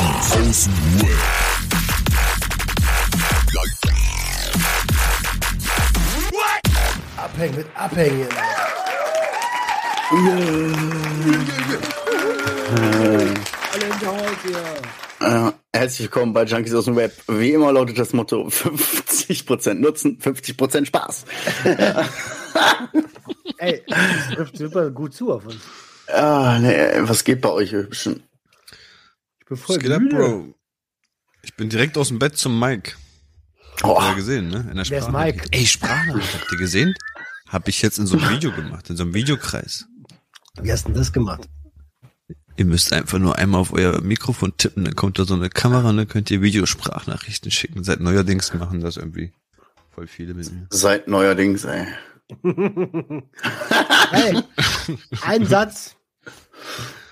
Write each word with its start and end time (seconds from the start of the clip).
Die 0.00 0.06
Außenruhe. 0.06 1.14
Abhängen 7.18 7.56
mit 7.56 7.66
Abhängen. 7.74 8.28
Alle. 15.20 15.50
Äh, 15.50 15.52
herzlich 15.74 16.00
willkommen 16.00 16.32
bei 16.32 16.44
Junkies 16.44 16.74
aus 16.74 16.86
dem 16.86 16.96
Web. 16.96 17.12
Wie 17.28 17.52
immer 17.52 17.70
lautet 17.70 17.98
das 17.98 18.14
Motto 18.14 18.46
50% 18.48 19.74
Nutzen, 19.74 20.18
50% 20.18 20.86
Spaß. 20.86 21.26
Ey, 23.58 23.82
das 23.86 24.34
trifft 24.34 24.56
super 24.56 24.88
gut 24.90 25.12
zu 25.12 25.30
auf 25.30 25.44
uns. 25.44 25.60
Ah, 26.08 26.58
nee, 26.58 26.74
was 27.00 27.22
geht 27.22 27.42
bei 27.42 27.50
euch 27.50 27.72
Hübschen? 27.72 28.22
Geht 29.50 29.90
ab, 29.92 30.00
müde. 30.02 30.16
Bro? 30.16 30.54
Ich 31.42 31.54
bin 31.56 31.68
direkt 31.68 31.96
aus 31.98 32.08
dem 32.08 32.18
Bett 32.18 32.36
zum 32.36 32.58
Mike. 32.58 32.92
Oh, 33.82 34.00
Habt 34.00 34.10
ihr 34.12 34.16
gesehen, 34.16 34.48
ne? 34.48 34.66
In 34.70 34.76
der 34.76 34.88
Wer 34.88 34.98
ist. 34.98 35.10
Mike? 35.10 35.46
Ey, 35.50 35.66
Sprachnachricht, 35.66 36.34
habt 36.34 36.52
ihr 36.52 36.58
gesehen? 36.58 36.94
Hab 37.48 37.66
ich 37.66 37.82
jetzt 37.82 37.98
in 37.98 38.06
so 38.06 38.18
einem 38.18 38.30
Video 38.34 38.52
gemacht, 38.52 38.90
in 38.90 38.96
so 38.96 39.02
einem 39.04 39.14
Videokreis. 39.14 39.86
Wie 40.60 40.70
hast 40.70 40.84
du 40.84 40.88
denn 40.90 40.98
das 40.98 41.12
gemacht? 41.12 41.48
Ihr 42.56 42.64
müsst 42.66 42.92
einfach 42.92 43.18
nur 43.18 43.36
einmal 43.38 43.60
auf 43.62 43.72
euer 43.72 44.00
Mikrofon 44.02 44.54
tippen, 44.58 44.84
dann 44.84 44.94
kommt 44.94 45.18
da 45.18 45.24
so 45.24 45.34
eine 45.34 45.48
Kamera 45.48 45.88
und 45.88 45.96
dann 45.96 46.08
könnt 46.08 46.30
ihr 46.30 46.42
Videosprachnachrichten 46.42 47.50
schicken. 47.50 47.82
Seit 47.84 48.00
neuerdings 48.00 48.52
machen 48.52 48.80
das 48.80 48.98
irgendwie 48.98 49.32
voll 49.94 50.06
viele 50.06 50.34
mit 50.34 50.52
mir. 50.52 50.66
seit 50.70 51.08
neuerdings, 51.08 51.64
ey. 51.64 51.86
Hey, 54.10 54.42
ein 55.22 55.46
Satz. 55.46 55.96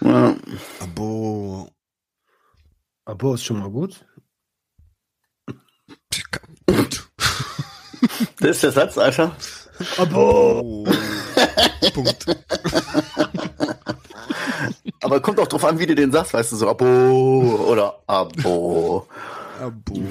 Ja, 0.02 0.36
Abo. 0.80 1.72
Abo 3.08 3.32
ist 3.32 3.44
schon 3.44 3.58
mal 3.58 3.70
gut. 3.70 4.04
Punkt. 6.66 7.08
Das 8.40 8.50
ist 8.50 8.62
der 8.62 8.72
Satz, 8.72 8.98
Alter. 8.98 9.34
Abo. 9.96 10.60
Oh. 10.60 10.86
Punkt. 11.94 12.26
Aber 15.00 15.22
kommt 15.22 15.40
auch 15.40 15.46
drauf 15.46 15.64
an, 15.64 15.78
wie 15.78 15.86
du 15.86 15.94
den 15.94 16.12
sagst, 16.12 16.34
weißt 16.34 16.52
du, 16.52 16.56
so 16.56 16.68
Abo 16.68 17.64
oder 17.66 18.02
Abo. 18.06 19.08
Abo. 19.58 20.02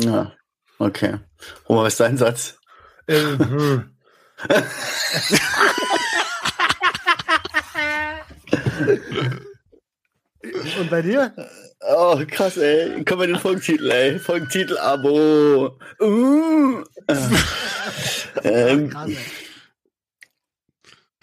Ja, 0.00 0.32
okay. 0.78 1.20
Oma, 1.66 1.84
was 1.84 1.92
ist 1.92 2.00
dein 2.00 2.18
Satz? 2.18 2.58
Und 10.78 10.90
bei 10.90 11.02
dir? 11.02 11.34
Oh, 11.80 12.20
krass, 12.26 12.56
ey. 12.56 13.04
Komm 13.04 13.18
mal 13.18 13.26
den 13.26 13.38
Folgentitel, 13.38 13.90
ey. 13.90 14.18
Folgentitel, 14.18 14.78
Abo. 14.78 15.78
Uh. 16.00 16.84
ähm, 18.42 18.90
Krass, 18.90 19.10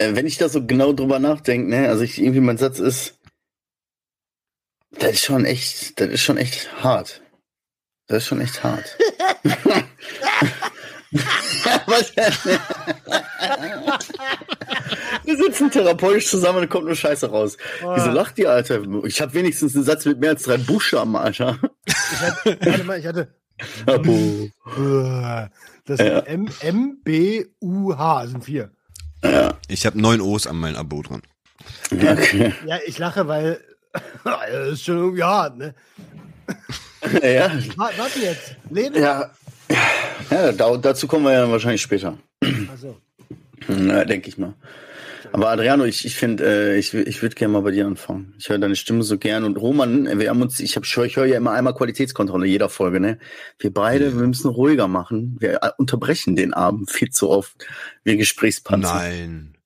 äh, 0.02 0.14
wenn 0.16 0.26
ich 0.26 0.38
da 0.38 0.48
so 0.48 0.66
genau 0.66 0.92
drüber 0.92 1.18
nachdenke, 1.18 1.70
ne, 1.70 1.88
also 1.88 2.02
ich 2.02 2.20
irgendwie 2.20 2.40
mein 2.40 2.58
Satz 2.58 2.78
ist, 2.78 3.18
das 4.90 5.12
ist 5.12 5.24
schon 5.24 5.44
echt, 5.44 6.00
das 6.00 6.08
ist 6.08 6.22
schon 6.22 6.36
echt 6.36 6.82
hart. 6.82 7.22
Das 8.08 8.18
ist 8.18 8.26
schon 8.28 8.40
echt 8.40 8.62
hart. 8.62 8.98
Was 11.86 12.14
denn? 12.14 12.32
Wir 15.38 15.44
sitzen 15.46 15.70
therapeutisch 15.70 16.26
zusammen 16.28 16.58
und 16.60 16.68
kommt 16.70 16.86
nur 16.86 16.94
Scheiße 16.94 17.30
raus. 17.30 17.56
Wieso 17.94 18.10
lacht 18.10 18.38
ihr, 18.38 18.50
Alter? 18.50 18.80
Ich 19.04 19.20
habe 19.20 19.32
wenigstens 19.34 19.74
einen 19.74 19.84
Satz 19.84 20.04
mit 20.04 20.20
mehr 20.20 20.30
als 20.30 20.42
drei 20.42 20.58
Buchstaben, 20.58 21.16
Alter. 21.16 21.58
Ich 21.86 22.20
hatte, 22.20 22.58
warte 22.66 22.84
mal, 22.84 22.98
ich 22.98 23.06
hatte. 23.06 23.34
Abo. 23.86 24.48
Das 25.86 25.98
Ja. 26.00 26.16
sind 26.24 26.26
M, 26.26 26.48
M, 26.60 26.98
B, 27.04 27.46
U, 27.60 27.96
H, 27.96 28.26
sind 28.26 28.44
vier. 28.44 28.70
Ja, 29.24 29.58
Ich 29.68 29.86
habe 29.86 30.00
neun 30.00 30.20
O's 30.20 30.46
an 30.46 30.56
meinem 30.56 30.76
Abo 30.76 31.02
dran. 31.02 31.22
okay. 31.92 32.52
Ja, 32.66 32.78
ich 32.86 32.98
lache, 32.98 33.26
weil 33.28 33.60
das 34.24 34.72
ist 34.72 34.84
schon 34.84 34.98
irgendwie 34.98 35.22
hart, 35.22 35.56
ne? 35.58 35.74
Ja, 37.22 37.50
Wa- 37.76 37.90
Warte 37.96 38.18
jetzt. 38.20 38.56
Leben? 38.70 38.96
ja. 39.00 39.30
Ja, 40.30 40.52
da, 40.52 40.76
dazu 40.76 41.06
kommen 41.06 41.24
wir 41.24 41.32
ja 41.32 41.50
wahrscheinlich 41.50 41.82
später. 41.82 42.18
Achso. 42.72 42.96
Ja, 43.68 44.04
denke 44.04 44.28
ich 44.28 44.38
mal. 44.38 44.54
Aber 45.30 45.50
Adriano, 45.50 45.84
ich, 45.84 46.04
ich 46.04 46.16
finde, 46.16 46.44
äh, 46.44 46.78
ich, 46.78 46.92
ich 46.94 47.22
würde 47.22 47.34
gerne 47.36 47.52
mal 47.52 47.62
bei 47.62 47.70
dir 47.70 47.86
anfangen. 47.86 48.34
Ich 48.38 48.48
höre 48.48 48.58
deine 48.58 48.74
Stimme 48.76 49.02
so 49.04 49.18
gern. 49.18 49.44
Und 49.44 49.56
Roman, 49.56 50.18
wir 50.18 50.28
haben 50.30 50.42
uns, 50.42 50.58
ich, 50.58 50.74
hab, 50.76 50.84
ich 50.84 50.96
höre 50.96 51.04
ich 51.06 51.14
ja 51.16 51.36
immer 51.36 51.52
einmal 51.52 51.74
Qualitätskontrolle 51.74 52.46
jeder 52.46 52.68
Folge, 52.68 52.98
ne? 52.98 53.18
Wir 53.58 53.72
beide, 53.72 54.18
wir 54.18 54.26
müssen 54.26 54.48
ruhiger 54.48 54.88
machen. 54.88 55.36
Wir 55.38 55.62
äh, 55.62 55.70
unterbrechen 55.78 56.34
den 56.34 56.52
Abend 56.54 56.90
viel 56.90 57.10
zu 57.10 57.30
oft. 57.30 57.64
Wir 58.02 58.16
Gesprächspanzer. 58.16 58.94
Nein. 58.94 59.56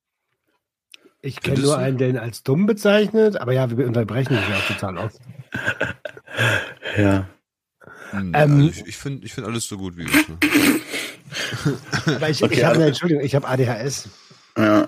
Ich 1.21 1.41
kenne 1.41 1.59
nur 1.59 1.77
einen, 1.77 1.97
der 1.97 2.09
ihn 2.09 2.17
als 2.17 2.43
dumm 2.43 2.67
bezeichnet, 2.67 3.35
aber 3.41 3.51
ja, 3.51 3.75
wir 3.75 3.87
unterbrechen 3.87 4.35
dich 4.37 4.47
ja 4.49 4.57
auch 4.57 4.67
total 4.67 4.97
oft. 4.97 5.17
Ja. 6.97 7.27
Hm, 8.11 8.31
Ähm, 8.35 8.55
also 8.55 8.69
ich 8.69 8.85
ich 8.87 8.97
finde 8.97 9.25
ich 9.25 9.33
find 9.33 9.47
alles 9.47 9.67
so 9.67 9.77
gut 9.77 9.97
wie 9.97 10.03
es. 10.05 10.27
Ne? 10.27 10.37
Aber 12.15 12.29
ich, 12.29 12.43
Okay, 12.43 12.53
ich 12.55 12.63
habe 12.63 12.75
also- 12.75 12.87
Entschuldigung, 12.87 13.23
ich 13.23 13.35
habe 13.35 13.47
ADHS. 13.47 14.09
Ja. 14.57 14.87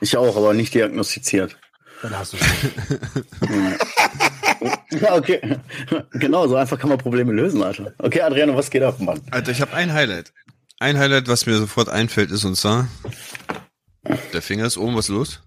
Ich 0.00 0.16
auch, 0.16 0.36
aber 0.36 0.54
nicht 0.54 0.74
diagnostiziert. 0.74 1.56
Dann 2.02 2.18
hast 2.18 2.32
du 2.34 2.36
schon. 2.36 3.74
Ja, 5.00 5.16
okay. 5.16 5.58
Genau, 6.12 6.46
so 6.46 6.56
einfach 6.56 6.78
kann 6.78 6.88
man 6.88 6.96
Probleme 6.98 7.32
lösen, 7.32 7.62
Alter. 7.62 7.92
Okay, 7.98 8.20
Adriano, 8.22 8.56
was 8.56 8.70
geht 8.70 8.82
ab, 8.82 9.00
Mann? 9.00 9.20
Alter, 9.30 9.50
ich 9.50 9.60
habe 9.60 9.74
ein 9.74 9.92
Highlight. 9.92 10.32
Ein 10.78 10.96
Highlight, 10.98 11.28
was 11.28 11.44
mir 11.46 11.56
sofort 11.58 11.88
einfällt, 11.88 12.30
ist 12.30 12.44
und 12.44 12.54
zwar 12.56 12.88
der 14.32 14.42
Finger 14.42 14.66
ist 14.66 14.76
oben, 14.76 14.96
was 14.96 15.06
ist 15.06 15.10
los? 15.10 15.40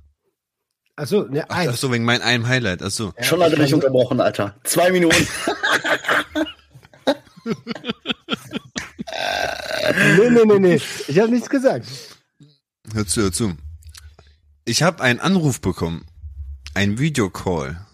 Achso, 0.96 1.24
ne, 1.30 1.46
Ach, 1.48 1.56
eins. 1.58 1.74
ach 1.74 1.78
so, 1.78 1.92
wegen 1.92 2.06
meinem 2.06 2.22
einem 2.24 2.48
Highlight. 2.48 2.82
Ach 2.82 2.90
so. 2.90 3.14
Schon 3.22 3.42
hat 3.42 3.52
er 3.54 3.60
dich 3.60 3.74
unterbrochen, 3.74 4.20
Alter. 4.20 4.56
Zwei 4.64 4.92
Minuten. 4.92 5.28
Nee, 10.18 10.30
nee, 10.30 10.46
nee, 10.46 10.60
nee. 10.60 10.82
Ich 11.08 11.20
habe 11.20 11.30
nichts 11.30 11.50
gesagt. 11.50 11.86
Hör 12.94 13.06
zu, 13.06 13.22
hör 13.22 13.32
zu. 13.32 13.56
Ich 14.68 14.84
habe 14.84 15.02
einen 15.02 15.22
Anruf 15.22 15.62
bekommen. 15.62 16.06
Ein 16.74 17.00
Videocall. 17.00 17.86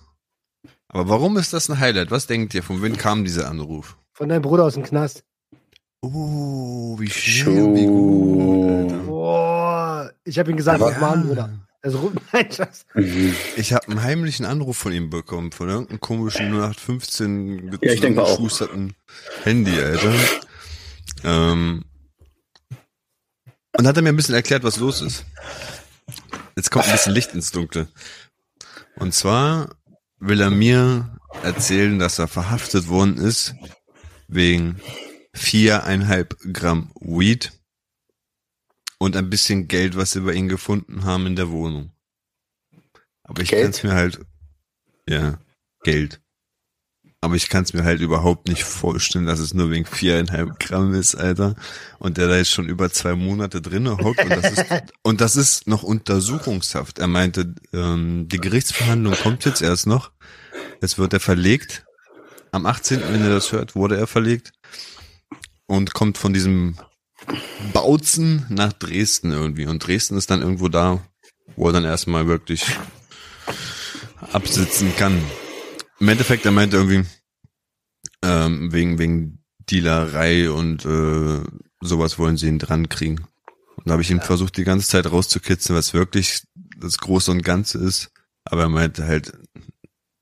Aber 0.87 1.07
warum 1.07 1.37
ist 1.37 1.53
das 1.53 1.69
ein 1.69 1.79
Highlight? 1.79 2.09
Was 2.09 2.25
denkt 2.25 2.55
ihr? 2.55 2.63
Von 2.63 2.81
wem 2.81 2.97
kam 2.97 3.23
dieser 3.23 3.47
Anruf? 3.47 3.95
Von 4.13 4.29
deinem 4.29 4.41
Bruder 4.41 4.63
aus 4.63 4.73
dem 4.73 4.81
Knast. 4.81 5.23
Oh, 6.01 6.97
wie 6.99 7.11
schön, 7.11 7.75
wie 7.75 7.85
gut. 7.85 8.91
Alter. 8.91 9.03
Boah, 9.05 10.11
ich 10.23 10.39
habe 10.39 10.49
ihm 10.49 10.57
gesagt, 10.57 10.79
was 10.79 10.99
machen, 10.99 11.27
Bruder? 11.27 11.59
Also, 11.83 12.11
nein, 12.33 12.51
Schatz. 12.51 12.87
Ich 13.55 13.71
habe 13.71 13.89
einen 13.89 14.01
heimlichen 14.01 14.47
Anruf 14.47 14.75
von 14.75 14.93
ihm 14.93 15.11
bekommen, 15.11 15.51
von 15.51 15.69
irgendeinem 15.69 15.99
komischen 15.99 16.47
0815 16.53 17.77
Ja, 17.83 17.91
ich 17.91 18.17
auch. 18.17 18.39
Handy, 19.43 19.79
Alter. 19.79 20.13
Ähm, 21.23 21.85
und 23.77 23.85
hat 23.85 23.95
er 23.95 24.01
mir 24.01 24.09
ein 24.09 24.15
bisschen 24.15 24.33
erklärt, 24.33 24.63
was 24.63 24.77
los 24.77 25.03
ist. 25.03 25.23
Jetzt 26.55 26.71
kommt 26.71 26.85
ein 26.85 26.91
bisschen 26.91 27.13
Licht 27.13 27.33
ins 27.33 27.51
Dunkle. 27.51 27.87
Und 28.95 29.13
zwar 29.13 29.75
will 30.19 30.41
er 30.41 30.51
mir 30.51 31.19
erzählen, 31.41 31.99
dass 31.99 32.19
er 32.19 32.27
verhaftet 32.27 32.87
worden 32.87 33.17
ist 33.17 33.55
wegen 34.27 34.79
viereinhalb 35.33 36.37
Gramm 36.53 36.91
Weed 36.99 37.51
und 38.99 39.15
ein 39.17 39.29
bisschen 39.29 39.67
Geld, 39.67 39.97
was 39.97 40.11
sie 40.11 40.21
bei 40.21 40.33
ihm 40.33 40.47
gefunden 40.47 41.05
haben 41.05 41.27
in 41.27 41.35
der 41.35 41.49
Wohnung. 41.49 41.91
Aber 43.23 43.41
ich 43.41 43.49
kann 43.49 43.69
es 43.71 43.83
mir 43.83 43.93
halt, 43.93 44.19
ja, 45.07 45.39
Geld. 45.83 46.22
Aber 47.23 47.35
ich 47.35 47.47
kann 47.47 47.63
es 47.63 47.71
mir 47.71 47.85
halt 47.85 48.01
überhaupt 48.01 48.49
nicht 48.49 48.65
vorstellen, 48.65 49.25
dass 49.25 49.39
es 49.39 49.53
nur 49.53 49.71
wegen 49.71 49.85
viereinhalb 49.85 50.59
Gramm 50.59 50.93
ist, 50.93 51.15
Alter. 51.15 51.55
Und 51.97 52.17
der 52.17 52.27
da 52.27 52.35
jetzt 52.35 52.51
schon 52.51 52.67
über 52.67 52.91
zwei 52.91 53.15
Monate 53.15 53.61
drinne 53.61 53.97
hockt 53.97 54.25
und 54.25 54.29
das 54.29 54.51
ist, 54.51 54.65
und 55.03 55.21
das 55.21 55.37
ist 55.37 55.65
noch 55.65 55.83
Untersuchungshaft. 55.83 56.99
Er 56.99 57.07
meinte, 57.07 57.55
ähm, 57.71 58.27
die 58.27 58.41
Gerichtsverhandlung 58.41 59.13
kommt 59.13 59.45
jetzt 59.45 59.61
erst 59.61 59.87
noch. 59.87 60.11
Jetzt 60.81 60.97
wird 60.97 61.13
er 61.13 61.21
verlegt. 61.21 61.85
Am 62.51 62.65
18., 62.65 62.99
wenn 62.99 63.21
er 63.21 63.29
das 63.29 63.53
hört, 63.53 63.73
wurde 63.73 63.95
er 63.95 64.07
verlegt. 64.07 64.51
Und 65.65 65.93
kommt 65.93 66.17
von 66.17 66.33
diesem 66.33 66.75
Bautzen 67.71 68.45
nach 68.49 68.73
Dresden 68.73 69.31
irgendwie. 69.31 69.65
Und 69.65 69.79
Dresden 69.79 70.17
ist 70.17 70.29
dann 70.29 70.41
irgendwo 70.41 70.67
da, 70.67 71.01
wo 71.55 71.67
er 71.67 71.73
dann 71.73 71.85
erstmal 71.85 72.27
wirklich 72.27 72.65
absitzen 74.33 74.93
kann. 74.97 75.23
Im 76.03 76.09
Endeffekt, 76.09 76.43
er 76.43 76.51
meinte 76.51 76.75
irgendwie, 76.75 77.05
ähm, 78.23 78.73
wegen, 78.73 78.99
wegen 78.99 79.41
Dealerei 79.71 80.51
und 80.51 80.83
äh, 80.83 81.41
sowas 81.79 82.19
wollen 82.19 82.35
sie 82.35 82.49
ihn 82.49 82.59
dran 82.59 82.89
kriegen. 82.89 83.19
Und 83.77 83.87
da 83.87 83.93
habe 83.93 84.01
ich 84.01 84.11
ihn 84.11 84.19
versucht, 84.19 84.57
die 84.57 84.65
ganze 84.65 84.85
Zeit 84.85 85.09
rauszukitzeln, 85.09 85.77
was 85.77 85.93
wirklich 85.93 86.43
das 86.77 86.97
Große 86.97 87.31
und 87.31 87.41
Ganze 87.41 87.77
ist. 87.77 88.11
Aber 88.43 88.63
er 88.63 88.69
meinte 88.69 89.07
halt, 89.07 89.31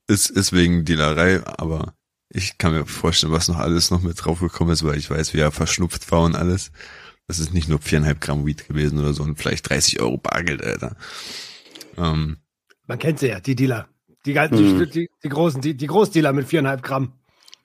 ist, 0.06 0.30
ist 0.30 0.54
wegen 0.54 0.86
Dealerei, 0.86 1.44
aber 1.48 1.95
ich 2.30 2.60
kann 2.60 2.74
mir 2.74 2.86
vorstellen, 2.86 3.34
was 3.34 3.48
noch 3.48 3.57
alles 3.57 3.89
noch 3.89 4.04
mit 4.04 4.24
draufgekommen 4.24 4.74
ist, 4.75 4.84
weil 4.84 5.00
ich 5.00 5.10
weiß, 5.10 5.34
wie 5.34 5.39
er 5.39 5.51
verschnupft 5.51 6.12
war 6.12 6.22
und 6.22 6.36
alles. 6.36 6.72
Das 7.25 7.39
ist 7.39 7.56
nicht 7.56 7.69
nur 7.69 7.80
viereinhalb 7.80 8.22
Gramm 8.22 8.45
Weed 8.45 8.68
gewesen 8.68 9.00
oder 9.00 9.16
so 9.16 9.24
und 9.24 9.39
vielleicht 9.39 9.68
30 9.68 10.00
Euro 10.00 10.19
Bargeld, 10.19 10.63
Alter. 10.63 10.95
Ähm, 11.98 12.38
Man 12.86 13.00
kennt 13.00 13.18
sie 13.18 13.30
ja, 13.30 13.39
die 13.39 13.56
Dealer. 13.56 13.91
Die, 14.26 14.34
die, 14.34 14.50
die, 14.50 14.90
die, 14.90 15.10
die 15.24 15.30
großen, 15.30 15.62
die, 15.62 15.76
die 15.76 15.88
Großdealer 15.88 16.34
mit 16.34 16.48
viereinhalb 16.48 16.84
Gramm. 16.84 17.14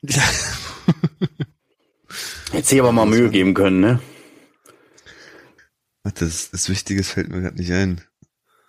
Hätte 2.53 2.67
sich 2.67 2.81
aber 2.81 2.93
mal 2.93 3.07
Mühe 3.07 3.29
geben 3.31 3.55
können, 3.55 3.81
ne? 3.81 4.01
Das, 6.15 6.51
das 6.51 6.69
Wichtige 6.69 7.03
fällt 7.03 7.29
mir 7.29 7.41
gerade 7.43 7.57
nicht 7.57 7.73
ein. 7.73 8.01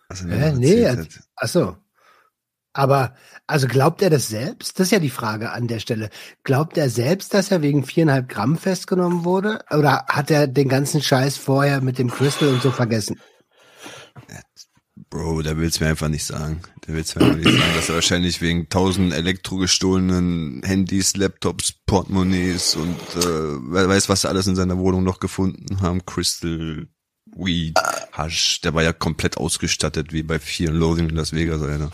Was 0.10 0.26
er 0.26 0.48
äh, 0.48 0.54
nee, 0.54 0.88
hat. 0.88 1.08
ach 1.36 1.48
so. 1.48 1.78
Aber, 2.74 3.16
also 3.48 3.68
glaubt 3.68 4.02
er 4.02 4.10
das 4.10 4.28
selbst? 4.28 4.80
Das 4.80 4.88
ist 4.88 4.92
ja 4.92 5.00
die 5.00 5.10
Frage 5.10 5.52
an 5.52 5.68
der 5.68 5.80
Stelle. 5.80 6.10
Glaubt 6.44 6.78
er 6.78 6.90
selbst, 6.90 7.34
dass 7.34 7.52
er 7.52 7.62
wegen 7.62 7.84
viereinhalb 7.84 8.30
Gramm 8.30 8.58
festgenommen 8.58 9.24
wurde? 9.24 9.62
Oder 9.72 10.06
hat 10.08 10.30
er 10.30 10.48
den 10.48 10.70
ganzen 10.70 11.02
Scheiß 11.02 11.38
vorher 11.38 11.82
mit 11.82 11.98
dem 11.98 12.12
Crystal 12.12 12.50
und 12.50 12.62
so 12.62 12.70
vergessen? 12.72 13.20
Bro, 15.10 15.42
der 15.42 15.58
will 15.58 15.68
es 15.68 15.80
mir 15.80 15.88
einfach 15.88 16.10
nicht 16.10 16.26
sagen. 16.26 16.62
Der 16.86 16.94
will 16.94 17.02
es 17.02 17.16
mir 17.16 17.22
einfach 17.26 17.38
nicht 17.38 17.60
sagen, 17.60 17.74
dass 17.76 17.90
er 17.90 17.96
wahrscheinlich 17.96 18.42
wegen 18.42 18.68
tausend 18.68 19.14
elektrogestohlenen 19.14 20.62
Handys, 20.64 21.16
Laptops, 21.16 21.74
Portemonnaies 21.86 22.76
und 22.76 23.00
äh, 23.16 23.88
weiß, 23.88 24.10
was 24.10 24.22
sie 24.22 24.30
alles 24.30 24.48
in 24.48 24.56
seiner 24.56 24.78
Wohnung 24.78 25.04
noch 25.04 25.20
gefunden 25.20 25.82
haben. 25.82 26.06
Crystal, 26.06 26.88
Weed, 27.36 27.80
Hash. 28.12 28.62
Der 28.62 28.74
war 28.74 28.84
ja 28.84 28.92
komplett 28.92 29.38
ausgestattet, 29.38 30.12
wie 30.12 30.24
bei 30.24 30.40
vielen 30.40 30.76
Loading 30.76 31.10
in 31.10 31.16
Las 31.16 31.34
Vegas, 31.34 31.62
Alter. 31.62 31.92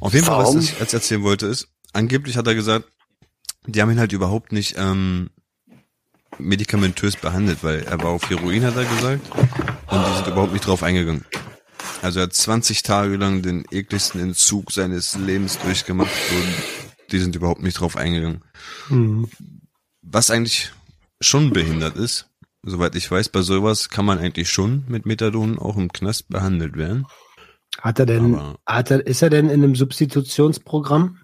Auf 0.00 0.14
jeden 0.14 0.26
Fall, 0.26 0.44
was 0.44 0.54
ich 0.54 0.78
jetzt 0.78 0.94
erzählen 0.94 1.22
wollte, 1.22 1.46
ist, 1.46 1.68
angeblich 1.92 2.36
hat 2.36 2.46
er 2.46 2.54
gesagt, 2.54 2.88
die 3.66 3.82
haben 3.82 3.90
ihn 3.90 3.98
halt 3.98 4.12
überhaupt 4.12 4.52
nicht 4.52 4.74
ähm, 4.78 5.30
medikamentös 6.38 7.16
behandelt, 7.16 7.58
weil 7.62 7.82
er 7.82 7.98
war 7.98 8.10
auf 8.10 8.28
Heroin, 8.30 8.64
hat 8.64 8.76
er 8.76 8.84
gesagt, 8.84 9.22
und 9.32 10.06
die 10.06 10.16
sind 10.16 10.26
überhaupt 10.28 10.52
nicht 10.52 10.66
drauf 10.66 10.82
eingegangen. 10.82 11.24
Also 12.06 12.20
er 12.20 12.26
hat 12.26 12.34
20 12.34 12.84
Tage 12.84 13.16
lang 13.16 13.42
den 13.42 13.64
ekligsten 13.72 14.20
Entzug 14.20 14.70
seines 14.70 15.16
Lebens 15.16 15.58
durchgemacht 15.58 16.14
und 16.30 17.10
die 17.10 17.18
sind 17.18 17.34
überhaupt 17.34 17.62
nicht 17.62 17.80
drauf 17.80 17.96
eingegangen. 17.96 18.44
Mhm. 18.88 19.28
Was 20.02 20.30
eigentlich 20.30 20.70
schon 21.20 21.52
behindert 21.52 21.96
ist, 21.96 22.28
soweit 22.62 22.94
ich 22.94 23.10
weiß, 23.10 23.30
bei 23.30 23.42
sowas 23.42 23.88
kann 23.88 24.04
man 24.04 24.20
eigentlich 24.20 24.48
schon 24.48 24.84
mit 24.86 25.04
Methadon 25.04 25.58
auch 25.58 25.76
im 25.76 25.92
Knast 25.92 26.28
behandelt 26.28 26.76
werden. 26.76 27.08
Hat 27.80 27.98
er 27.98 28.06
denn, 28.06 28.40
hat 28.64 28.92
er, 28.92 29.04
ist 29.04 29.22
er 29.22 29.30
denn 29.30 29.46
in 29.50 29.64
einem 29.64 29.74
Substitutionsprogramm? 29.74 31.18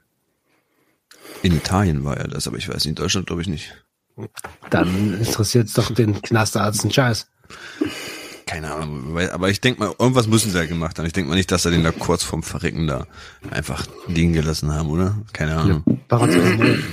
In 1.44 1.56
Italien 1.56 2.02
war 2.02 2.17
er 2.17 2.26
das, 2.26 2.49
aber 2.49 2.56
ich 2.56 2.69
weiß 2.69 2.75
nicht, 2.75 2.87
in 2.87 2.94
Deutschland 2.96 3.28
glaube 3.28 3.43
ich 3.43 3.49
nicht. 3.49 3.73
Dann 4.69 5.14
interessiert 5.14 5.69
es 5.69 5.75
doch 5.75 5.94
den 5.94 6.20
Knastarzt 6.23 6.82
einen 6.82 6.93
Scheiß. 6.93 7.28
Keine 8.52 8.75
Ahnung, 8.75 9.19
aber 9.19 9.49
ich 9.49 9.62
denke 9.62 9.81
mal, 9.81 9.94
irgendwas 9.99 10.26
müssen 10.26 10.50
sie 10.50 10.58
ja 10.58 10.66
gemacht 10.66 10.99
haben. 10.99 11.06
Ich 11.06 11.14
denke 11.14 11.31
mal 11.31 11.37
nicht, 11.37 11.50
dass 11.50 11.62
sie 11.62 11.70
den 11.70 11.84
da 11.84 11.90
kurz 11.90 12.22
vorm 12.22 12.43
Verrecken 12.43 12.87
da 12.87 13.06
einfach 13.50 13.87
liegen 14.08 14.34
gelassen 14.34 14.75
haben, 14.75 14.90
oder? 14.90 15.16
Keine 15.32 15.56
Ahnung. 15.56 15.82
Ja, 15.87 15.94
Paracetamol. 16.08 16.84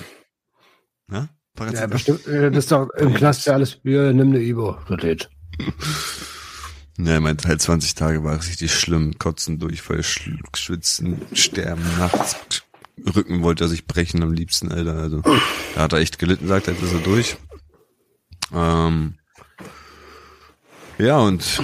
Ja? 1.12 1.28
Paracetamol? 1.56 1.82
Ja, 1.82 1.88
bestimmt, 1.88 2.28
äh, 2.28 2.50
das 2.50 2.64
ist 2.64 2.72
doch 2.72 2.90
im 2.92 3.14
Knast 3.14 3.46
ja 3.46 3.54
alles, 3.54 3.78
ja, 3.84 4.14
nimm 4.14 4.30
eine 4.30 4.40
Ibo, 4.40 4.78
das 4.88 4.98
geht. 5.02 5.30
Ne, 6.98 7.12
er 7.14 7.22
meinte 7.22 7.48
halt 7.48 7.62
20 7.62 7.96
Tage 7.96 8.24
war 8.24 8.38
richtig 8.38 8.74
schlimm. 8.74 9.18
Kotzen, 9.18 9.58
Durchfall, 9.60 10.04
Schwitzen, 10.04 11.22
Sterben, 11.34 11.84
nachts. 11.98 12.36
Rücken 13.16 13.42
wollte 13.42 13.66
er 13.66 13.68
sich 13.70 13.86
brechen 13.86 14.22
am 14.24 14.34
liebsten, 14.34 14.72
Alter. 14.72 14.96
Also, 14.96 15.22
da 15.22 15.82
hat 15.82 15.94
er 15.94 16.00
echt 16.00 16.20
gelitten, 16.20 16.48
sagt 16.48 16.68
er, 16.68 16.74
jetzt 16.74 16.84
ist 16.84 16.94
er 16.94 17.00
durch. 17.00 17.38
Ähm, 18.54 19.19
ja, 21.00 21.20
und 21.20 21.62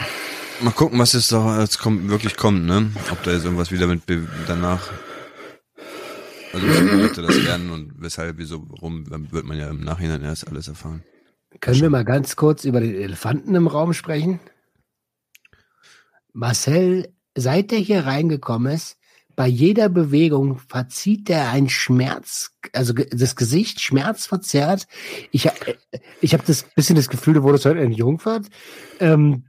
mal 0.61 0.71
gucken, 0.71 0.99
was 0.99 1.13
jetzt 1.13 1.31
da 1.31 1.61
jetzt 1.61 1.79
kommt, 1.79 2.09
wirklich 2.09 2.37
kommt, 2.37 2.65
ne? 2.65 2.91
Ob 3.11 3.21
da 3.23 3.31
jetzt 3.31 3.43
irgendwas 3.43 3.71
wieder 3.71 3.87
mit 3.87 4.03
danach. 4.47 4.91
Also 6.53 6.67
wie 6.67 7.21
das 7.21 7.45
werden 7.45 7.69
und 7.69 7.93
weshalb, 7.97 8.37
wieso, 8.37 8.65
warum, 8.69 9.05
wird 9.31 9.45
man 9.45 9.57
ja 9.57 9.69
im 9.69 9.81
Nachhinein 9.81 10.23
erst 10.23 10.47
alles 10.47 10.69
erfahren. 10.69 11.03
Können 11.59 11.81
wir 11.81 11.89
mal 11.89 12.05
ganz 12.05 12.37
kurz 12.37 12.63
über 12.63 12.79
den 12.79 12.95
Elefanten 12.95 13.55
im 13.55 13.67
Raum 13.67 13.93
sprechen? 13.93 14.39
Marcel, 16.31 17.13
seit 17.35 17.73
er 17.73 17.79
hier 17.79 18.05
reingekommen 18.05 18.73
ist, 18.73 18.97
bei 19.35 19.47
jeder 19.47 19.89
Bewegung 19.89 20.59
verzieht 20.59 21.29
er 21.29 21.49
ein 21.49 21.69
Schmerz, 21.69 22.51
also 22.73 22.93
das 22.93 23.35
Gesicht 23.35 23.81
schmerzverzerrt. 23.81 24.87
Ich, 25.31 25.49
ich 26.21 26.33
habe 26.33 26.43
das 26.45 26.63
bisschen 26.63 26.95
das 26.95 27.09
Gefühl, 27.09 27.35
du 27.35 27.43
wurdest 27.43 27.65
heute 27.65 27.81
entjungfert. 27.81 28.47
Ähm, 28.99 29.45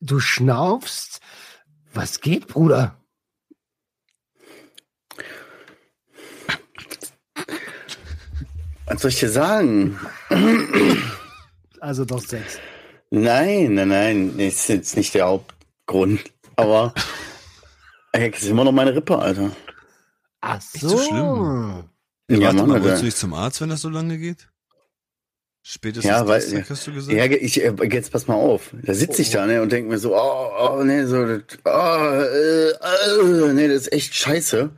du 0.00 0.20
schnaufst. 0.20 1.20
Was 1.92 2.20
geht, 2.20 2.46
Bruder? 2.46 2.96
Was 8.86 9.02
soll 9.02 9.10
ich 9.10 9.20
dir 9.20 9.30
sagen? 9.30 9.98
Also 11.80 12.04
doch 12.04 12.20
Sex. 12.20 12.58
Nein, 13.10 13.74
nein, 13.74 13.88
nein, 13.88 14.34
das 14.36 14.54
ist 14.54 14.68
jetzt 14.68 14.96
nicht 14.96 15.14
der 15.14 15.26
Hauptgrund. 15.26 16.30
Aber 16.56 16.94
ey, 18.12 18.30
das 18.30 18.42
ist 18.42 18.48
immer 18.48 18.64
noch 18.64 18.72
meine 18.72 18.94
Rippe, 18.94 19.18
Alter. 19.18 19.50
Ach 20.40 20.60
so. 20.60 20.86
Nicht 20.86 20.98
so 20.98 20.98
schlimm. 20.98 21.84
Ja, 22.30 22.40
Warte 22.40 22.56
Mann, 22.56 22.68
mal, 22.68 22.84
willst 22.84 23.02
du 23.02 23.06
nicht 23.06 23.16
zum 23.16 23.34
Arzt, 23.34 23.60
wenn 23.60 23.70
das 23.70 23.80
so 23.80 23.88
lange 23.88 24.16
geht? 24.18 24.48
Spätestens 25.62 26.10
ja, 26.10 26.26
weil, 26.26 26.40
Dienstag, 26.40 26.70
hast 26.70 26.86
du 26.86 26.94
gesagt? 26.94 27.16
Ja, 27.16 27.24
ich, 27.24 27.62
äh, 27.62 27.74
jetzt 27.90 28.12
pass 28.12 28.26
mal 28.26 28.34
auf. 28.34 28.70
Da 28.82 28.94
sitze 28.94 29.20
ich 29.20 29.30
da 29.30 29.46
ne, 29.46 29.60
und 29.60 29.70
denke 29.72 29.90
mir 29.90 29.98
so, 29.98 30.16
oh, 30.16 30.50
oh 30.58 30.82
nee, 30.84 31.04
so, 31.04 31.16
oh, 31.18 31.68
äh, 31.68 32.70
äh, 32.70 33.52
nee, 33.52 33.68
das 33.68 33.82
ist 33.82 33.92
echt 33.92 34.14
scheiße. 34.14 34.70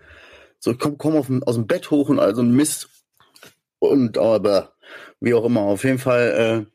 So, 0.58 0.72
ich 0.72 0.78
komm, 0.78 0.98
komm 0.98 1.16
auf, 1.16 1.30
aus 1.46 1.54
dem 1.54 1.66
Bett 1.66 1.90
hoch 1.90 2.08
und 2.08 2.18
also 2.18 2.42
ein 2.42 2.52
Mist. 2.52 2.88
Und 3.78 4.18
aber, 4.18 4.72
wie 5.20 5.34
auch 5.34 5.44
immer, 5.44 5.60
auf 5.60 5.84
jeden 5.84 5.98
Fall, 5.98 6.66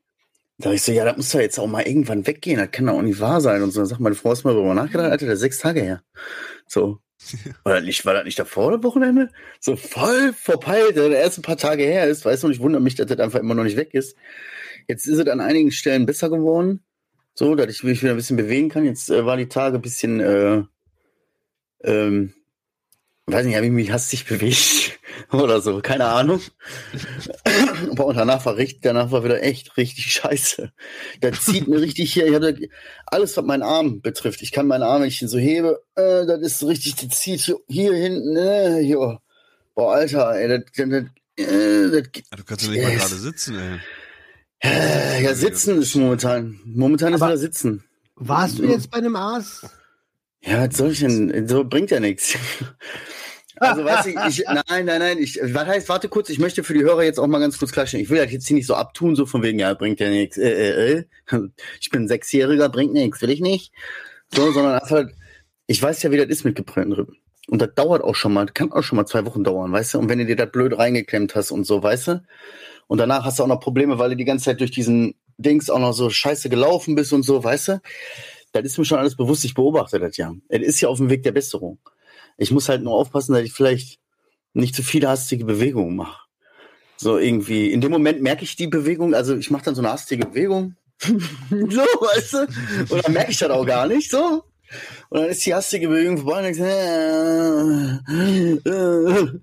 da 0.60 0.72
ich 0.72 0.82
so, 0.82 0.92
ja, 0.92 1.06
das 1.06 1.18
muss 1.18 1.32
doch 1.32 1.40
jetzt 1.40 1.60
auch 1.60 1.68
mal 1.68 1.88
irgendwann 1.88 2.26
weggehen, 2.26 2.58
das 2.58 2.72
kann 2.72 2.88
doch 2.88 2.94
auch 2.94 3.02
nicht 3.02 3.20
wahr 3.20 3.42
sein. 3.42 3.62
Und 3.62 3.72
so, 3.72 3.80
dann 3.80 3.88
sagt 3.88 4.02
meine 4.02 4.16
Frau, 4.16 4.32
hast 4.32 4.44
du 4.44 4.48
mal 4.48 4.56
darüber 4.56 4.74
nachgedacht, 4.74 5.12
Alter, 5.12 5.26
der 5.26 5.36
ist 5.36 5.42
sechs 5.42 5.60
Tage 5.60 5.82
her. 5.82 6.02
So. 6.68 7.00
War 7.64 7.76
das 7.76 7.84
nicht, 7.84 8.06
war 8.06 8.14
das 8.14 8.26
nicht 8.26 8.40
davor 8.40 8.68
oder 8.68 8.84
Wochenende? 8.84 9.30
So 9.60 9.76
voll 9.76 10.34
verpeilt, 10.34 10.96
der 10.96 11.12
erst 11.12 11.40
ein 11.40 11.42
paar 11.42 11.58
Tage 11.58 11.84
her 11.84 12.08
ist, 12.08 12.26
weißt 12.26 12.44
du, 12.44 12.48
und 12.48 12.54
ich 12.54 12.60
wundere 12.60 12.82
mich, 12.82 12.96
dass 12.96 13.08
das 13.08 13.20
einfach 13.20 13.40
immer 13.40 13.56
noch 13.56 13.64
nicht 13.64 13.78
weg 13.78 13.94
ist. 13.94 14.16
Jetzt 14.88 15.08
ist 15.08 15.18
es 15.18 15.28
an 15.28 15.42
einigen 15.42 15.72
Stellen 15.72 16.06
besser 16.06 16.30
geworden, 16.30 16.84
so, 17.34 17.56
dass 17.56 17.70
ich 17.70 17.84
mich 17.84 18.02
wieder 18.02 18.14
ein 18.14 18.18
bisschen 18.18 18.38
bewegen 18.38 18.70
kann. 18.70 18.86
Jetzt 18.86 19.10
äh, 19.10 19.26
war 19.26 19.36
die 19.36 19.50
Tage 19.50 19.78
ein 19.78 19.82
bisschen, 19.82 20.20
äh, 20.20 20.64
ähm, 21.84 22.34
weiß 23.28 23.46
nicht, 23.46 23.56
habe 23.56 23.66
ich 23.66 23.72
mich 23.72 23.92
hastig 23.92 24.26
bewegt 24.26 25.00
oder 25.32 25.62
so, 25.62 25.82
keine 25.82 26.06
Ahnung. 26.06 26.42
und 27.98 28.16
danach 28.16 28.46
war 28.46 28.56
richtig, 28.56 28.82
danach 28.82 29.12
war 29.12 29.24
wieder 29.24 29.44
echt 29.44 29.76
richtig 29.78 30.12
scheiße. 30.14 30.72
Das 31.20 31.46
zieht 31.46 31.68
mir 31.68 31.82
richtig 31.82 32.14
hier, 32.14 32.28
ich 32.28 32.36
hatte 32.36 32.58
alles, 33.06 33.36
was 33.36 33.46
meinen 33.46 33.64
Arm 33.64 34.02
betrifft. 34.02 34.42
Ich 34.42 34.52
kann 34.52 34.68
meinen 34.68 34.84
Arm, 34.84 35.02
wenn 35.02 35.10
ich 35.10 35.22
ihn 35.22 35.28
so 35.28 35.38
hebe, 35.38 35.82
äh, 35.96 36.26
das 36.26 36.40
ist 36.42 36.60
so 36.60 36.68
richtig, 36.68 36.96
das 36.96 37.20
zieht 37.20 37.42
hier, 37.42 37.58
hier 37.68 37.94
hinten, 37.94 38.38
äh, 38.38 38.82
hier. 38.82 39.20
Boah, 39.76 39.94
Alter, 39.94 40.32
ey, 40.36 40.48
das, 40.48 40.62
das, 40.76 40.88
äh, 40.88 41.90
das, 41.92 42.04
Du 42.36 42.44
kannst 42.46 42.66
ja 42.66 42.72
nicht 42.72 42.84
mal 42.84 42.96
gerade 42.96 43.16
sitzen, 43.16 43.60
ey. 43.60 43.80
Äh, 44.60 45.24
ja, 45.24 45.36
sitzen 45.36 45.82
ist 45.82 45.96
momentan. 45.96 46.60
Momentan 46.66 47.14
ist 47.14 47.22
wieder 47.22 47.38
sitzen. 47.38 47.84
Warst 48.16 48.58
du 48.58 48.64
jetzt 48.64 48.90
bei 48.90 48.98
einem 48.98 49.16
Arzt? 49.16 49.68
Ja, 50.42 50.68
was 50.68 50.78
soll 50.78 50.92
ich 50.92 51.00
denn? 51.00 51.48
So 51.48 51.64
bringt 51.64 51.92
ja 51.92 52.00
nichts. 52.00 52.36
Also 53.60 53.84
weiß 53.84 54.06
ich, 54.08 54.16
ich, 54.16 54.46
nein, 54.46 54.86
nein, 54.86 55.00
nein, 55.00 55.18
ich, 55.18 55.40
was 55.42 55.66
heißt, 55.66 55.90
warte 55.90 56.10
kurz, 56.10 56.30
ich 56.30 56.40
möchte 56.40 56.64
für 56.64 56.74
die 56.74 56.84
Hörer 56.84 57.04
jetzt 57.04 57.20
auch 57.20 57.28
mal 57.28 57.40
ganz 57.40 57.58
kurz 57.58 57.72
klarstellen. 57.72 58.04
Ich 58.04 58.10
will 58.10 58.18
das 58.18 58.32
jetzt 58.32 58.48
hier 58.48 58.56
nicht 58.56 58.68
so 58.68 58.76
abtun, 58.76 59.16
so 59.16 59.26
von 59.26 59.44
wegen, 59.44 59.60
ja, 59.60 59.74
bringt 59.74 60.00
ja 60.00 60.10
nichts, 60.10 60.38
äh, 60.38 60.50
äh, 60.50 61.04
äh. 61.32 61.40
Ich 61.82 61.90
bin 61.90 62.08
Sechsjähriger, 62.08 62.70
bringt 62.70 62.94
nichts, 62.94 63.22
will 63.22 63.30
ich 63.30 63.42
nicht. 63.42 63.72
So, 64.34 64.52
sondern 64.52 64.80
einfach, 64.80 65.06
ich 65.68 65.82
weiß 65.82 66.04
ja, 66.04 66.12
wie 66.12 66.18
das 66.18 66.28
ist 66.28 66.44
mit 66.44 66.56
gebrannten 66.56 66.94
Rippen. 66.94 67.18
Und 67.50 67.62
das 67.62 67.74
dauert 67.76 68.04
auch 68.04 68.16
schon 68.16 68.34
mal, 68.34 68.46
kann 68.48 68.72
auch 68.72 68.84
schon 68.84 68.98
mal 68.98 69.06
zwei 69.06 69.26
Wochen 69.26 69.44
dauern, 69.44 69.72
weißt 69.72 69.94
du? 69.94 70.00
Und 70.00 70.10
wenn 70.10 70.20
du 70.20 70.26
dir 70.26 70.36
das 70.36 70.52
blöd 70.52 70.78
reingeklemmt 70.78 71.34
hast 71.36 71.52
und 71.52 71.64
so, 71.64 71.82
weißt 71.82 72.08
du? 72.10 72.24
Und 72.88 72.98
danach 73.00 73.24
hast 73.24 73.40
du 73.40 73.44
auch 73.44 73.48
noch 73.48 73.60
Probleme, 73.60 74.00
weil 74.00 74.12
du 74.12 74.16
die 74.18 74.26
ganze 74.26 74.46
Zeit 74.46 74.60
durch 74.60 74.72
diesen 74.72 75.16
Dings 75.38 75.70
auch 75.70 75.80
noch 75.80 75.94
so 75.94 76.10
scheiße 76.10 76.50
gelaufen 76.50 76.96
bist 76.96 77.14
und 77.14 77.24
so, 77.24 77.44
weißt 77.44 77.68
du? 77.70 77.82
Das 78.52 78.66
ist 78.66 78.78
mir 78.78 78.86
schon 78.86 78.98
alles 78.98 79.16
bewusst, 79.16 79.46
ich 79.46 79.54
beobachte 79.54 80.00
das 80.00 80.18
ja. 80.18 80.34
Er 80.50 80.62
ist 80.62 80.82
ja 80.82 80.90
auf 80.90 80.98
dem 80.98 81.10
Weg 81.10 81.24
der 81.24 81.32
Besserung. 81.32 81.80
Ich 82.38 82.52
muss 82.52 82.70
halt 82.70 82.84
nur 82.84 82.94
aufpassen, 82.94 83.34
dass 83.34 83.44
ich 83.44 83.54
vielleicht 83.54 84.00
nicht 84.54 84.76
zu 84.76 84.84
viele 84.84 85.10
hastige 85.10 85.46
Bewegungen 85.46 85.96
mache. 85.96 86.22
So 86.98 87.18
irgendwie, 87.18 87.72
in 87.72 87.82
dem 87.82 87.92
Moment 87.92 88.22
merke 88.22 88.44
ich 88.44 88.56
die 88.56 88.68
Bewegung, 88.68 89.14
also 89.14 89.36
ich 89.36 89.52
mache 89.52 89.66
dann 89.66 89.76
so 89.76 89.82
eine 89.82 89.92
hastige 89.92 90.26
Bewegung. 90.26 90.76
so, 91.02 91.12
weißt 91.12 92.34
du? 92.34 92.48
Und 92.90 93.06
dann 93.06 93.14
merke 93.14 93.32
ich 93.32 93.38
das 93.38 93.52
auch 93.52 93.66
gar 93.66 93.88
nicht 93.88 94.10
so. 94.10 94.44
Und 95.10 95.22
dann 95.22 95.30
ist 95.30 95.46
die 95.46 95.54
hastige 95.54 95.88
Bewegung 95.88 96.18
vorbei 96.18 96.38
und 96.38 96.44
denkst, 96.44 96.60
äh, 96.60 96.66
äh, 98.70 99.40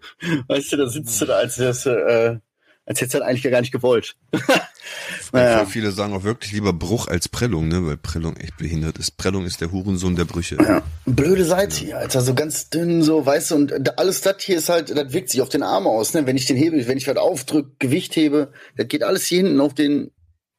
weißt 0.49 0.73
du, 0.73 0.77
da 0.77 0.89
sitzt 0.89 1.21
du 1.21 1.27
da, 1.27 1.37
als, 1.37 1.59
äh, 1.59 2.39
als 2.87 3.01
hättest 3.01 3.15
du 3.15 3.19
das 3.19 3.29
eigentlich 3.29 3.51
gar 3.51 3.61
nicht 3.61 3.73
gewollt. 3.73 4.17
naja. 5.35 5.67
Viele 5.67 5.91
sagen 5.91 6.15
auch 6.15 6.25
wirklich 6.25 6.53
lieber 6.53 6.73
Bruch 6.73 7.09
als 7.09 7.29
Prellung, 7.29 7.69
ne, 7.69 7.85
weil 7.85 7.97
Prellung 7.97 8.37
echt 8.37 8.57
behindert 8.57 8.99
ist. 8.99 9.17
Prellung 9.17 9.45
ist 9.45 9.61
der 9.61 9.73
Hurensohn 9.73 10.17
der 10.17 10.25
Brüche. 10.25 10.57
Ja. 10.57 10.83
Blöde 11.07 11.45
Seite 11.45 11.77
hier, 11.77 11.99
Alter, 11.99 12.21
so 12.21 12.35
ganz 12.35 12.71
dünn, 12.71 13.03
so, 13.03 13.27
weißt 13.27 13.51
du, 13.51 13.55
und 13.57 13.99
alles 13.99 14.21
das 14.21 14.37
hier 14.41 14.57
ist 14.57 14.69
halt, 14.69 14.97
das 14.97 15.13
wirkt 15.13 15.31
sich 15.31 15.43
auf 15.43 15.49
den 15.49 15.63
Arm 15.63 15.87
aus, 15.87 16.15
ne, 16.15 16.27
wenn 16.27 16.37
ich 16.37 16.47
den 16.47 16.57
hebe, 16.57 16.87
wenn 16.87 16.99
ich 16.99 17.09
was 17.09 17.17
aufdrücke, 17.17 17.73
Gewicht 17.79 18.17
hebe, 18.17 18.53
das 18.77 18.89
geht 18.89 19.03
alles 19.03 19.27
hier 19.27 19.43
hinten 19.43 19.61
auf 19.61 19.75
den, 19.75 20.11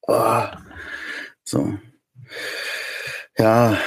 oh, 0.07 0.43
so. 1.43 1.73
Ja, 3.37 3.77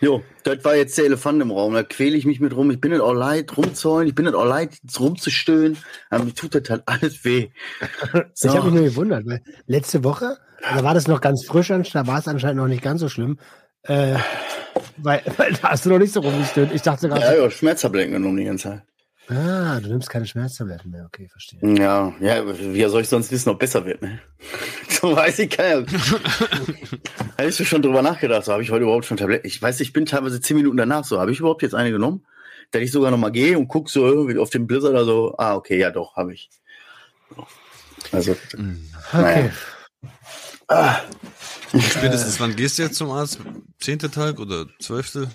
Jo, 0.00 0.22
das 0.42 0.62
war 0.64 0.76
jetzt 0.76 0.96
der 0.98 1.06
Elefant 1.06 1.40
im 1.40 1.50
Raum. 1.50 1.74
Da 1.74 1.82
quäle 1.82 2.16
ich 2.16 2.26
mich 2.26 2.40
mit 2.40 2.54
rum. 2.54 2.70
Ich 2.70 2.80
bin 2.80 2.92
nicht 2.92 3.00
auch 3.00 3.14
leid, 3.14 3.56
rumzuheulen. 3.56 4.08
Ich 4.08 4.14
bin 4.14 4.26
nicht 4.26 4.34
auch 4.34 4.44
leid, 4.44 4.78
rumzustöhnen. 5.00 5.78
Aber 6.10 6.24
mir 6.24 6.34
tut 6.34 6.54
das 6.54 6.68
halt 6.68 6.82
alles 6.86 7.24
weh. 7.24 7.48
So. 8.34 8.48
Ich 8.48 8.54
habe 8.54 8.70
mich 8.70 8.74
nur 8.74 8.84
gewundert, 8.84 9.26
weil 9.26 9.42
letzte 9.66 10.04
Woche, 10.04 10.36
da 10.62 10.84
war 10.84 10.94
das 10.94 11.08
noch 11.08 11.20
ganz 11.20 11.44
frisch, 11.46 11.68
da 11.68 12.06
war 12.06 12.18
es 12.18 12.28
anscheinend 12.28 12.58
noch 12.58 12.68
nicht 12.68 12.82
ganz 12.82 13.00
so 13.00 13.08
schlimm. 13.08 13.38
Äh, 13.82 14.16
weil, 14.98 15.22
weil 15.36 15.52
da 15.54 15.70
hast 15.70 15.86
du 15.86 15.90
noch 15.90 15.98
nicht 15.98 16.12
so 16.12 16.20
rumgestöhnt. 16.20 16.72
Ich 16.72 16.82
dachte 16.82 17.08
gerade. 17.08 17.22
Ja, 17.22 17.34
ja, 17.34 17.50
Schmerztabletten 17.50 18.12
genommen 18.12 18.36
die 18.36 18.44
ganze 18.44 18.70
Zeit. 18.70 18.82
Ah, 19.28 19.80
du 19.80 19.88
nimmst 19.88 20.08
keine 20.08 20.26
Schmerztabletten 20.26 20.90
mehr, 20.90 21.04
okay, 21.04 21.28
verstehe. 21.28 21.58
Ja, 21.76 22.14
ja, 22.20 22.44
wie 22.46 22.84
soll 22.84 23.02
ich 23.02 23.08
sonst 23.08 23.32
wissen, 23.32 23.48
ob 23.48 23.58
besser 23.58 23.84
wird, 23.84 24.02
ne? 24.02 24.20
So 24.88 25.14
weiß 25.14 25.40
ich 25.40 25.50
keiner. 25.50 25.84
Hättest 27.36 27.60
du 27.60 27.64
schon 27.64 27.82
drüber 27.82 28.02
nachgedacht, 28.02 28.44
so 28.44 28.52
habe 28.52 28.62
ich 28.62 28.70
heute 28.70 28.84
überhaupt 28.84 29.04
schon 29.04 29.16
Tabletten? 29.16 29.46
Ich 29.46 29.60
weiß, 29.60 29.80
ich 29.80 29.92
bin 29.92 30.06
teilweise 30.06 30.40
zehn 30.40 30.56
Minuten 30.56 30.76
danach 30.76 31.04
so, 31.04 31.18
habe 31.20 31.32
ich 31.32 31.40
überhaupt 31.40 31.62
jetzt 31.62 31.74
eine 31.74 31.90
genommen? 31.90 32.24
Da 32.70 32.78
ich 32.78 32.92
sogar 32.92 33.10
nochmal 33.10 33.32
gehe 33.32 33.58
und 33.58 33.68
gucke 33.68 33.90
so 33.90 34.06
irgendwie 34.06 34.38
auf 34.38 34.50
den 34.50 34.66
Blizzard 34.66 34.92
oder 34.92 35.04
so, 35.04 35.34
ah, 35.38 35.56
okay, 35.56 35.78
ja 35.78 35.90
doch, 35.90 36.16
habe 36.16 36.32
ich. 36.32 36.48
Also, 38.12 38.36
mhm. 38.56 38.88
okay. 39.12 39.20
Naja. 39.20 39.50
Ah. 40.68 41.00
Spätestens 41.72 42.40
wann 42.40 42.56
gehst 42.56 42.78
du 42.78 42.82
jetzt 42.82 42.96
zum 42.96 43.10
Arzt? 43.10 43.38
Zehnte 43.78 44.10
Tag 44.10 44.40
oder 44.40 44.66
zwölfte? 44.80 45.30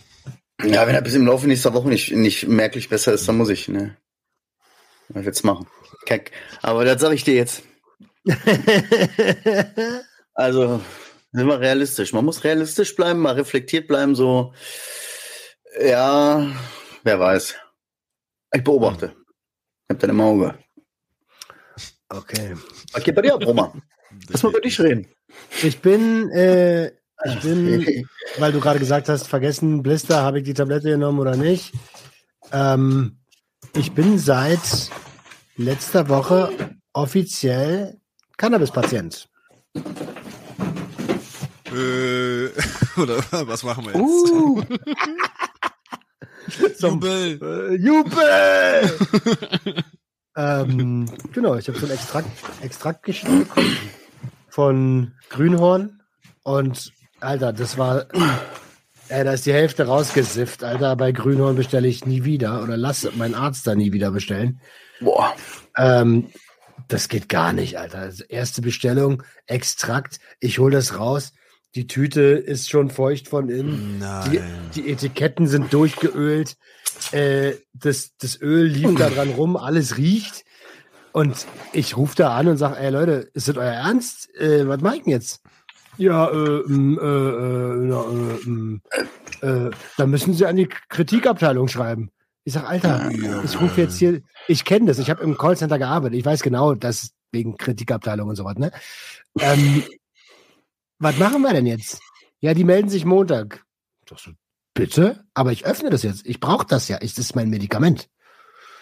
Ja, 0.64 0.88
wenn 0.88 0.96
er 0.96 1.02
bis 1.02 1.16
im 1.16 1.26
Laufe 1.26 1.48
nächster 1.48 1.74
Woche 1.74 1.88
nicht, 1.88 2.12
nicht 2.12 2.48
merklich 2.48 2.90
besser 2.90 3.14
ist, 3.14 3.28
dann 3.28 3.38
muss 3.38 3.50
ich, 3.50 3.68
ne? 3.68 3.98
Ich 5.14 5.26
jetzt 5.26 5.44
machen. 5.44 5.68
Keck. 6.06 6.32
Aber 6.62 6.86
das 6.86 7.02
sage 7.02 7.16
ich 7.16 7.24
dir 7.24 7.36
jetzt. 7.36 7.64
also, 10.34 10.82
sind 11.32 11.48
wir 11.48 11.60
realistisch. 11.60 12.14
Man 12.14 12.26
muss 12.26 12.44
realistisch 12.44 12.96
bleiben, 12.96 13.20
mal 13.20 13.34
reflektiert 13.34 13.88
bleiben, 13.88 14.16
so. 14.16 14.54
Ja, 15.82 16.48
wer 17.04 17.20
weiß. 17.20 17.56
Ich 18.54 18.64
beobachte. 18.64 19.16
Ich 19.88 19.94
hab 19.94 20.00
dann 20.00 20.10
im 20.12 20.22
Auge. 20.22 20.58
Okay. 22.10 22.56
Was 22.92 23.04
geht 23.04 23.16
bei 23.16 23.22
dir 23.22 23.36
ab, 23.36 23.46
Roma? 23.46 23.74
Lass 24.30 24.44
mal 24.44 24.50
über 24.50 24.62
dich 24.62 24.80
reden. 24.80 25.08
Ich 25.64 25.80
bin 25.80 26.30
äh, 26.32 26.92
ich 27.26 27.40
bin, 27.42 28.08
weil 28.38 28.52
du 28.52 28.60
gerade 28.60 28.80
gesagt 28.80 29.10
hast, 29.10 29.28
vergessen, 29.28 29.84
Blister, 29.84 30.22
habe 30.22 30.40
ich 30.40 30.46
die 30.46 30.54
Tablette 30.54 30.90
genommen 30.90 31.20
oder 31.20 31.36
nicht? 31.36 31.74
Ähm, 32.52 33.18
ich 33.74 33.94
bin 33.94 34.18
seit 34.20 34.90
letzter 35.56 36.10
Woche 36.10 36.52
offiziell 36.94 38.00
Cannabis-Patient. 38.38 39.30
Äh, 41.74 42.50
oder 42.98 43.24
was 43.48 43.64
machen 43.64 43.86
wir 43.86 43.94
jetzt? 43.94 44.02
Uh. 44.02 44.64
Jubel! 46.80 47.40
Äh, 47.42 47.76
Jubel! 47.76 48.92
ähm, 50.36 51.06
genau, 51.32 51.56
ich 51.56 51.68
habe 51.68 51.80
so 51.80 51.86
ein 51.86 51.92
Extrakt, 51.92 52.28
Extrakt 52.62 53.04
geschrieben 53.04 53.48
von 54.50 55.14
Grünhorn 55.30 56.02
und 56.44 56.92
Alter, 57.22 57.54
das 57.54 57.78
war. 57.78 58.08
Ey, 59.10 59.26
da 59.26 59.34
ist 59.34 59.46
die 59.46 59.54
Hälfte 59.54 59.88
rausgesifft, 59.88 60.64
Alter. 60.64 60.96
Bei 60.96 61.12
Grünhorn 61.12 61.58
bestelle 61.58 61.88
ich 61.88 62.06
nie 62.06 62.24
wieder 62.24 62.64
oder 62.64 62.78
lasse 62.78 63.12
meinen 63.16 63.36
Arzt 63.36 63.68
da 63.68 63.76
nie 63.76 63.92
wieder 63.92 64.12
bestellen. 64.12 64.62
Boah. 65.02 65.34
Ähm, 65.76 66.30
das 66.88 67.10
geht 67.10 67.28
gar 67.28 67.52
nicht, 67.52 67.78
Alter. 67.78 68.00
Also 68.00 68.24
erste 68.30 68.62
Bestellung, 68.62 69.24
Extrakt. 69.48 70.20
Ich 70.40 70.60
hole 70.60 70.74
das 70.74 70.98
raus. 70.98 71.34
Die 71.76 71.88
Tüte 71.88 72.22
ist 72.22 72.70
schon 72.70 72.90
feucht 72.90 73.28
von 73.28 73.50
innen. 73.50 74.00
Nein. 74.00 74.32
Die, 74.76 74.82
die 74.82 74.92
Etiketten 74.92 75.48
sind 75.48 75.74
durchgeölt. 75.74 76.56
Äh, 77.12 77.54
das, 77.74 78.12
das 78.18 78.40
Öl 78.42 78.68
lief 78.68 78.96
da 78.98 79.10
dran 79.10 79.32
rum, 79.32 79.58
alles 79.58 79.98
riecht. 79.98 80.46
Und 81.12 81.46
ich 81.74 81.98
rufe 81.98 82.16
da 82.16 82.36
an 82.36 82.48
und 82.48 82.58
sage, 82.58 82.78
ey 82.78 82.90
Leute, 82.90 83.30
ist 83.34 83.50
das 83.50 83.58
euer 83.58 83.74
Ernst? 83.74 84.34
Äh, 84.36 84.68
was 84.68 84.82
mache 84.82 84.98
ich 84.98 85.04
denn 85.04 85.12
jetzt? 85.12 85.42
Ja, 86.02 86.32
äh, 86.32 86.64
mm, 86.66 86.98
äh, 86.98 87.04
äh, 87.04 87.90
äh, 87.92 88.50
mm, 88.50 88.82
äh, 89.42 89.70
da 89.98 90.08
müssen 90.08 90.34
Sie 90.34 90.48
an 90.48 90.56
die 90.56 90.68
Kritikabteilung 90.68 91.68
schreiben. 91.68 92.10
Ich 92.44 92.54
sag, 92.54 92.68
Alter, 92.68 93.12
ja. 93.12 93.44
ich 93.44 93.62
rufe 93.62 93.82
jetzt 93.82 94.00
hier, 94.00 94.24
ich 94.48 94.66
kenne 94.66 94.88
das, 94.88 94.98
ich 94.98 95.12
habe 95.12 95.22
im 95.22 95.38
Callcenter 95.38 95.78
gearbeitet, 95.78 96.18
ich 96.18 96.26
weiß 96.26 96.42
genau, 96.42 96.74
dass 96.74 97.12
wegen 97.32 97.56
Kritikabteilung 97.56 98.30
und 98.30 98.36
so 98.36 98.46
was, 98.46 98.58
ne? 98.58 98.72
Ähm, 99.40 99.84
was 100.98 101.20
machen 101.20 101.44
wir 101.44 101.54
denn 101.54 101.68
jetzt? 101.68 102.00
Ja, 102.40 102.56
die 102.56 102.64
melden 102.64 102.90
sich 102.90 103.06
Montag. 103.06 103.64
So, 104.10 104.32
bitte? 104.74 105.24
Aber 105.36 105.52
ich 105.52 105.68
öffne 105.68 105.92
das 105.92 106.02
jetzt. 106.02 106.26
Ich 106.26 106.40
brauche 106.40 106.66
das 106.66 106.88
ja. 106.88 106.98
Ich, 107.02 107.14
das 107.14 107.26
ist 107.26 107.36
mein 107.36 107.52
Medikament. 107.52 108.10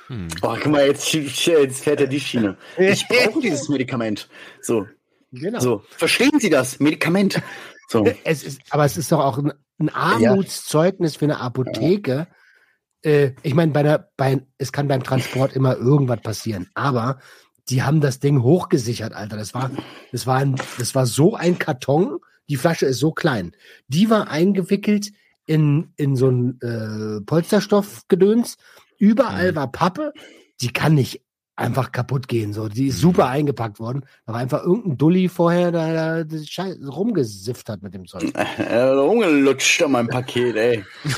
Hm. 0.07 0.29
Oh, 0.41 0.55
guck 0.55 0.71
mal, 0.71 0.87
jetzt, 0.87 1.11
jetzt 1.11 1.83
fährt 1.83 1.99
er 1.99 2.07
die 2.07 2.21
Schiene. 2.21 2.55
Ich 2.77 3.05
brauche 3.09 3.39
dieses 3.43 3.67
Medikament. 3.67 4.29
So, 4.61 4.87
Genau. 5.31 5.59
So, 5.59 5.83
verstehen 5.89 6.39
Sie 6.39 6.49
das? 6.49 6.79
Medikament. 6.79 7.41
So. 7.87 8.05
Es 8.23 8.43
ist, 8.43 8.61
aber 8.69 8.85
es 8.85 8.97
ist 8.97 9.11
doch 9.11 9.19
auch 9.19 9.37
ein, 9.37 9.53
ein 9.79 9.89
Armutszeugnis 9.89 11.15
für 11.15 11.25
eine 11.25 11.39
Apotheke. 11.39 12.27
Ja. 13.03 13.11
Äh, 13.11 13.33
ich 13.43 13.53
meine, 13.53 13.71
bei 13.71 13.83
der, 13.83 14.11
bei, 14.17 14.45
es 14.57 14.71
kann 14.71 14.87
beim 14.87 15.03
Transport 15.03 15.55
immer 15.55 15.77
irgendwas 15.77 16.21
passieren, 16.21 16.69
aber 16.73 17.19
die 17.69 17.83
haben 17.83 18.01
das 18.01 18.19
Ding 18.19 18.41
hochgesichert, 18.41 19.13
Alter. 19.13 19.37
Das 19.37 19.53
war, 19.53 19.71
das 20.11 20.25
war, 20.25 20.37
ein, 20.37 20.55
das 20.77 20.95
war 20.95 21.05
so 21.05 21.35
ein 21.35 21.59
Karton. 21.59 22.19
Die 22.49 22.55
Flasche 22.55 22.87
ist 22.87 22.99
so 22.99 23.11
klein. 23.11 23.51
Die 23.87 24.09
war 24.09 24.29
eingewickelt 24.29 25.11
in, 25.45 25.93
in 25.95 26.15
so 26.15 26.29
ein 26.29 26.59
äh, 26.61 27.21
Polsterstoffgedöns. 27.21 28.57
Überall 28.97 29.51
mhm. 29.51 29.55
war 29.55 29.71
Pappe. 29.71 30.13
Die 30.61 30.73
kann 30.73 30.95
nicht 30.95 31.21
einfach 31.59 31.91
kaputt 31.91 32.27
gehen. 32.27 32.53
So, 32.53 32.69
die 32.69 32.87
ist 32.87 32.97
mhm. 32.97 33.01
super 33.01 33.27
eingepackt 33.27 33.79
worden. 33.79 34.05
Da 34.25 34.33
war 34.33 34.39
einfach 34.39 34.63
irgendein 34.63 34.97
Dulli 34.97 35.29
vorher, 35.29 35.71
da, 35.71 36.23
da 36.23 36.37
Scheiß, 36.43 36.77
rumgesifft 36.87 37.69
hat 37.69 37.83
mit 37.83 37.93
dem 37.93 38.07
Zeug. 38.07 38.31
rumgelutscht 38.59 39.83
an 39.83 39.91
meinem 39.91 40.07
Paket, 40.07 40.55
ey. 40.55 40.85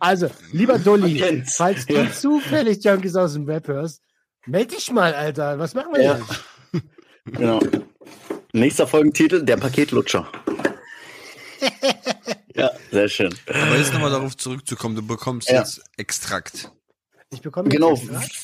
also, 0.00 0.30
lieber 0.52 0.78
Dulli, 0.78 1.42
falls 1.46 1.86
du 1.86 1.94
ja. 1.94 2.10
zufällig 2.10 2.84
Junkies 2.84 3.16
aus 3.16 3.34
dem 3.34 3.46
Web 3.46 3.68
hörst, 3.68 4.00
melde 4.46 4.76
dich 4.76 4.90
mal, 4.90 5.14
Alter. 5.14 5.58
Was 5.58 5.74
machen 5.74 5.92
wir 5.92 6.02
ja. 6.02 6.18
jetzt? 6.18 6.44
Genau. 7.26 7.60
Nächster 8.52 8.86
Folgentitel, 8.86 9.42
der 9.42 9.56
Paketlutscher. 9.56 10.28
ja, 12.54 12.70
sehr 12.90 13.08
schön. 13.08 13.34
Aber 13.48 13.76
jetzt 13.76 13.92
nochmal 13.92 14.10
darauf 14.10 14.36
zurückzukommen, 14.36 14.94
du 14.94 15.02
bekommst 15.02 15.48
ja. 15.48 15.60
jetzt 15.60 15.82
Extrakt. 15.96 16.70
Ich 17.34 17.42
bekomme 17.42 17.68
genau. 17.68 18.00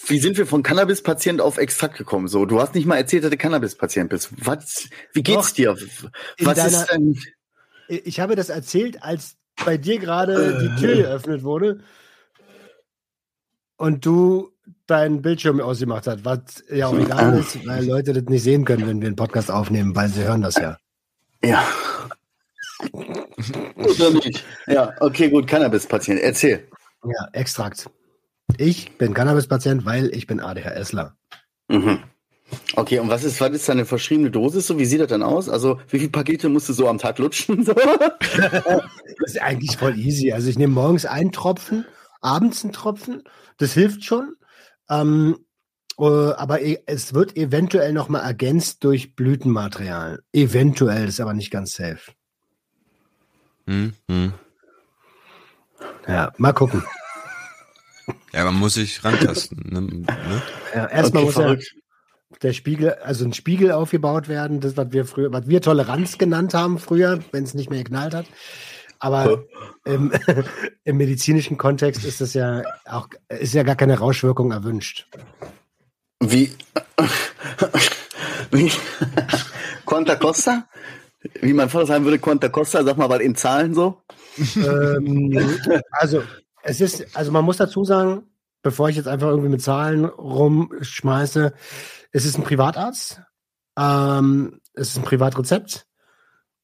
Wie 0.07 0.19
sind 0.19 0.37
wir 0.37 0.47
von 0.47 0.63
Cannabis-Patient 0.63 1.41
auf 1.41 1.59
Extrakt 1.59 1.97
gekommen? 1.97 2.29
So, 2.29 2.45
du 2.47 2.61
hast 2.61 2.75
nicht 2.75 2.87
mal 2.87 2.97
erzählt, 2.97 3.25
dass 3.25 3.31
du 3.31 3.37
Cannabis-Patient 3.37 4.11
bist. 4.11 4.31
Was? 4.45 4.89
Wie 5.13 5.23
geht's 5.23 5.49
Doch, 5.49 5.55
dir? 5.55 5.77
Was 6.41 6.57
deiner, 6.57 6.69
ist 6.69 6.87
denn? 6.93 7.19
Ich 7.89 8.21
habe 8.21 8.37
das 8.37 8.49
erzählt, 8.49 9.03
als 9.03 9.37
bei 9.65 9.77
dir 9.77 9.99
gerade 9.99 10.35
äh, 10.35 10.61
die 10.61 10.81
Tür 10.81 10.97
geöffnet 10.97 11.43
wurde 11.43 11.81
und 13.77 14.05
du 14.05 14.53
deinen 14.87 15.23
Bildschirm 15.23 15.61
ausgemacht 15.61 16.07
hast, 16.07 16.25
was 16.25 16.41
ja 16.71 16.89
auch 16.89 16.99
egal 16.99 17.39
ist, 17.39 17.67
weil 17.67 17.87
Leute 17.87 18.13
das 18.13 18.25
nicht 18.25 18.43
sehen 18.43 18.65
können, 18.65 18.87
wenn 18.87 19.01
wir 19.01 19.07
einen 19.07 19.17
Podcast 19.17 19.51
aufnehmen, 19.51 19.95
weil 19.95 20.09
sie 20.09 20.25
hören 20.25 20.43
das 20.43 20.57
ja. 20.57 20.77
Ja. 21.45 21.65
Oder 22.93 24.11
nicht? 24.11 24.45
Ja, 24.67 24.95
okay, 25.01 25.31
gut, 25.31 25.47
Cannabis-Patient. 25.47 26.21
Erzähl. 26.21 26.69
Ja, 27.05 27.29
Extrakt. 27.33 27.89
Ich 28.61 28.99
bin 28.99 29.15
Cannabis-Patient, 29.15 29.87
weil 29.87 30.15
ich 30.15 30.27
bin 30.27 30.39
ADHSler. 30.39 31.17
Mhm. 31.69 32.01
Okay, 32.77 32.99
und 32.99 33.09
was 33.09 33.25
ist, 33.25 33.41
was 33.41 33.53
ist 33.53 33.67
deine 33.67 33.87
verschriebene 33.87 34.31
Dosis 34.31 34.67
so? 34.67 34.79
Wie 34.79 34.85
sieht 34.85 35.01
das 35.01 35.09
dann 35.09 35.23
aus? 35.23 35.49
Also, 35.49 35.81
wie 35.89 35.99
viele 35.99 36.11
Pakete 36.11 36.51
musst 36.51 36.69
du 36.69 36.75
so 36.75 36.87
am 36.87 36.99
Tag 36.99 37.19
lutschen? 37.19 37.65
So? 37.65 37.73
das 38.37 38.85
ist 39.25 39.41
eigentlich 39.41 39.79
voll 39.79 39.99
easy. 39.99 40.33
Also, 40.33 40.51
ich 40.51 40.59
nehme 40.59 40.75
morgens 40.75 41.07
einen 41.07 41.33
Tropfen, 41.33 41.87
abends 42.21 42.63
einen 42.63 42.75
Tropfen. 42.75 43.23
Das 43.57 43.73
hilft 43.73 44.05
schon. 44.05 44.35
Ähm, 44.91 45.39
äh, 45.99 46.05
aber 46.05 46.61
e, 46.61 46.83
es 46.85 47.15
wird 47.15 47.39
eventuell 47.39 47.95
nochmal 47.95 48.25
ergänzt 48.25 48.85
durch 48.85 49.17
Blütenmaterial. 49.17 50.21
Eventuell, 50.35 51.09
ist 51.09 51.21
aber 51.21 51.33
nicht 51.33 51.51
ganz 51.51 51.73
safe. 51.73 52.13
Hm, 53.67 53.95
hm. 54.11 54.35
Ja, 56.07 56.35
mal 56.37 56.53
gucken. 56.53 56.85
Ja, 58.33 58.45
man 58.45 58.55
muss 58.55 58.75
sich 58.75 59.05
rantasten. 59.05 59.59
Ne? 59.69 59.81
ne? 59.81 60.43
Ja, 60.75 60.87
erstmal 60.87 61.25
okay, 61.25 61.33
muss 61.33 61.45
ja 61.45 61.57
der 62.43 62.53
Spiegel, 62.53 62.93
also 62.95 63.25
ein 63.25 63.33
Spiegel 63.33 63.73
aufgebaut 63.73 64.29
werden, 64.29 64.61
das, 64.61 64.77
was 64.77 64.93
wir 64.93 65.05
früher, 65.05 65.33
was 65.33 65.49
wir 65.49 65.61
Toleranz 65.61 66.19
genannt 66.19 66.55
haben 66.55 66.79
früher, 66.79 67.21
wenn 67.33 67.45
es 67.45 67.55
nicht 67.55 67.71
mehr 67.71 67.83
geknallt 67.83 68.15
hat. 68.15 68.27
Aber 68.99 69.45
im, 69.85 70.13
im, 70.85 70.97
medizinischen 70.97 71.59
Kontext 71.59 72.05
ist 72.05 72.21
das 72.21 72.35
ja 72.35 72.63
auch, 72.85 73.09
ist 73.29 73.55
ja 73.55 73.63
gar 73.63 73.77
keine 73.77 73.99
Rauschwirkung 73.99 74.53
erwünscht. 74.53 75.09
Wie, 76.23 76.53
wie, 78.51 78.71
Quanta 79.87 80.17
Costa? 80.17 80.69
Wie 81.41 81.53
mein 81.53 81.71
Vater 81.71 81.87
sagen 81.87 82.05
würde, 82.05 82.19
Quanta 82.19 82.49
Costa, 82.51 82.85
sag 82.85 82.99
mal 82.99 83.09
mal 83.09 83.23
in 83.23 83.35
Zahlen 83.35 83.75
so. 83.75 84.03
Ähm, 84.57 85.59
also, 85.93 86.23
es 86.63 86.81
ist, 86.81 87.17
also 87.17 87.33
man 87.33 87.45
muss 87.45 87.57
dazu 87.57 87.85
sagen, 87.85 88.31
bevor 88.63 88.89
ich 88.89 88.97
jetzt 88.97 89.09
einfach 89.09 89.29
irgendwie 89.29 89.49
mit 89.49 89.63
Zahlen 89.63 90.05
rumschmeiße, 90.05 91.53
es 92.13 92.25
ist 92.25 92.37
ein 92.37 92.45
Privatarzt, 92.45 93.23
ähm, 93.79 94.61
es 94.75 94.91
ist 94.91 94.99
ein 94.99 95.05
Privatrezept 95.05 95.87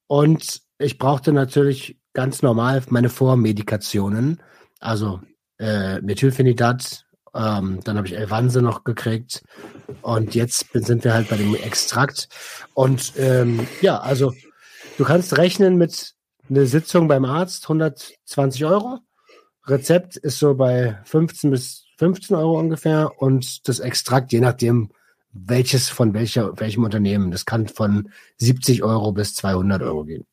und 0.06 0.60
ich 0.78 0.98
brauchte 0.98 1.32
natürlich 1.32 1.98
ganz 2.12 2.42
normal 2.42 2.82
meine 2.88 3.08
Vormedikationen, 3.08 4.42
also 4.80 5.20
äh, 5.58 6.00
Methylphenidat, 6.00 7.04
ähm, 7.34 7.80
dann 7.84 7.96
habe 7.96 8.06
ich 8.06 8.16
Elvanse 8.16 8.62
noch 8.62 8.84
gekriegt 8.84 9.42
und 10.02 10.34
jetzt 10.34 10.66
sind 10.72 11.04
wir 11.04 11.14
halt 11.14 11.28
bei 11.28 11.36
dem 11.36 11.54
Extrakt. 11.54 12.28
Und 12.74 13.12
ähm, 13.16 13.66
ja, 13.80 13.98
also 13.98 14.32
du 14.98 15.04
kannst 15.04 15.36
rechnen 15.36 15.76
mit 15.76 16.14
einer 16.48 16.66
Sitzung 16.66 17.08
beim 17.08 17.24
Arzt 17.24 17.64
120 17.64 18.64
Euro 18.64 19.00
Rezept 19.66 20.16
ist 20.16 20.38
so 20.38 20.54
bei 20.54 20.98
15 21.04 21.50
bis 21.50 21.84
15 21.98 22.36
Euro 22.36 22.58
ungefähr 22.58 23.12
und 23.18 23.66
das 23.68 23.80
Extrakt, 23.80 24.32
je 24.32 24.40
nachdem, 24.40 24.90
welches 25.32 25.88
von 25.88 26.14
welcher, 26.14 26.58
welchem 26.58 26.84
Unternehmen. 26.84 27.30
Das 27.30 27.46
kann 27.46 27.68
von 27.68 28.10
70 28.38 28.82
Euro 28.82 29.12
bis 29.12 29.34
200 29.34 29.82
Euro 29.82 30.04
gehen. 30.04 30.26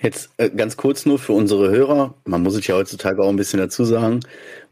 Jetzt 0.00 0.30
äh, 0.36 0.50
ganz 0.50 0.76
kurz 0.76 1.06
nur 1.06 1.18
für 1.18 1.32
unsere 1.32 1.70
Hörer. 1.70 2.14
Man 2.24 2.42
muss 2.42 2.54
es 2.54 2.66
ja 2.66 2.74
heutzutage 2.74 3.22
auch 3.22 3.28
ein 3.28 3.36
bisschen 3.36 3.58
dazu 3.58 3.84
sagen, 3.84 4.20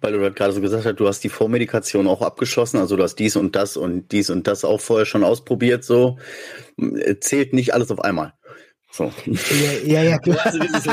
weil 0.00 0.12
du 0.12 0.32
gerade 0.32 0.52
so 0.52 0.60
gesagt 0.60 0.84
hast, 0.84 0.96
du 0.96 1.06
hast 1.06 1.20
die 1.24 1.28
Vormedikation 1.28 2.06
auch 2.06 2.22
abgeschlossen. 2.22 2.78
Also 2.78 2.96
du 2.96 3.02
hast 3.02 3.16
dies 3.16 3.36
und 3.36 3.56
das 3.56 3.76
und 3.76 4.12
dies 4.12 4.30
und 4.30 4.46
das 4.46 4.64
auch 4.64 4.80
vorher 4.80 5.06
schon 5.06 5.24
ausprobiert. 5.24 5.84
So 5.84 6.18
zählt 7.20 7.52
nicht 7.52 7.74
alles 7.74 7.90
auf 7.90 8.00
einmal. 8.00 8.34
So. 8.96 9.12
Ja, 9.26 9.72
ja, 9.84 10.02
ja. 10.02 10.18
Also 10.44 10.58
so, 10.80 10.90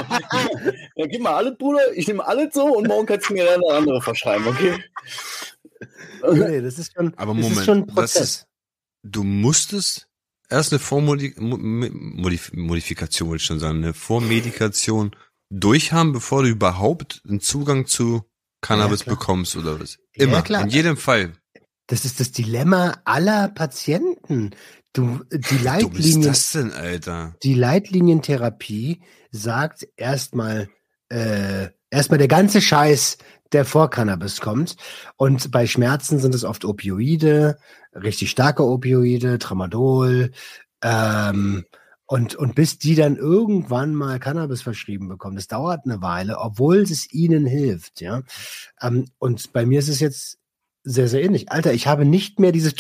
ja, 0.96 1.06
gib 1.06 1.22
mal 1.22 1.36
alles, 1.36 1.56
Bruder, 1.60 1.82
ich 1.94 2.08
nehme 2.08 2.26
alles 2.26 2.52
so 2.52 2.66
und 2.66 2.88
morgen 2.88 3.06
kannst 3.06 3.30
du 3.30 3.34
mir 3.34 3.46
dann 3.46 3.62
eine 3.64 3.78
andere 3.78 4.02
verschreiben, 4.02 4.48
okay? 4.48 4.84
Nee, 6.34 6.62
das 6.62 6.80
ist 6.80 6.94
schon, 6.96 7.14
Aber 7.18 7.36
Moment, 7.36 7.58
ist 7.58 7.66
schon 7.66 7.78
ein 7.80 7.86
Prozess. 7.86 8.22
Ist, 8.22 8.48
du 9.04 9.24
musstest 9.24 10.08
erst 10.50 10.74
eine 10.74 10.80
Vormodifikation, 10.80 13.30
wollte 13.30 13.42
ich 13.42 13.46
schon 13.46 13.60
sagen, 13.60 13.84
eine 13.84 13.94
Vormedikation 13.94 15.16
durchhaben, 15.52 16.12
bevor 16.12 16.42
du 16.42 16.50
überhaupt 16.50 17.22
einen 17.28 17.40
Zugang 17.40 17.86
zu 17.86 18.24
Cannabis 18.62 19.06
ja, 19.06 19.14
bekommst 19.14 19.56
oder 19.56 19.80
was? 19.80 20.00
Immer, 20.14 20.38
ja, 20.38 20.42
klar. 20.42 20.64
in 20.64 20.70
jedem 20.70 20.98
Fall. 20.98 21.34
Das 21.86 22.04
ist 22.06 22.20
das 22.20 22.32
Dilemma 22.32 23.00
aller 23.06 23.50
Patienten. 23.50 24.56
Du, 24.94 25.22
die 25.32 25.58
Leitlinien, 25.58 26.22
das 26.22 26.52
denn, 26.52 26.74
Alter? 26.74 27.36
Die 27.44 27.54
Leitlinientherapie 27.54 29.02
sagt 29.32 29.88
erstmal, 29.96 30.70
äh, 31.10 31.70
erstmal 31.90 32.18
der 32.18 32.28
ganze 32.28 32.62
Scheiß, 32.62 33.18
der 33.54 33.66
vor 33.66 33.90
Cannabis 33.90 34.42
kommt. 34.42 34.76
Und 35.16 35.52
bei 35.52 35.66
Schmerzen 35.66 36.20
sind 36.20 36.36
es 36.36 36.44
oft 36.44 36.66
Opioide, 36.66 37.58
richtig 37.94 38.32
starke 38.32 38.66
Opioide, 38.66 39.40
Tramadol, 39.40 40.32
ähm, 40.82 41.66
und, 42.06 42.36
und 42.36 42.56
bis 42.56 42.78
die 42.78 42.96
dann 42.96 43.16
irgendwann 43.16 43.96
mal 43.96 44.20
Cannabis 44.20 44.62
verschrieben 44.62 45.08
bekommen, 45.08 45.38
das 45.38 45.48
dauert 45.48 45.86
eine 45.86 46.02
Weile, 46.02 46.40
obwohl 46.40 46.80
es 46.80 47.10
ihnen 47.14 47.46
hilft, 47.46 48.02
ja. 48.02 48.24
Ähm, 48.82 49.06
und 49.18 49.54
bei 49.54 49.66
mir 49.66 49.80
ist 49.80 49.88
es 49.88 50.02
jetzt 50.02 50.41
sehr, 50.84 51.08
sehr 51.08 51.24
ähnlich. 51.24 51.52
Alter, 51.52 51.74
ich 51.74 51.88
habe 51.88 52.06
nicht 52.06 52.40
mehr 52.40 52.52
dieses 52.52 52.74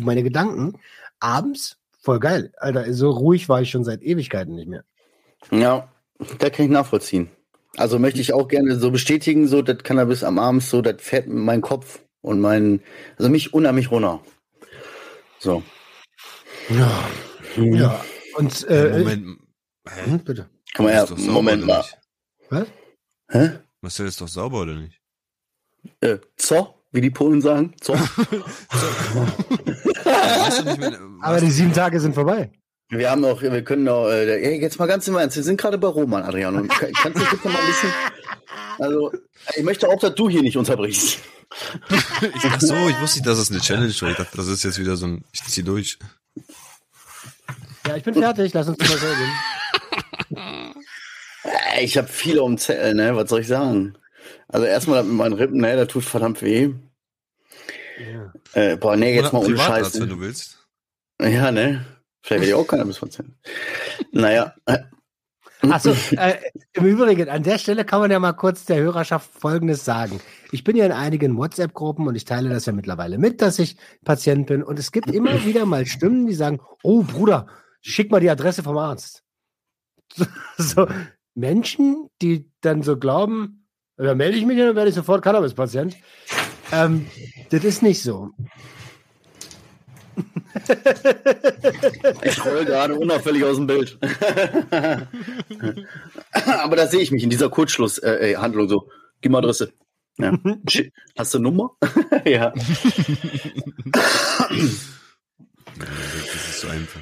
meine 0.00 0.22
Gedanken 0.22 0.78
abends. 1.20 1.78
Voll 2.00 2.20
geil. 2.20 2.52
Alter, 2.58 2.92
so 2.92 3.10
ruhig 3.10 3.48
war 3.48 3.62
ich 3.62 3.70
schon 3.70 3.84
seit 3.84 4.02
Ewigkeiten 4.02 4.54
nicht 4.54 4.68
mehr. 4.68 4.84
Ja, 5.50 5.88
da 6.38 6.50
kann 6.50 6.66
ich 6.66 6.70
nachvollziehen. 6.70 7.30
Also 7.76 7.98
möchte 7.98 8.20
ich 8.20 8.32
auch 8.32 8.48
gerne 8.48 8.76
so 8.76 8.90
bestätigen, 8.90 9.48
so 9.48 9.62
das 9.62 9.78
Cannabis 9.78 10.22
am 10.22 10.38
Abend, 10.38 10.62
so 10.62 10.82
das 10.82 10.96
fährt 10.98 11.26
mein 11.26 11.60
Kopf 11.60 12.00
und 12.20 12.40
mein, 12.40 12.82
also 13.18 13.30
mich 13.30 13.52
unheimlich 13.52 13.90
runter. 13.90 14.20
So. 15.38 15.62
Ja. 16.68 17.08
Hm. 17.54 17.74
Ja. 17.74 18.04
Und 18.36 18.66
äh, 18.68 18.98
Moment. 18.98 19.38
Hä? 19.88 20.10
Hm, 20.10 20.18
bitte. 20.20 20.48
Komm 20.74 20.86
mal 20.86 20.92
her, 20.92 21.08
Moment 21.16 21.66
mal. 21.66 21.84
Was? 22.50 22.66
Hä? 23.30 23.50
Marcel 23.80 24.06
ist 24.06 24.20
doch 24.20 24.28
sauber, 24.28 24.62
oder 24.62 24.74
nicht? 24.74 25.00
Äh, 26.00 26.18
zo, 26.36 26.74
wie 26.92 27.00
die 27.00 27.10
Polen 27.10 27.40
sagen. 27.40 27.74
Zo. 27.80 27.94
Aber 31.20 31.40
die 31.40 31.50
sieben 31.50 31.72
Tage 31.72 31.98
sind 32.00 32.14
vorbei. 32.14 32.50
Wir 32.90 33.10
haben 33.10 33.24
auch, 33.24 33.40
wir 33.42 33.64
können 33.64 33.88
auch, 33.88 34.08
äh, 34.08 34.60
jetzt 34.60 34.78
mal 34.78 34.86
ganz 34.86 35.08
im 35.08 35.16
Ernst, 35.16 35.36
wir 35.36 35.42
sind 35.42 35.60
gerade 35.60 35.78
bei 35.78 35.88
Roman, 35.88 36.22
Adrian. 36.22 36.54
Und 36.54 36.68
kannst 36.68 37.18
du 37.18 37.24
bitte 37.30 37.48
mal 37.48 37.58
ein 37.58 37.66
bisschen, 37.66 37.90
also, 38.78 39.12
ich 39.56 39.62
möchte 39.62 39.88
auch, 39.88 39.98
dass 39.98 40.14
du 40.14 40.28
hier 40.28 40.42
nicht 40.42 40.56
unterbrichst. 40.56 41.18
ich 42.34 42.42
dachte 42.42 42.66
so, 42.66 42.74
ich 42.88 43.00
wusste 43.00 43.18
nicht, 43.18 43.26
dass 43.26 43.38
es 43.38 43.50
eine 43.50 43.60
Challenge 43.60 43.94
war. 44.00 44.10
Ich 44.10 44.16
dachte, 44.16 44.36
das 44.36 44.48
ist 44.48 44.64
jetzt 44.64 44.78
wieder 44.78 44.96
so 44.96 45.06
ein, 45.06 45.24
ich 45.32 45.42
zieh 45.44 45.62
durch. 45.62 45.98
Ja, 47.86 47.96
ich 47.96 48.02
bin 48.02 48.14
fertig, 48.14 48.52
lass 48.54 48.68
uns 48.68 48.78
mal 48.78 48.98
selber 48.98 49.16
Ich 51.80 51.98
habe 51.98 52.08
viele 52.08 52.42
um 52.42 52.56
Zellen, 52.56 52.96
ne, 52.96 53.14
was 53.14 53.28
soll 53.28 53.40
ich 53.40 53.48
sagen? 53.48 53.96
Also 54.48 54.66
erstmal 54.66 55.02
mit 55.04 55.14
meinen 55.14 55.32
Rippen, 55.34 55.60
ne, 55.60 55.76
das 55.76 55.88
tut 55.88 56.04
verdammt 56.04 56.42
weh. 56.42 56.74
Ja. 57.98 58.32
Äh, 58.52 58.76
boah, 58.76 58.96
nee, 58.96 59.14
jetzt 59.14 59.32
Oder 59.32 59.40
mal 59.40 59.46
ohne 59.46 59.58
Scheiß. 59.58 60.00
wenn 60.00 60.08
du 60.08 60.20
willst. 60.20 60.66
Ja, 61.20 61.50
ne? 61.50 61.84
Vielleicht 62.22 62.42
will 62.42 62.48
ich 62.48 62.54
auch 62.54 62.66
Cannabis-Patient. 62.66 63.34
naja. 64.12 64.54
Achso, 65.70 65.94
äh, 66.16 66.34
im 66.72 66.84
Übrigen, 66.84 67.28
an 67.28 67.42
der 67.42 67.58
Stelle 67.58 67.84
kann 67.84 68.00
man 68.00 68.10
ja 68.10 68.18
mal 68.18 68.32
kurz 68.32 68.64
der 68.64 68.78
Hörerschaft 68.78 69.30
Folgendes 69.32 69.84
sagen. 69.84 70.20
Ich 70.50 70.64
bin 70.64 70.76
ja 70.76 70.84
in 70.84 70.92
einigen 70.92 71.36
WhatsApp-Gruppen 71.36 72.06
und 72.06 72.14
ich 72.14 72.24
teile 72.24 72.50
das 72.50 72.66
ja 72.66 72.72
mittlerweile 72.72 73.18
mit, 73.18 73.40
dass 73.40 73.58
ich 73.58 73.76
Patient 74.04 74.46
bin. 74.46 74.62
Und 74.62 74.78
es 74.78 74.92
gibt 74.92 75.10
immer 75.10 75.32
wieder 75.44 75.66
mal 75.66 75.86
Stimmen, 75.86 76.26
die 76.26 76.34
sagen, 76.34 76.60
oh 76.82 77.02
Bruder, 77.02 77.46
schick 77.80 78.10
mal 78.10 78.20
die 78.20 78.30
Adresse 78.30 78.62
vom 78.62 78.76
Arzt. 78.78 79.22
So, 80.56 80.86
Menschen, 81.34 82.08
die 82.22 82.50
dann 82.60 82.82
so 82.82 82.96
glauben, 82.96 83.63
da 83.96 84.14
melde 84.14 84.36
ich 84.38 84.44
mich 84.44 84.58
und 84.58 84.66
dann 84.66 84.76
werde 84.76 84.88
ich 84.88 84.94
sofort 84.94 85.22
Cannabis-Patient. 85.22 85.96
Ähm, 86.72 87.06
das 87.50 87.64
ist 87.64 87.82
nicht 87.82 88.02
so. 88.02 88.30
Ich 92.22 92.44
roll 92.44 92.64
gerade 92.64 92.94
unauffällig 92.94 93.44
aus 93.44 93.56
dem 93.56 93.66
Bild. 93.66 93.98
Aber 96.32 96.76
da 96.76 96.86
sehe 96.86 97.00
ich 97.00 97.10
mich 97.10 97.24
in 97.24 97.30
dieser 97.30 97.50
Kurzschlusshandlung 97.50 98.66
äh, 98.66 98.68
so. 98.68 98.88
Gib 99.20 99.32
mal 99.32 99.38
Adresse. 99.38 99.72
Ja. 100.18 100.38
Hast 101.18 101.34
du 101.34 101.38
eine 101.38 101.48
Nummer? 101.48 101.70
ja. 102.24 102.52
Das 105.76 106.34
ist 106.48 106.60
so 106.60 106.68
einfach. 106.68 107.00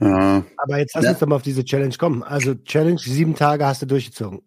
Ja. 0.00 0.44
Aber 0.58 0.78
jetzt 0.78 0.94
lass 0.94 1.06
uns 1.06 1.18
doch 1.18 1.26
mal 1.26 1.36
auf 1.36 1.42
diese 1.42 1.64
Challenge 1.64 1.94
kommen. 1.96 2.22
Also 2.22 2.54
Challenge, 2.54 2.98
sieben 2.98 3.34
Tage 3.34 3.66
hast 3.66 3.82
du 3.82 3.86
durchgezogen. 3.86 4.42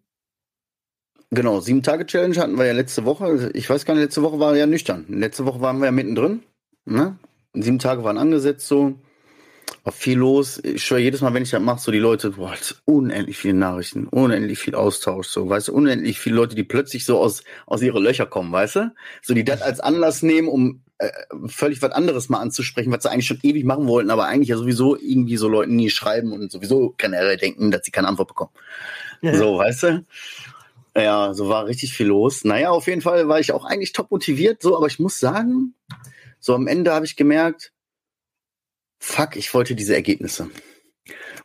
Genau, 1.34 1.60
sieben 1.60 1.82
Tage 1.82 2.04
Challenge 2.04 2.36
hatten 2.36 2.58
wir 2.58 2.66
ja 2.66 2.74
letzte 2.74 3.06
Woche. 3.06 3.50
Ich 3.54 3.68
weiß 3.70 3.86
gar 3.86 3.94
nicht, 3.94 4.02
letzte 4.02 4.22
Woche 4.22 4.38
war 4.38 4.54
ja 4.54 4.66
nüchtern. 4.66 5.06
Letzte 5.08 5.46
Woche 5.46 5.62
waren 5.62 5.78
wir 5.78 5.86
ja 5.86 5.90
mittendrin. 5.90 6.42
Ne? 6.84 7.16
Sieben 7.54 7.78
Tage 7.78 8.04
waren 8.04 8.18
angesetzt 8.18 8.68
so. 8.68 8.98
War 9.82 9.94
viel 9.94 10.18
los. 10.18 10.60
Ich 10.62 10.84
schwöre, 10.84 11.00
jedes 11.00 11.22
Mal, 11.22 11.32
wenn 11.32 11.42
ich 11.42 11.50
das 11.50 11.62
mache, 11.62 11.80
so 11.80 11.90
die 11.90 11.98
Leute, 11.98 12.32
boah, 12.32 12.52
unendlich 12.84 13.38
viele 13.38 13.54
Nachrichten, 13.54 14.08
unendlich 14.08 14.58
viel 14.58 14.74
Austausch, 14.74 15.28
so, 15.28 15.48
weißt 15.48 15.68
du, 15.68 15.72
unendlich 15.72 16.20
viele 16.20 16.36
Leute, 16.36 16.54
die 16.54 16.64
plötzlich 16.64 17.06
so 17.06 17.18
aus, 17.18 17.42
aus 17.64 17.80
ihre 17.80 17.98
Löcher 17.98 18.26
kommen, 18.26 18.52
weißt 18.52 18.76
du? 18.76 18.94
So, 19.22 19.32
die 19.32 19.42
das 19.42 19.62
als 19.62 19.80
Anlass 19.80 20.22
nehmen, 20.22 20.48
um 20.48 20.82
äh, 20.98 21.10
völlig 21.46 21.80
was 21.80 21.92
anderes 21.92 22.28
mal 22.28 22.40
anzusprechen, 22.40 22.92
was 22.92 23.04
sie 23.04 23.10
eigentlich 23.10 23.26
schon 23.26 23.40
ewig 23.42 23.64
machen 23.64 23.86
wollten, 23.86 24.10
aber 24.10 24.26
eigentlich 24.26 24.50
ja 24.50 24.58
sowieso 24.58 24.98
irgendwie 24.98 25.38
so 25.38 25.48
Leuten 25.48 25.76
nie 25.76 25.88
schreiben 25.88 26.32
und 26.32 26.52
sowieso 26.52 26.94
generell 26.98 27.38
denken, 27.38 27.70
dass 27.70 27.86
sie 27.86 27.90
keine 27.90 28.08
Antwort 28.08 28.28
bekommen. 28.28 28.52
Ja. 29.22 29.34
So, 29.34 29.56
weißt 29.56 29.82
du? 29.84 30.04
Ja, 30.94 31.32
so 31.32 31.48
war 31.48 31.66
richtig 31.66 31.94
viel 31.94 32.08
los. 32.08 32.44
Naja, 32.44 32.70
auf 32.70 32.86
jeden 32.86 33.00
Fall 33.00 33.26
war 33.28 33.40
ich 33.40 33.52
auch 33.52 33.64
eigentlich 33.64 33.92
top 33.92 34.10
motiviert, 34.10 34.62
so, 34.62 34.76
aber 34.76 34.86
ich 34.86 34.98
muss 34.98 35.18
sagen, 35.18 35.74
so 36.38 36.54
am 36.54 36.66
Ende 36.66 36.92
habe 36.92 37.06
ich 37.06 37.16
gemerkt, 37.16 37.72
fuck, 38.98 39.36
ich 39.36 39.52
wollte 39.54 39.74
diese 39.74 39.94
Ergebnisse. 39.94 40.50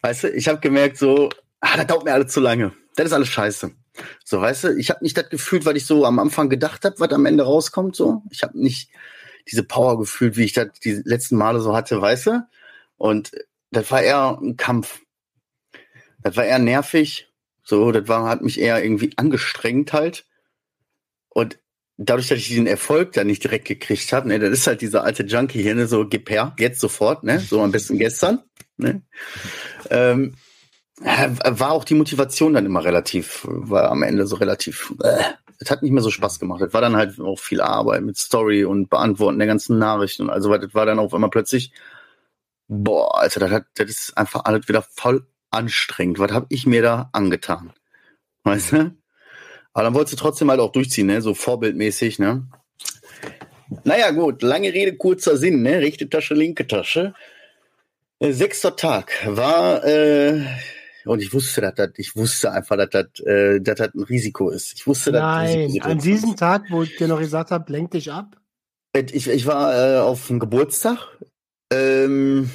Weißt 0.01 0.25
du, 0.25 0.31
ich 0.31 0.47
habe 0.47 0.59
gemerkt, 0.59 0.97
so, 0.97 1.29
ah, 1.61 1.77
das 1.77 1.87
dauert 1.87 2.03
mir 2.03 2.13
alles 2.13 2.33
zu 2.33 2.39
lange. 2.39 2.73
Das 2.95 3.07
ist 3.07 3.13
alles 3.13 3.29
scheiße. 3.29 3.71
So, 4.23 4.41
weißt 4.41 4.65
du, 4.65 4.77
ich 4.77 4.89
habe 4.89 5.03
nicht 5.03 5.17
das 5.17 5.29
gefühlt, 5.29 5.65
weil 5.65 5.77
ich 5.77 5.85
so 5.85 6.05
am 6.05 6.19
Anfang 6.19 6.49
gedacht 6.49 6.83
habe, 6.83 6.99
was 6.99 7.11
am 7.11 7.25
Ende 7.25 7.43
rauskommt. 7.43 7.95
So, 7.95 8.23
ich 8.29 8.43
habe 8.43 8.59
nicht 8.59 8.91
diese 9.49 9.63
Power 9.63 9.97
gefühlt, 9.97 10.37
wie 10.37 10.43
ich 10.43 10.53
das 10.53 10.67
die 10.83 11.01
letzten 11.05 11.37
Male 11.37 11.59
so 11.61 11.75
hatte, 11.75 12.01
weißt 12.01 12.27
du. 12.27 12.47
Und 12.97 13.31
das 13.71 13.89
war 13.91 14.01
eher 14.01 14.37
ein 14.41 14.57
Kampf. 14.57 15.01
Das 16.21 16.35
war 16.35 16.45
eher 16.45 16.59
nervig. 16.59 17.26
So, 17.67 17.91
das 17.91 18.07
war 18.07 18.29
hat 18.29 18.41
mich 18.41 18.61
eher 18.61 18.81
irgendwie 18.81 19.11
angestrengt 19.17 19.91
halt. 19.91 20.25
Und 21.27 21.59
dadurch, 21.97 22.29
dass 22.29 22.37
ich 22.37 22.47
diesen 22.47 22.65
Erfolg 22.65 23.11
dann 23.11 23.27
nicht 23.27 23.43
direkt 23.43 23.65
gekriegt 23.65 24.13
habe, 24.13 24.29
ne, 24.29 24.39
das 24.39 24.51
ist 24.51 24.67
halt 24.67 24.79
dieser 24.79 25.03
alte 25.03 25.23
Junkie 25.23 25.61
hier, 25.61 25.75
ne, 25.75 25.85
so 25.85 26.07
gib 26.07 26.29
her, 26.29 26.55
jetzt 26.59 26.79
sofort, 26.79 27.25
ne, 27.25 27.41
so 27.41 27.61
am 27.61 27.73
besten 27.73 27.97
gestern, 27.97 28.41
ne. 28.77 29.01
Ähm, 29.89 30.35
war 31.01 31.71
auch 31.71 31.83
die 31.83 31.95
Motivation 31.95 32.53
dann 32.53 32.65
immer 32.65 32.85
relativ, 32.85 33.41
war 33.45 33.91
am 33.91 34.01
Ende 34.01 34.25
so 34.27 34.37
relativ, 34.37 34.93
äh, 35.03 35.21
es 35.59 35.69
hat 35.69 35.83
nicht 35.83 35.91
mehr 35.91 36.01
so 36.01 36.09
Spaß 36.09 36.39
gemacht. 36.39 36.61
Es 36.61 36.73
war 36.73 36.81
dann 36.81 36.95
halt 36.95 37.19
auch 37.19 37.37
viel 37.39 37.59
Arbeit 37.59 38.01
mit 38.01 38.17
Story 38.17 38.63
und 38.63 38.89
Beantworten 38.89 39.39
der 39.39 39.47
ganzen 39.47 39.77
Nachrichten 39.77 40.23
und 40.23 40.29
also 40.29 40.55
das 40.55 40.73
war 40.73 40.85
dann 40.85 40.99
auf 40.99 41.13
einmal 41.13 41.29
plötzlich, 41.31 41.73
boah, 42.69 43.19
Alter, 43.19 43.41
das, 43.41 43.51
hat, 43.51 43.65
das 43.75 43.89
ist 43.89 44.17
einfach 44.17 44.45
alles 44.45 44.69
wieder 44.69 44.81
voll 44.81 45.27
anstrengend. 45.51 46.19
Was 46.19 46.31
habe 46.31 46.47
ich 46.49 46.65
mir 46.65 46.81
da 46.81 47.09
angetan? 47.13 47.73
Weißt 48.43 48.73
du? 48.73 48.95
Aber 49.73 49.83
dann 49.83 49.93
wolltest 49.93 50.13
du 50.13 50.17
trotzdem 50.17 50.49
halt 50.49 50.59
auch 50.59 50.71
durchziehen, 50.71 51.07
ne? 51.07 51.21
So 51.21 51.33
vorbildmäßig, 51.33 52.19
ne? 52.19 52.47
Naja, 53.83 54.11
gut, 54.11 54.41
lange 54.41 54.73
Rede, 54.73 54.95
kurzer 54.95 55.37
Sinn, 55.37 55.61
ne? 55.61 55.79
Rechte 55.79 56.09
Tasche, 56.09 56.33
linke 56.33 56.65
Tasche. 56.65 57.13
Äh, 58.19 58.31
sechster 58.31 58.75
Tag 58.75 59.11
war 59.27 59.85
äh, 59.85 60.43
und 61.05 61.21
ich 61.21 61.33
wusste, 61.33 61.61
dass 61.61 61.75
das, 61.75 61.89
ich 61.97 62.15
wusste 62.15 62.51
einfach, 62.51 62.75
dass 62.77 62.89
das, 62.89 63.25
äh, 63.25 63.59
dass 63.61 63.75
das 63.75 63.93
ein 63.93 64.03
Risiko 64.03 64.49
ist. 64.49 64.73
Ich 64.73 64.87
wusste, 64.87 65.11
dass 65.11 65.21
Nein, 65.21 65.79
an 65.81 65.99
diesem 65.99 66.31
ist. 66.31 66.39
Tag, 66.39 66.63
wo 66.69 66.83
ich 66.83 66.95
dir 66.97 67.07
noch 67.07 67.19
gesagt 67.19 67.51
habe, 67.51 67.71
lenk 67.71 67.91
dich 67.91 68.11
ab. 68.11 68.35
Ich, 68.93 69.27
ich 69.27 69.45
war 69.45 69.75
äh, 69.75 69.99
auf 69.99 70.29
einem 70.29 70.39
Geburtstag, 70.39 70.97
ähm, 71.71 72.49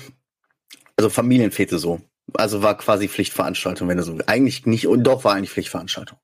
also 0.97 1.09
Familienfete 1.09 1.79
so. 1.79 2.01
Also 2.35 2.63
war 2.63 2.77
quasi 2.77 3.09
Pflichtveranstaltung, 3.09 3.89
wenn 3.89 3.99
du 3.99 4.03
so 4.03 4.17
eigentlich 4.27 4.67
nicht 4.67 4.87
und 4.87 5.05
doch 5.05 5.25
war 5.25 5.35
eigentlich 5.35 5.51
Pflichtveranstaltung. 5.51 6.19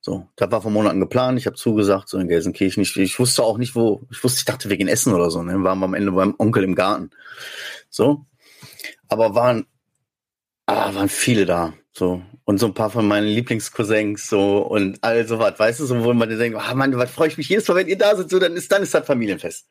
So, 0.00 0.28
da 0.36 0.50
war 0.50 0.62
vor 0.62 0.70
Monaten 0.70 1.00
geplant. 1.00 1.38
Ich 1.38 1.46
habe 1.46 1.56
zugesagt, 1.56 2.08
so 2.08 2.18
in 2.18 2.28
Gelsenkirchen. 2.28 2.82
Ich, 2.82 2.96
ich 2.96 3.18
wusste 3.18 3.42
auch 3.42 3.58
nicht, 3.58 3.74
wo. 3.74 4.02
Ich 4.10 4.22
wusste, 4.22 4.38
ich 4.38 4.44
dachte, 4.44 4.70
wir 4.70 4.76
gehen 4.76 4.88
essen 4.88 5.12
oder 5.12 5.30
so. 5.30 5.42
Ne? 5.42 5.62
Waren 5.64 5.80
wir 5.80 5.86
am 5.86 5.94
Ende 5.94 6.12
beim 6.12 6.34
Onkel 6.38 6.64
im 6.64 6.74
Garten. 6.74 7.10
So, 7.90 8.26
aber 9.08 9.34
waren 9.34 9.66
ah, 10.66 10.94
waren 10.94 11.08
viele 11.08 11.46
da. 11.46 11.72
So. 11.92 12.22
Und 12.44 12.58
so 12.58 12.66
ein 12.66 12.74
paar 12.74 12.90
von 12.90 13.08
meinen 13.08 13.26
Lieblingscousins, 13.26 14.28
so 14.28 14.58
und 14.58 15.02
all 15.02 15.26
so 15.26 15.38
was, 15.38 15.58
weißt 15.58 15.80
du, 15.80 15.86
so, 15.86 16.04
wo 16.04 16.12
man 16.12 16.28
denkt, 16.28 16.58
ah 16.60 16.74
Mann, 16.74 16.96
was 16.96 17.10
freue 17.10 17.28
ich 17.28 17.38
mich 17.38 17.48
jedes 17.48 17.66
Mal, 17.66 17.76
wenn 17.76 17.88
ihr 17.88 17.98
da 17.98 18.14
seid, 18.14 18.30
so, 18.30 18.38
dann 18.38 18.54
ist, 18.54 18.70
dann 18.70 18.82
ist 18.82 18.94
das 18.94 19.06
Familienfest. 19.06 19.66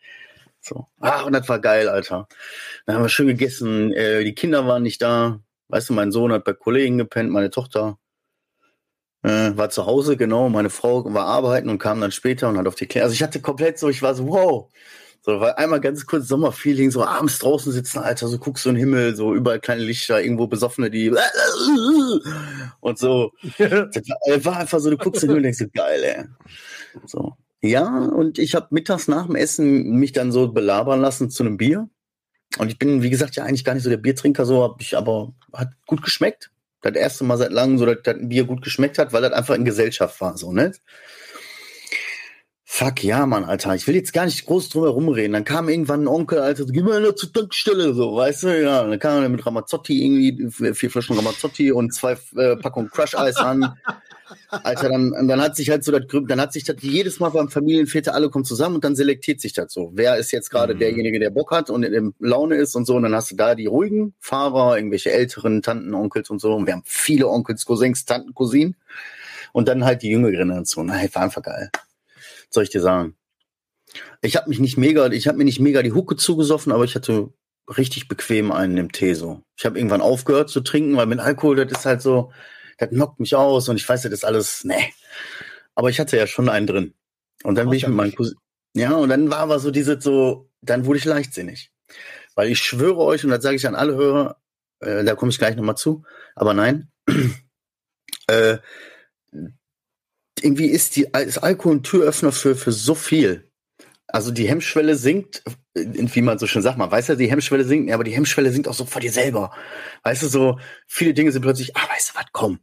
So. 0.59 0.87
Ah, 0.99 1.21
und 1.21 1.33
das 1.33 1.47
war 1.47 1.59
geil, 1.59 1.87
Alter. 1.87 2.27
Dann 2.85 2.95
haben 2.95 3.03
wir 3.03 3.09
schön 3.09 3.27
gegessen, 3.27 3.93
äh, 3.93 4.23
die 4.23 4.33
Kinder 4.33 4.67
waren 4.67 4.83
nicht 4.83 5.01
da. 5.01 5.39
Weißt 5.67 5.89
du, 5.89 5.93
mein 5.93 6.11
Sohn 6.11 6.31
hat 6.31 6.43
bei 6.43 6.53
Kollegen 6.53 6.97
gepennt, 6.97 7.31
meine 7.31 7.49
Tochter 7.49 7.97
äh, 9.23 9.57
war 9.57 9.69
zu 9.69 9.85
Hause, 9.85 10.17
genau, 10.17 10.49
meine 10.49 10.69
Frau 10.69 11.11
war 11.13 11.25
arbeiten 11.25 11.69
und 11.69 11.79
kam 11.79 11.99
dann 12.01 12.11
später 12.11 12.49
und 12.49 12.57
hat 12.57 12.67
auf 12.67 12.75
die 12.75 12.85
Kinder. 12.85 13.05
Also 13.05 13.13
ich 13.13 13.23
hatte 13.23 13.41
komplett 13.41 13.79
so, 13.79 13.89
ich 13.89 14.01
war 14.01 14.13
so, 14.13 14.27
wow, 14.27 14.69
so, 15.21 15.39
weil 15.39 15.53
einmal 15.53 15.81
ganz 15.81 16.05
kurz 16.05 16.27
Sommerfeeling, 16.27 16.91
so 16.91 17.03
abends 17.03 17.39
draußen 17.39 17.71
sitzen, 17.71 17.97
Alter, 17.97 18.27
so 18.27 18.37
guckst 18.37 18.63
du 18.65 18.69
in 18.69 18.75
den 18.75 18.81
Himmel, 18.81 19.15
so 19.15 19.33
überall 19.33 19.59
kleine 19.59 19.83
Lichter, 19.83 20.21
irgendwo 20.21 20.45
Besoffene, 20.45 20.91
die 20.91 21.11
und 22.79 22.99
so. 22.99 23.31
Das 23.57 24.45
war 24.45 24.57
einfach 24.57 24.79
so, 24.79 24.91
du 24.91 24.97
guckst 24.97 25.23
in 25.23 25.29
den 25.29 25.37
Himmel 25.37 25.49
und 25.49 25.57
denkst 25.57 25.59
so, 25.59 25.65
geil, 25.73 26.03
ey. 26.03 27.01
So. 27.07 27.33
Ja, 27.63 27.87
und 27.97 28.37
ich 28.37 28.53
habe 28.53 28.67
mittags 28.69 29.07
nach 29.07 29.25
dem 29.25 29.35
Essen 29.35 29.97
mich 29.97 30.11
dann 30.11 30.31
so 30.31 30.51
belabern 30.51 31.01
lassen 31.01 31.31
zu 31.31 31.41
einem 31.41 31.57
Bier. 31.57 31.89
Und 32.57 32.69
ich 32.69 32.79
bin, 32.79 33.01
wie 33.01 33.09
gesagt, 33.09 33.35
ja 33.35 33.43
eigentlich 33.43 33.65
gar 33.65 33.73
nicht 33.73 33.83
so 33.83 33.89
der 33.89 33.97
Biertrinker, 33.97 34.45
so 34.45 34.63
habe 34.63 34.75
ich 34.79 34.95
aber 34.97 35.33
hat 35.53 35.69
gut 35.85 36.01
geschmeckt. 36.01 36.51
Das 36.81 36.93
erste 36.93 37.23
Mal 37.23 37.37
seit 37.37 37.51
langem 37.51 37.77
so, 37.77 37.85
dass 37.85 37.97
das 38.03 38.15
Bier 38.19 38.45
gut 38.45 38.61
geschmeckt 38.61 38.97
hat, 38.97 39.11
weil 39.11 39.21
das 39.21 39.33
einfach 39.33 39.55
in 39.55 39.65
Gesellschaft 39.65 40.21
war, 40.21 40.37
so, 40.37 40.51
ne? 40.51 40.71
Fuck, 42.77 43.05
ja, 43.05 43.25
Mann, 43.25 43.45
Alter. 43.45 43.73
Ich 43.73 43.87
will 43.87 43.95
jetzt 43.95 44.11
gar 44.11 44.25
nicht 44.25 44.45
groß 44.45 44.67
drum 44.67 44.83
herum 44.83 45.07
reden. 45.07 45.31
Dann 45.31 45.45
kam 45.45 45.69
irgendwann 45.69 46.01
ein 46.03 46.07
Onkel, 46.09 46.39
Alter, 46.39 46.65
geh 46.65 46.81
mal 46.81 47.15
zur 47.15 47.31
Tankstelle, 47.31 47.93
so, 47.93 48.17
weißt 48.17 48.43
du? 48.43 48.63
Ja, 48.63 48.81
und 48.81 48.89
dann 48.89 48.99
kam 48.99 49.23
er 49.23 49.29
mit 49.29 49.45
Ramazzotti 49.45 50.03
irgendwie, 50.03 50.73
vier 50.73 50.91
Flaschen 50.91 51.15
Ramazzotti 51.15 51.71
und 51.71 51.93
zwei 51.93 52.17
äh, 52.35 52.57
Packungen 52.57 52.89
Crush-Eis 52.89 53.37
an. 53.37 53.77
Alter, 54.49 54.89
dann, 54.89 55.25
dann 55.25 55.39
hat 55.39 55.55
sich 55.55 55.69
halt 55.69 55.85
so 55.85 55.93
das, 55.93 56.01
dann 56.27 56.41
hat 56.41 56.51
sich 56.51 56.65
das 56.65 56.75
jedes 56.81 57.21
Mal 57.21 57.29
beim 57.29 57.47
Familienväter, 57.47 58.13
alle 58.13 58.29
kommen 58.29 58.43
zusammen 58.43 58.75
und 58.75 58.83
dann 58.83 58.97
selektiert 58.97 59.39
sich 59.39 59.53
das 59.53 59.71
so. 59.71 59.91
Wer 59.93 60.17
ist 60.17 60.33
jetzt 60.33 60.49
gerade 60.49 60.75
mhm. 60.75 60.79
derjenige, 60.79 61.19
der 61.19 61.29
Bock 61.29 61.51
hat 61.51 61.69
und 61.69 61.83
in 61.83 62.13
Laune 62.19 62.55
ist 62.55 62.75
und 62.75 62.85
so. 62.85 62.97
Und 62.97 63.03
dann 63.03 63.15
hast 63.15 63.31
du 63.31 63.37
da 63.37 63.55
die 63.55 63.67
ruhigen 63.67 64.15
Fahrer, 64.19 64.75
irgendwelche 64.75 65.13
älteren 65.13 65.61
Tanten, 65.61 65.93
Onkels 65.93 66.29
und 66.29 66.41
so. 66.41 66.53
Und 66.53 66.65
wir 66.65 66.73
haben 66.73 66.83
viele 66.83 67.29
Onkels, 67.29 67.63
Cousins, 67.63 68.03
Tanten, 68.03 68.33
Cousinen. 68.33 68.75
Und 69.53 69.69
dann 69.69 69.85
halt 69.85 70.01
die 70.01 70.09
Jüngeren 70.09 70.49
dazu. 70.49 70.83
Na, 70.83 70.95
war 71.13 71.21
einfach 71.21 71.41
geil 71.41 71.71
soll 72.55 72.63
ich 72.63 72.71
dir 72.71 72.81
sagen? 72.81 73.15
Ich 74.21 74.35
habe 74.35 74.49
mich 74.49 74.59
nicht 74.59 74.77
mega, 74.77 75.07
ich 75.07 75.27
habe 75.27 75.37
mir 75.37 75.43
nicht 75.43 75.59
mega 75.59 75.83
die 75.83 75.91
Hucke 75.91 76.15
zugesoffen, 76.15 76.71
aber 76.71 76.83
ich 76.83 76.95
hatte 76.95 77.29
richtig 77.77 78.07
bequem 78.07 78.51
einen 78.51 78.77
im 78.77 78.91
Tee 78.91 79.13
so. 79.13 79.43
Ich 79.55 79.65
habe 79.65 79.77
irgendwann 79.77 80.01
aufgehört 80.01 80.49
zu 80.49 80.61
trinken, 80.61 80.97
weil 80.97 81.05
mit 81.05 81.19
Alkohol, 81.19 81.55
das 81.55 81.79
ist 81.79 81.85
halt 81.85 82.01
so, 82.01 82.31
das 82.77 82.89
knockt 82.89 83.19
mich 83.19 83.35
aus 83.35 83.69
und 83.69 83.77
ich 83.77 83.87
weiß 83.87 84.03
ja, 84.03 84.09
das 84.09 84.19
ist 84.19 84.25
alles, 84.25 84.63
nee. 84.63 84.93
Aber 85.75 85.89
ich 85.89 85.99
hatte 85.99 86.17
ja 86.17 86.27
schon 86.27 86.49
einen 86.49 86.67
drin. 86.67 86.93
Und 87.43 87.55
dann 87.55 87.69
bin 87.69 87.77
ich 87.77 87.87
mit 87.87 87.95
meinem 87.95 88.15
Cousin, 88.15 88.37
ja, 88.75 88.93
und 88.93 89.09
dann 89.09 89.29
war 89.29 89.39
aber 89.39 89.59
so 89.59 89.71
diese 89.71 90.01
so, 90.01 90.49
dann 90.61 90.85
wurde 90.85 90.99
ich 90.99 91.05
leichtsinnig. 91.05 91.71
Weil 92.35 92.49
ich 92.49 92.59
schwöre 92.59 92.97
euch, 92.97 93.23
und 93.23 93.29
das 93.29 93.43
sage 93.43 93.55
ich 93.55 93.67
an 93.67 93.75
alle 93.75 93.95
Hörer, 93.95 94.41
äh, 94.79 95.03
da 95.03 95.15
komme 95.15 95.31
ich 95.31 95.37
gleich 95.37 95.55
nochmal 95.55 95.77
zu, 95.77 96.03
aber 96.35 96.53
nein, 96.53 96.91
äh, 98.27 98.57
irgendwie 100.45 100.67
ist, 100.67 100.95
die, 100.95 101.07
ist 101.25 101.39
Alkohol 101.39 101.77
ein 101.77 101.83
Türöffner 101.83 102.31
für, 102.31 102.55
für 102.55 102.71
so 102.71 102.95
viel. 102.95 103.49
Also 104.07 104.31
die 104.31 104.47
Hemmschwelle 104.47 104.95
sinkt, 104.95 105.43
wie 105.73 106.21
man 106.21 106.37
so 106.37 106.47
schön 106.47 106.61
sagt, 106.61 106.77
man 106.77 106.91
weiß 106.91 107.07
ja, 107.07 107.15
die 107.15 107.29
Hemmschwelle 107.29 107.65
sinkt, 107.65 107.91
aber 107.91 108.03
die 108.03 108.13
Hemmschwelle 108.13 108.51
sinkt 108.51 108.67
auch 108.67 108.73
so 108.73 108.85
vor 108.85 109.01
dir 109.01 109.11
selber. 109.11 109.51
Weißt 110.03 110.23
du, 110.23 110.27
so 110.27 110.59
viele 110.87 111.13
Dinge 111.13 111.31
sind 111.31 111.41
plötzlich, 111.41 111.75
ah, 111.75 111.89
weißt 111.91 112.11
du 112.11 112.19
was, 112.19 112.25
komm. 112.31 112.59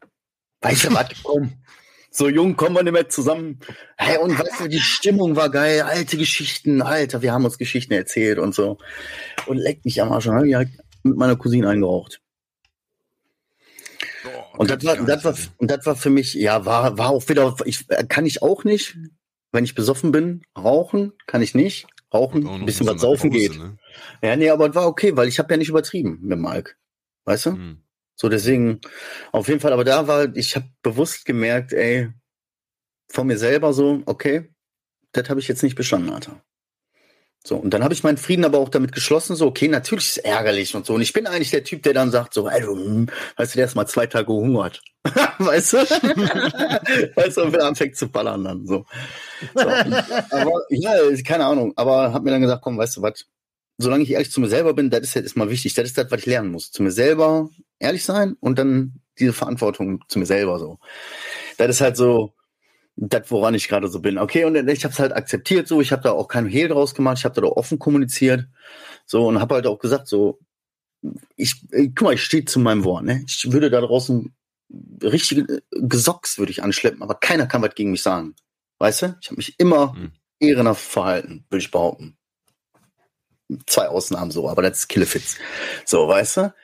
Weißt 0.61 0.85
du 0.85 0.95
was, 0.95 1.09
komm. 1.25 1.53
So 2.11 2.29
jung 2.29 2.57
kommen 2.57 2.77
wir 2.77 2.83
nicht 2.85 2.93
mehr 2.93 3.09
zusammen. 3.09 3.59
Hey, 3.97 4.19
und 4.19 4.39
weißt 4.39 4.61
du, 4.61 4.69
die 4.69 4.81
Stimmung 4.81 5.35
war 5.35 5.51
geil, 5.51 5.83
alte 5.83 6.17
Geschichten, 6.17 6.81
Alter, 6.81 7.21
wir 7.21 7.33
haben 7.33 7.45
uns 7.45 7.59
Geschichten 7.59 7.93
erzählt 7.93 8.39
und 8.39 8.55
so. 8.55 8.79
Und 9.47 9.57
leckt 9.57 9.85
mich 9.85 10.01
am 10.01 10.13
Arsch. 10.13 10.27
Und 10.27 10.37
habe 10.37 10.49
ich 10.49 10.55
halt 10.55 10.69
mit 11.03 11.17
meiner 11.17 11.37
Cousine 11.37 11.69
eingeraucht. 11.69 12.22
Und 14.57 14.71
das 14.71 14.85
war, 14.85 14.97
das 14.97 15.25
war, 15.25 15.35
und 15.59 15.71
das 15.71 15.87
war 15.87 15.97
für 15.97 16.11
mich, 16.11 16.35
ja, 16.35 16.65
war, 16.65 16.99
war 16.99 17.11
auch 17.11 17.29
wieder, 17.29 17.57
ich, 17.65 17.87
kann 18.09 18.27
ich 18.27 18.43
auch 18.43 18.65
nicht, 18.65 18.97
wenn 19.51 19.65
ich 19.65 19.75
besoffen 19.75 20.13
bin, 20.13 20.43
rauchen, 20.57 21.13
kann 21.27 21.43
ich 21.43 21.55
nicht. 21.55 21.87
Rauchen, 22.13 22.47
ein 22.47 22.67
bisschen 22.67 22.87
was 22.87 23.01
saufen 23.01 23.31
Hause, 23.31 23.39
geht. 23.39 23.59
Ne? 23.59 23.79
Ja, 24.23 24.37
nee, 24.37 24.51
aber 24.51 24.69
es 24.69 24.75
war 24.75 24.87
okay, 24.87 25.17
weil 25.17 25.29
ich 25.29 25.39
habe 25.39 25.53
ja 25.55 25.57
nicht 25.57 25.71
übertrieben 25.71 26.19
mit 26.21 26.45
Alk. 26.45 26.77
Weißt 27.25 27.47
du? 27.47 27.53
Hm. 27.53 27.83
So, 28.17 28.29
deswegen, 28.29 28.81
auf 29.33 29.49
jeden 29.49 29.61
Fall, 29.61 29.73
aber 29.73 29.85
da 29.85 30.07
war, 30.07 30.37
ich 30.37 30.55
habe 30.55 30.67
bewusst 30.83 31.25
gemerkt, 31.25 31.73
ey, 31.73 32.11
von 33.09 33.27
mir 33.27 33.39
selber 33.39 33.73
so, 33.73 34.03
okay, 34.05 34.53
das 35.13 35.29
habe 35.31 35.41
ich 35.41 35.49
jetzt 35.49 35.63
nicht 35.63 35.75
bestanden, 35.75 36.11
Alter. 36.11 36.43
So, 37.45 37.57
und 37.57 37.71
dann 37.71 37.83
habe 37.83 37.93
ich 37.93 38.05
meinen 38.05 38.19
Frieden 38.19 38.45
aber 38.45 38.59
auch 38.59 38.69
damit 38.69 38.93
geschlossen, 38.93 39.35
so, 39.35 39.47
okay, 39.47 39.67
natürlich 39.67 40.07
ist 40.07 40.17
es 40.19 40.25
ärgerlich 40.25 40.77
und 40.77 40.87
so. 40.87 40.95
Und 40.95 41.01
ich 41.01 41.13
bin 41.13 41.27
eigentlich 41.27 41.51
der 41.51 41.65
Typ, 41.65 41.83
der 41.83 41.93
dann 41.93 42.13
sagt, 42.13 42.35
so, 42.35 42.49
ey, 42.49 42.61
du, 42.61 42.75
hm, 42.75 43.09
weißt 43.37 43.55
du, 43.55 43.57
der 43.57 43.65
erst 43.65 43.75
mal 43.75 43.87
zwei 43.87 44.07
Tage 44.07 44.27
gehungert. 44.27 44.81
weißt 45.39 45.73
du? 45.73 45.77
weißt 47.17 47.37
du, 47.37 47.43
und 47.43 47.53
wieder 47.53 47.67
anfängt 47.67 47.97
zu 47.97 48.09
ballern 48.09 48.45
dann, 48.45 48.67
so. 48.67 48.87
so 49.55 49.61
aber, 49.61 50.53
ja, 50.71 50.93
keine 51.27 51.47
Ahnung, 51.47 51.73
aber 51.75 52.13
hab 52.13 52.23
mir 52.23 52.31
dann 52.31 52.43
gesagt, 52.43 52.63
komm, 52.63 52.79
weißt 52.79 52.99
du 52.99 53.03
was, 53.03 53.27
solange 53.79 54.05
ich 54.05 54.13
ehrlich 54.13 54.31
zu 54.31 54.41
mir 54.41 54.49
selber 54.49 54.75
bin, 54.75 54.91
das 54.91 55.01
ist 55.01 55.15
jetzt 55.15 55.37
mal 55.37 55.51
wichtig, 55.51 55.75
das 55.75 55.87
ist 55.87 55.99
das, 55.99 56.11
was 56.11 56.21
ich 56.21 56.27
lernen 56.27 56.53
muss. 56.53 56.71
Zu 56.71 56.85
mir 56.85 56.93
selber 56.93 57.49
ehrlich 57.81 58.05
sein 58.05 58.37
und 58.39 58.59
dann 58.59 59.01
diese 59.19 59.33
Verantwortung 59.33 60.05
zu 60.09 60.21
mir 60.21 60.27
selber, 60.27 60.61
so. 60.61 60.79
Das 61.59 61.69
ist 61.71 61.81
halt 61.81 61.97
so, 61.97 62.35
das, 62.97 63.31
woran 63.31 63.55
ich 63.55 63.69
gerade 63.69 63.89
so 63.89 64.01
bin. 64.01 64.19
Okay, 64.19 64.45
und 64.45 64.55
ich 64.69 64.85
habe 64.85 64.93
es 64.93 64.99
halt 64.99 65.13
akzeptiert 65.13 65.67
so, 65.67 65.81
ich 65.81 65.93
habe 65.93 66.03
da 66.03 66.13
auch 66.13 66.29
keinen 66.29 66.49
Hehl 66.49 66.69
draus 66.69 66.95
gemacht, 66.95 67.19
ich 67.19 67.25
habe 67.25 67.41
da 67.41 67.47
auch 67.47 67.57
offen 67.57 67.79
kommuniziert. 67.79 68.47
So, 69.07 69.27
und 69.27 69.41
habe 69.41 69.57
halt 69.57 69.67
auch 69.67 69.79
gesagt, 69.79 70.09
so, 70.09 70.39
ich, 71.37 71.67
guck 71.71 72.03
mal, 72.03 72.15
ich 72.15 72.23
stehe 72.23 72.45
zu 72.45 72.61
meinem 72.61 72.85
Wort, 72.85 73.05
ne? 73.05 73.25
Ich 73.27 73.51
würde 73.51 73.71
da 73.71 73.81
draußen 73.81 74.33
richtige 75.03 75.63
Gesocks 75.71 76.39
würde 76.39 76.53
ich 76.53 76.63
anschleppen, 76.63 77.03
aber 77.03 77.15
keiner 77.15 77.47
kann 77.47 77.63
was 77.63 77.75
gegen 77.75 77.91
mich 77.91 78.03
sagen. 78.03 78.35
Weißt 78.79 79.03
du? 79.03 79.17
Ich 79.21 79.29
habe 79.29 79.37
mich 79.37 79.59
immer 79.59 79.95
hm. 79.95 80.13
ehrenhaft 80.41 80.83
verhalten, 80.83 81.45
würde 81.51 81.63
ich 81.63 81.71
behaupten. 81.71 82.17
Zwei 83.67 83.89
Ausnahmen 83.89 84.31
so, 84.31 84.49
aber 84.49 84.63
das 84.63 84.81
ist 84.81 84.89
Killefits. 84.89 85.37
So, 85.85 86.09
weißt 86.09 86.37
du? 86.39 86.55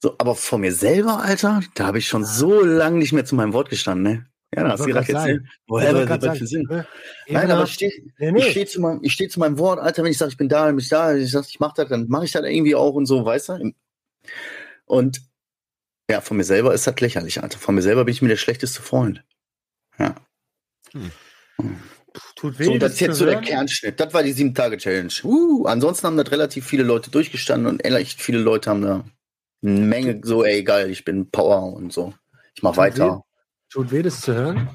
So, 0.00 0.16
aber 0.18 0.34
vor 0.34 0.58
mir 0.58 0.72
selber, 0.72 1.22
Alter, 1.22 1.62
da 1.74 1.86
habe 1.86 1.98
ich 1.98 2.08
schon 2.08 2.24
so 2.24 2.62
lange 2.62 2.98
nicht 2.98 3.12
mehr 3.12 3.24
zu 3.24 3.34
meinem 3.34 3.52
Wort 3.52 3.70
gestanden, 3.70 4.02
ne? 4.02 4.26
Ja, 4.54 4.62
da 4.62 4.70
hast 4.70 4.84
du 4.84 4.90
gerade 4.90 5.12
erzählt. 5.12 5.42
Woher 5.66 6.08
was 6.08 6.18
das 6.20 6.38
für 6.38 6.46
Sinn? 6.46 6.66
Ja, 6.70 6.84
Nein, 7.28 7.50
aber 7.50 7.64
ich 7.64 7.72
stehe 7.72 7.92
nee, 8.18 8.42
steh 8.50 8.66
zu, 8.66 8.80
meinem, 8.80 9.08
steh 9.08 9.28
zu 9.28 9.40
meinem 9.40 9.58
Wort, 9.58 9.80
Alter, 9.80 10.04
wenn 10.04 10.10
ich 10.10 10.18
sage, 10.18 10.30
ich 10.30 10.36
bin 10.36 10.48
da, 10.48 10.66
bin 10.66 10.78
ich 10.78 10.88
da, 10.88 11.14
ich 11.14 11.30
sage, 11.30 11.46
ich 11.48 11.60
mache 11.60 11.74
das, 11.76 11.88
dann 11.88 12.08
mache 12.08 12.24
ich 12.24 12.32
das 12.32 12.44
irgendwie 12.44 12.74
auch 12.74 12.94
und 12.94 13.06
so, 13.06 13.24
weißt 13.24 13.48
du? 13.48 13.72
Und 14.86 15.22
ja, 16.10 16.20
von 16.20 16.36
mir 16.36 16.44
selber 16.44 16.74
ist 16.74 16.86
das 16.86 17.00
lächerlich, 17.00 17.42
Alter. 17.42 17.58
Von 17.58 17.74
mir 17.74 17.82
selber 17.82 18.04
bin 18.04 18.12
ich 18.12 18.22
mir 18.22 18.28
der 18.28 18.36
schlechteste 18.36 18.82
Freund. 18.82 19.24
Ja. 19.98 20.14
Hm. 20.92 21.10
Tut 22.36 22.58
weh. 22.58 22.64
So, 22.64 22.78
das 22.78 22.92
ist 22.92 23.00
jetzt 23.00 23.16
so 23.16 23.24
der 23.24 23.40
Kernschnitt. 23.40 23.98
Das 23.98 24.12
war 24.12 24.22
die 24.22 24.32
sieben-Tage-Challenge. 24.32 25.12
Uh, 25.24 25.64
ansonsten 25.66 26.06
haben 26.06 26.16
das 26.16 26.30
relativ 26.30 26.66
viele 26.66 26.84
Leute 26.84 27.10
durchgestanden 27.10 27.66
und 27.66 27.80
echt 27.84 28.20
viele 28.20 28.38
Leute 28.38 28.70
haben 28.70 28.82
da 28.82 29.04
eine 29.62 29.80
Menge 29.80 30.20
so, 30.22 30.44
ey, 30.44 30.62
geil, 30.62 30.90
ich 30.90 31.04
bin 31.04 31.30
Power 31.30 31.72
und 31.72 31.92
so. 31.92 32.12
Ich 32.54 32.62
mach 32.62 32.72
Tut 32.72 32.78
weiter. 32.78 33.24
Tut 33.74 33.90
weh, 33.90 34.02
das 34.02 34.20
zu 34.20 34.32
hören. 34.32 34.70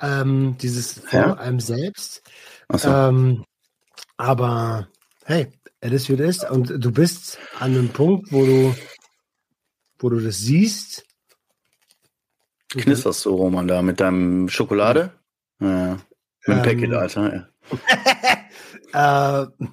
Ähm, 0.00 0.58
dieses 0.60 1.02
ja? 1.12 1.34
einem 1.34 1.60
selbst. 1.60 2.20
So. 2.68 2.88
Ähm, 2.88 3.44
aber 4.16 4.88
hey, 5.24 5.52
es 5.78 5.92
ist 5.92 6.08
wie 6.08 6.14
es 6.14 6.38
ist. 6.38 6.50
Und 6.50 6.84
du 6.84 6.90
bist 6.90 7.38
an 7.60 7.70
einem 7.70 7.90
Punkt, 7.90 8.32
wo 8.32 8.44
du 8.44 8.74
wo 10.00 10.08
du 10.08 10.18
das 10.18 10.38
siehst. 10.38 11.04
Knisterst 12.70 13.24
du, 13.24 13.36
Roman, 13.36 13.68
da 13.68 13.82
mit 13.82 14.00
deinem 14.00 14.48
Schokolade? 14.48 15.12
Ja. 15.60 15.92
Mit 15.92 16.00
dem 16.48 16.54
ähm, 16.58 16.62
Packet, 16.62 16.92
Alter. 16.92 17.48
Ja. 18.92 19.42
äh, 19.44 19.66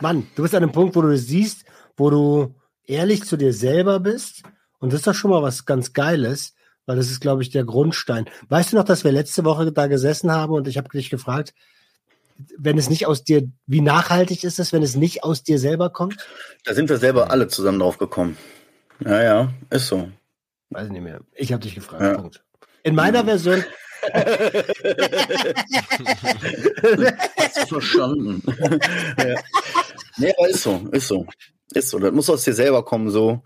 Mann, 0.00 0.26
du 0.34 0.42
bist 0.42 0.56
an 0.56 0.64
einem 0.64 0.72
Punkt, 0.72 0.96
wo 0.96 1.02
du 1.02 1.12
das 1.12 1.26
siehst, 1.26 1.64
wo 1.96 2.10
du 2.10 2.56
ehrlich 2.86 3.22
zu 3.22 3.36
dir 3.36 3.52
selber 3.52 4.00
bist. 4.00 4.42
Und 4.80 4.92
das 4.92 4.98
ist 4.98 5.06
doch 5.06 5.14
schon 5.14 5.30
mal 5.30 5.42
was 5.42 5.64
ganz 5.64 5.92
Geiles, 5.92 6.53
weil 6.86 6.96
das 6.96 7.10
ist, 7.10 7.20
glaube 7.20 7.42
ich, 7.42 7.50
der 7.50 7.64
Grundstein. 7.64 8.26
Weißt 8.48 8.72
du 8.72 8.76
noch, 8.76 8.84
dass 8.84 9.04
wir 9.04 9.12
letzte 9.12 9.44
Woche 9.44 9.72
da 9.72 9.86
gesessen 9.86 10.30
haben 10.32 10.52
und 10.52 10.68
ich 10.68 10.76
habe 10.76 10.88
dich 10.88 11.10
gefragt, 11.10 11.54
wenn 12.58 12.78
es 12.78 12.90
nicht 12.90 13.06
aus 13.06 13.24
dir, 13.24 13.48
wie 13.66 13.80
nachhaltig 13.80 14.44
ist 14.44 14.58
es, 14.58 14.72
wenn 14.72 14.82
es 14.82 14.96
nicht 14.96 15.22
aus 15.22 15.42
dir 15.42 15.58
selber 15.58 15.90
kommt? 15.90 16.26
Da 16.64 16.74
sind 16.74 16.88
wir 16.88 16.98
selber 16.98 17.30
alle 17.30 17.48
zusammen 17.48 17.78
drauf 17.78 17.98
gekommen. 17.98 18.36
Ja, 19.00 19.22
ja, 19.22 19.52
ist 19.70 19.86
so. 19.86 20.10
Weiß 20.70 20.86
ich 20.86 20.92
nicht 20.92 21.02
mehr. 21.02 21.20
Ich 21.34 21.52
habe 21.52 21.62
dich 21.62 21.74
gefragt. 21.74 22.02
Ja. 22.02 22.14
Punkt. 22.14 22.42
In 22.82 22.94
meiner 22.94 23.20
ja. 23.20 23.24
Version. 23.24 23.64
Hast 27.36 27.56
du 27.56 27.66
verstanden? 27.66 28.42
ja. 29.18 29.40
Nee, 30.16 30.32
aber 30.36 30.48
ist 30.48 30.62
so, 30.62 30.88
ist 30.92 31.08
so. 31.08 31.26
Ist 31.72 31.90
so. 31.90 31.98
Das 31.98 32.12
muss 32.12 32.28
aus 32.30 32.44
dir 32.44 32.54
selber 32.54 32.84
kommen, 32.84 33.10
so. 33.10 33.42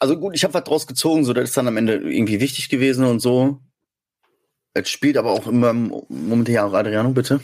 Also 0.00 0.18
gut, 0.18 0.34
ich 0.34 0.44
habe 0.44 0.54
was 0.54 0.64
draus 0.64 0.86
gezogen, 0.86 1.24
so, 1.24 1.32
das 1.32 1.50
ist 1.50 1.56
dann 1.56 1.68
am 1.68 1.76
Ende 1.76 1.94
irgendwie 1.94 2.40
wichtig 2.40 2.68
gewesen 2.68 3.04
und 3.04 3.20
so. 3.20 3.60
Es 4.74 4.88
spielt 4.88 5.16
aber 5.16 5.32
auch 5.32 5.46
immer 5.46 5.72
Moment, 5.72 6.48
ja, 6.48 6.66
Adriano, 6.66 7.10
bitte. 7.10 7.40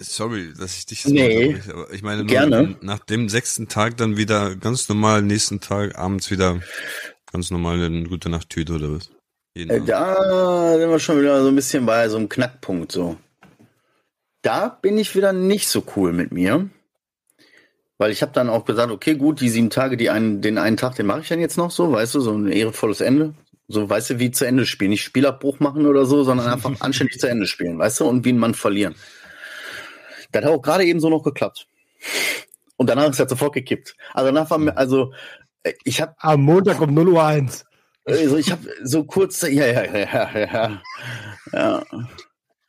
Sorry, 0.00 0.52
dass 0.58 0.76
ich 0.76 0.86
dich 0.86 1.02
so 1.02 1.10
nee, 1.10 1.56
aber 1.70 1.90
ich 1.92 2.02
meine, 2.02 2.24
gerne. 2.26 2.76
nach 2.82 2.98
dem 2.98 3.28
sechsten 3.28 3.68
Tag 3.68 3.96
dann 3.96 4.16
wieder 4.16 4.56
ganz 4.56 4.88
normal, 4.88 5.22
nächsten 5.22 5.60
Tag 5.60 5.96
abends 5.96 6.30
wieder 6.30 6.60
ganz 7.30 7.50
normal 7.50 7.82
eine 7.82 8.04
gute 8.04 8.28
Nacht-Tüte 8.28 8.74
oder 8.74 8.92
was? 8.92 9.10
Äh, 9.54 9.80
da 9.80 10.78
sind 10.78 10.90
wir 10.90 10.98
schon 10.98 11.20
wieder 11.20 11.42
so 11.42 11.48
ein 11.48 11.54
bisschen 11.54 11.86
bei 11.86 12.08
so 12.08 12.16
einem 12.16 12.28
Knackpunkt 12.28 12.92
so. 12.92 13.16
Da 14.42 14.68
bin 14.68 14.98
ich 14.98 15.14
wieder 15.14 15.32
nicht 15.32 15.68
so 15.68 15.84
cool 15.96 16.12
mit 16.12 16.32
mir. 16.32 16.68
Weil 18.02 18.10
ich 18.10 18.20
habe 18.20 18.32
dann 18.32 18.50
auch 18.50 18.64
gesagt, 18.64 18.90
okay, 18.90 19.14
gut, 19.14 19.40
die 19.40 19.48
sieben 19.48 19.70
Tage, 19.70 19.96
die 19.96 20.10
einen, 20.10 20.40
den 20.42 20.58
einen 20.58 20.76
Tag, 20.76 20.96
den 20.96 21.06
mache 21.06 21.20
ich 21.20 21.28
dann 21.28 21.38
jetzt 21.38 21.56
noch 21.56 21.70
so, 21.70 21.92
weißt 21.92 22.16
du, 22.16 22.20
so 22.20 22.32
ein 22.32 22.50
ehrenvolles 22.50 23.00
Ende. 23.00 23.32
So, 23.68 23.88
weißt 23.88 24.10
du, 24.10 24.18
wie 24.18 24.32
zu 24.32 24.44
Ende 24.44 24.66
spielen. 24.66 24.90
Nicht 24.90 25.04
Spielabbruch 25.04 25.60
machen 25.60 25.86
oder 25.86 26.04
so, 26.04 26.24
sondern 26.24 26.48
einfach 26.48 26.72
anständig 26.80 27.20
zu 27.20 27.28
Ende 27.28 27.46
spielen, 27.46 27.78
weißt 27.78 28.00
du, 28.00 28.06
und 28.06 28.24
wie 28.24 28.32
ein 28.32 28.38
Mann 28.38 28.54
verlieren. 28.54 28.96
Das 30.32 30.42
hat 30.42 30.50
auch 30.50 30.60
gerade 30.60 30.84
eben 30.84 30.98
so 30.98 31.10
noch 31.10 31.22
geklappt. 31.22 31.68
Und 32.76 32.90
danach 32.90 33.08
ist 33.08 33.20
er 33.20 33.28
sofort 33.28 33.54
gekippt. 33.54 33.94
Also 34.14 34.32
danach 34.32 34.50
war 34.50 34.58
mir, 34.58 34.76
also 34.76 35.12
ich 35.84 36.00
habe 36.00 36.16
am 36.18 36.42
Montag 36.42 36.80
um 36.80 36.92
0 36.92 37.06
Uhr 37.08 37.24
1. 37.24 37.64
Also 38.04 38.36
ich 38.36 38.50
habe 38.50 38.66
so 38.82 39.04
kurz, 39.04 39.42
ja, 39.42 39.48
ja, 39.48 39.84
ja, 39.84 40.38
ja, 40.40 40.82
ja. 41.52 41.82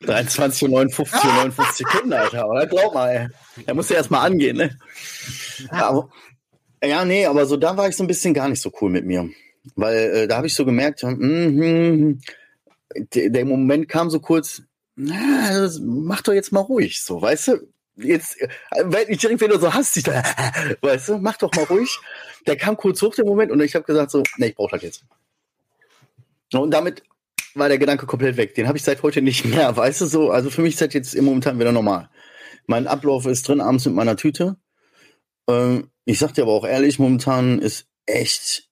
23 0.06 0.62
und 0.64 0.70
59, 0.72 1.14
ah! 1.14 1.34
59 1.44 1.76
Sekunden, 1.76 2.12
Alter. 2.12 2.44
Aber 2.44 2.66
glaub 2.66 2.94
mal, 2.94 3.10
ey. 3.10 3.28
Er 3.66 3.74
muss 3.74 3.88
ja 3.88 3.96
erstmal 3.96 4.26
angehen, 4.26 4.56
ne? 4.56 4.78
Ja, 5.70 5.88
aber, 5.88 6.10
ja, 6.82 7.04
nee, 7.04 7.26
aber 7.26 7.46
so 7.46 7.56
da 7.56 7.76
war 7.76 7.88
ich 7.88 7.96
so 7.96 8.04
ein 8.04 8.08
bisschen 8.08 8.34
gar 8.34 8.48
nicht 8.48 8.60
so 8.60 8.72
cool 8.80 8.90
mit 8.90 9.04
mir. 9.06 9.28
Weil 9.76 9.96
äh, 9.96 10.28
da 10.28 10.36
habe 10.36 10.46
ich 10.46 10.54
so 10.54 10.64
gemerkt, 10.64 11.02
mm, 11.02 11.08
mm, 11.08 12.20
der, 13.14 13.30
der 13.30 13.44
Moment 13.44 13.88
kam 13.88 14.10
so 14.10 14.20
kurz, 14.20 14.62
na, 14.96 15.68
mach 15.80 16.22
doch 16.22 16.32
jetzt 16.32 16.52
mal 16.52 16.60
ruhig, 16.60 17.02
so, 17.02 17.20
weißt 17.20 17.48
du? 17.48 17.68
Jetzt, 17.96 18.40
äh, 18.40 18.48
wenn 18.84 19.08
ich 19.08 19.18
direkt 19.18 19.40
wieder 19.40 19.58
so 19.58 19.72
hastig, 19.72 20.04
da, 20.04 20.22
weißt 20.80 21.08
du, 21.08 21.18
mach 21.18 21.36
doch 21.36 21.52
mal 21.54 21.64
ruhig. 21.64 21.98
Der 22.46 22.56
kam 22.56 22.76
kurz 22.76 23.00
hoch, 23.00 23.14
der 23.14 23.24
Moment, 23.24 23.50
und 23.50 23.60
ich 23.60 23.74
habe 23.74 23.84
gesagt 23.84 24.10
so, 24.10 24.22
ne, 24.36 24.48
ich 24.48 24.54
brauche 24.54 24.72
das 24.72 24.82
jetzt. 24.82 25.04
Und 26.52 26.70
damit 26.70 27.02
war 27.56 27.68
der 27.68 27.78
Gedanke 27.78 28.06
komplett 28.06 28.36
weg. 28.36 28.54
Den 28.54 28.68
habe 28.68 28.78
ich 28.78 28.84
seit 28.84 29.02
heute 29.02 29.22
nicht 29.22 29.44
mehr, 29.44 29.76
weißt 29.76 30.02
du 30.02 30.06
so. 30.06 30.30
Also 30.30 30.50
für 30.50 30.62
mich 30.62 30.74
ist 30.74 30.80
das 30.80 30.94
jetzt 30.94 31.14
im 31.14 31.24
Momentan 31.24 31.58
wieder 31.58 31.72
normal. 31.72 32.10
Mein 32.66 32.86
Ablauf 32.86 33.26
ist 33.26 33.46
drin 33.48 33.60
abends 33.60 33.84
mit 33.86 33.94
meiner 33.94 34.16
Tüte. 34.16 34.56
Ähm, 35.48 35.90
ich 36.04 36.18
sag 36.18 36.34
dir 36.34 36.42
aber 36.42 36.52
auch 36.52 36.66
ehrlich, 36.66 36.98
momentan 36.98 37.58
ist 37.58 37.86
echt, 38.06 38.70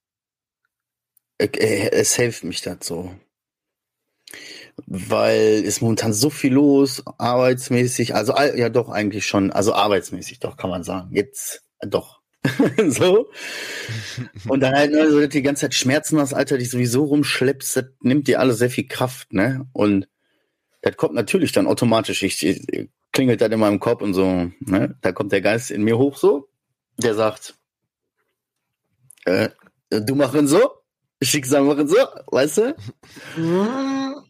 äh, 1.38 1.47
äh 1.47 1.90
es 1.92 2.16
hilft 2.16 2.45
mich 2.45 2.62
das 2.62 2.79
so 2.83 3.11
weil 4.87 5.62
ist 5.64 5.83
momentan 5.83 6.12
so 6.12 6.31
viel 6.31 6.53
los, 6.53 7.03
arbeitsmäßig, 7.18 8.14
also 8.14 8.35
ja 8.37 8.68
doch 8.68 8.88
eigentlich 8.88 9.27
schon, 9.27 9.53
also 9.53 9.75
arbeitsmäßig 9.75 10.40
doch 10.40 10.57
kann 10.57 10.71
man 10.71 10.85
sagen. 10.85 11.11
Jetzt 11.12 11.64
äh, 11.79 11.88
doch. 11.88 12.21
so. 12.88 13.31
Und 14.48 14.61
dann 14.61 14.74
halt, 14.74 14.92
ne, 14.92 15.11
so 15.11 15.26
die 15.26 15.42
ganze 15.42 15.62
Zeit 15.62 15.74
Schmerzen 15.74 16.18
aus 16.18 16.35
Alter, 16.35 16.59
die 16.59 16.64
sowieso 16.64 17.05
rumschleppst, 17.05 17.76
das 17.76 17.85
nimmt 18.00 18.28
dir 18.28 18.40
alle 18.40 18.55
sehr 18.55 18.70
viel 18.70 18.87
Kraft, 18.87 19.33
ne? 19.33 19.66
Und 19.72 20.09
das 20.83 20.96
kommt 20.96 21.14
natürlich 21.14 21.52
dann 21.52 21.66
automatisch. 21.66 22.22
Ich, 22.22 22.44
ich 22.44 22.88
klingelt 23.12 23.40
dann 23.40 23.52
in 23.52 23.61
meinem 23.61 23.81
Kopf 23.81 24.02
und 24.02 24.14
so, 24.14 24.50
ne? 24.61 24.96
Da 25.00 25.12
kommt 25.12 25.33
der 25.33 25.40
Geist 25.40 25.70
in 25.70 25.83
mir 25.85 25.98
hoch 25.98 26.16
so, 26.16 26.48
der 26.96 27.14
sagt, 27.14 27.55
äh, 29.24 29.50
du 29.90 30.14
machen 30.14 30.48
so, 30.48 30.72
Schicksal 31.22 31.62
machen 31.62 31.87
so, 31.87 31.96
weißt 32.33 32.59
du? 32.59 34.22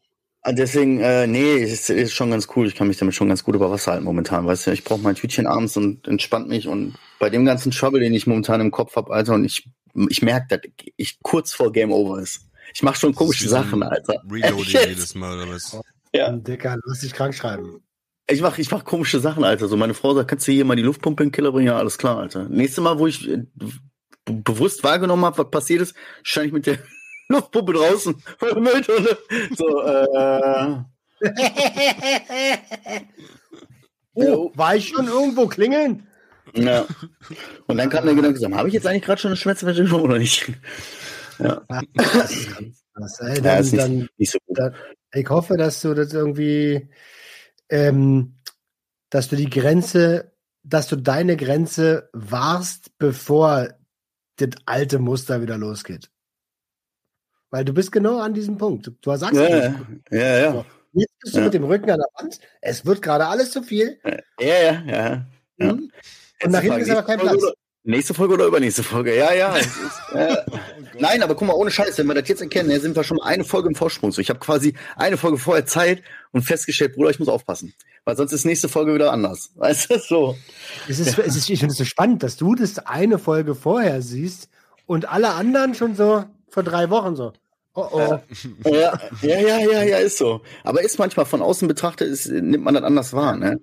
Ah, 0.45 0.53
deswegen, 0.53 0.99
äh, 0.99 1.29
nee, 1.29 1.55
ist, 1.55 1.89
ist 1.89 2.15
schon 2.15 2.33
ganz 2.33 2.49
cool. 2.57 2.67
Ich 2.67 2.75
kann 2.75 2.89
mich 2.89 2.97
damit 2.97 3.15
schon 3.15 3.29
ganz 3.29 3.45
gut 3.45 3.55
über 3.55 3.71
Wasser 3.71 3.93
halten 3.93 4.05
momentan. 4.05 4.45
Weißt 4.45 4.67
du, 4.67 4.73
ich 4.73 4.83
brauche 4.83 5.01
mein 5.01 5.15
Tütchen 5.15 5.47
abends 5.47 5.77
und 5.77 6.09
entspannt 6.09 6.49
mich. 6.49 6.67
Und 6.67 6.95
bei 7.21 7.31
dem 7.31 7.45
ganzen 7.45 7.71
Trouble, 7.71 8.01
den 8.01 8.13
ich 8.13 8.27
momentan 8.27 8.61
im 8.61 8.73
Kopf 8.73 8.97
habe, 8.97 9.13
Alter, 9.13 9.35
und 9.35 9.45
ich, 9.45 9.69
ich 10.09 10.21
merke, 10.21 10.47
dass 10.49 10.61
ich 10.97 11.21
kurz 11.23 11.53
vor 11.53 11.73
Game 11.73 11.93
Over 11.93 12.19
ist. 12.19 12.49
Ich 12.75 12.83
mache 12.83 12.99
schon 12.99 13.15
komische 13.15 13.49
Sachen, 13.49 13.85
Alter. 13.85 14.21
Reloading 14.29 14.81
jedes 14.89 15.15
Mal 15.15 15.41
oder 15.41 15.53
was? 15.53 15.81
Ja. 16.13 16.33
Dicker, 16.33 16.77
lass 16.87 17.01
dich 17.01 17.13
krank 17.13 17.35
schreiben. 17.35 17.81
Ich 18.29 18.43
mach, 18.43 18.59
ich 18.59 18.71
mach 18.71 18.85
komische 18.85 19.21
Sachen, 19.21 19.45
Alter. 19.45 19.69
So, 19.69 19.77
meine 19.77 19.95
Frau 19.95 20.13
sagt, 20.13 20.29
kannst 20.29 20.49
du 20.49 20.53
hier 20.53 20.65
mal 20.65 20.75
die 20.75 20.83
Luftpumpe 20.83 21.23
in 21.23 21.29
den 21.29 21.33
Killer 21.33 21.53
bringen? 21.53 21.69
Ja, 21.69 21.79
alles 21.79 21.99
klar, 21.99 22.19
Alter. 22.19 22.49
Nächstes 22.49 22.83
Mal, 22.83 22.99
wo 22.99 23.07
ich 23.07 23.29
äh, 23.29 23.45
bewusst 24.25 24.83
wahrgenommen 24.83 25.25
habe, 25.25 25.39
was 25.39 25.51
passiert 25.51 25.83
ist, 25.83 25.95
stand 26.25 26.47
ich 26.49 26.53
mit 26.53 26.67
der 26.67 26.79
Luftpumpe 27.33 27.73
draußen 27.73 28.23
Mülltonne. 28.57 29.19
So, 29.57 29.83
äh. 29.83 30.77
oh, 34.15 34.51
war 34.55 34.77
ich 34.77 34.89
schon 34.89 35.07
irgendwo 35.07 35.47
klingeln? 35.47 36.07
Ja. 36.55 36.87
Und 37.67 37.77
dann 37.79 37.91
kam 37.91 38.05
der 38.05 38.15
Gedanke, 38.15 38.57
habe 38.57 38.69
ich 38.69 38.75
jetzt 38.75 38.87
eigentlich 38.87 39.05
gerade 39.05 39.21
schon 39.21 39.31
eine 39.31 39.37
Schmerzversicherung 39.37 40.03
oder 40.03 40.19
nicht? 40.19 40.53
Ja. 41.39 41.63
Das, 42.95 43.21
ey, 43.21 43.37
dann, 43.37 43.45
ja, 43.45 43.57
ist 43.57 43.73
nicht, 43.73 43.83
dann, 43.83 44.09
nicht 44.19 44.33
so 44.33 44.39
gut. 44.47 44.59
Dann, 44.59 44.75
ich 45.15 45.29
hoffe, 45.29 45.57
dass 45.57 45.81
du 45.81 45.95
das 45.95 46.13
irgendwie, 46.13 46.91
ähm, 47.71 48.35
dass 49.11 49.29
du 49.29 49.37
die 49.37 49.49
Grenze, 49.49 50.33
dass 50.63 50.89
du 50.89 50.97
deine 50.97 51.37
Grenze 51.37 52.11
warst, 52.13 52.99
bevor 52.99 53.69
das 54.37 54.51
alte 54.67 54.99
Muster 54.99 55.41
wieder 55.43 55.57
losgeht. 55.59 56.11
Weil 57.53 57.67
du 57.67 57.75
bist 57.75 57.93
genau 57.93 58.19
an 58.19 58.33
diesem 58.33 58.57
Punkt. 58.57 58.91
Du 59.03 59.15
sagst 59.15 59.35
ja, 59.35 59.47
ja, 59.47 59.75
ja, 60.11 60.39
ja. 60.39 60.65
Jetzt 60.95 61.13
bist 61.21 61.35
du 61.35 61.39
ja. 61.39 61.45
mit 61.45 61.55
dem 61.55 61.65
Rücken 61.65 61.91
an 61.91 61.99
der 61.99 62.09
Wand. 62.19 62.41
Es 62.63 62.87
wird 62.87 63.03
gerade 63.03 63.27
alles 63.27 63.51
zu 63.51 63.63
viel. 63.63 64.01
Ja, 64.41 64.47
ja, 64.47 64.83
ja. 64.87 65.27
Mhm. 65.59 65.93
Und 66.43 66.51
nach 66.51 66.63
hinten 66.63 66.81
ist 66.81 66.91
aber 66.91 67.03
kein 67.03 67.19
Platz. 67.19 67.43
Nächste 67.85 68.15
Folge 68.15 68.35
oder 68.35 68.47
übernächste 68.47 68.83
Folge? 68.83 69.15
Ja, 69.15 69.35
ja. 69.35 69.55
Ist, 69.57 69.71
äh, 70.15 70.37
nein, 70.99 71.23
aber 71.23 71.35
guck 71.35 71.49
mal, 71.49 71.55
ohne 71.55 71.71
Scheiß, 71.71 71.99
wenn 71.99 72.07
wir 72.07 72.15
das 72.15 72.29
jetzt 72.29 72.41
erkennen, 72.41 72.81
sind 72.81 72.97
wir 72.97 73.05
schon 73.05 73.19
mal 73.19 73.27
eine 73.27 73.45
Folge 73.45 73.69
im 73.69 73.75
Vorsprung. 73.75 74.13
So, 74.13 74.23
ich 74.23 74.31
habe 74.31 74.39
quasi 74.39 74.75
eine 74.97 75.19
Folge 75.19 75.37
vorher 75.37 75.67
Zeit 75.67 76.03
und 76.31 76.43
festgestellt, 76.43 76.95
Bruder, 76.95 77.11
ich 77.11 77.19
muss 77.19 77.29
aufpassen. 77.29 77.75
Weil 78.05 78.17
sonst 78.17 78.33
ist 78.33 78.47
nächste 78.47 78.69
Folge 78.71 78.95
wieder 78.95 79.13
anders. 79.13 79.51
Weißt 79.57 79.91
du, 79.91 79.99
so. 79.99 80.39
Es 80.89 81.01
ist, 81.01 81.19
es 81.19 81.37
ist, 81.37 81.51
ich 81.51 81.59
finde 81.59 81.73
es 81.73 81.79
so 81.79 81.85
spannend, 81.85 82.23
dass 82.23 82.39
du 82.39 82.55
das 82.55 82.79
eine 82.79 83.19
Folge 83.19 83.55
vorher 83.55 84.01
siehst 84.01 84.49
und 84.87 85.11
alle 85.11 85.31
anderen 85.31 85.75
schon 85.75 85.97
so 85.97 86.25
vor 86.49 86.63
drei 86.63 86.89
Wochen 86.89 87.17
so. 87.17 87.33
Oh 87.75 87.89
oh. 87.91 88.19
Ja, 88.69 89.01
ja, 89.23 89.41
ja, 89.41 89.59
ja, 89.61 89.83
ja, 89.83 89.97
ist 89.97 90.19
so. 90.19 90.43
Aber 90.63 90.83
ist 90.83 90.99
manchmal 90.99 91.25
von 91.25 91.41
außen 91.41 91.67
betrachtet, 91.69 92.09
ist, 92.09 92.29
nimmt 92.29 92.65
man 92.65 92.75
das 92.75 92.83
anders 92.83 93.15
wahr, 93.15 93.37
ne? 93.37 93.61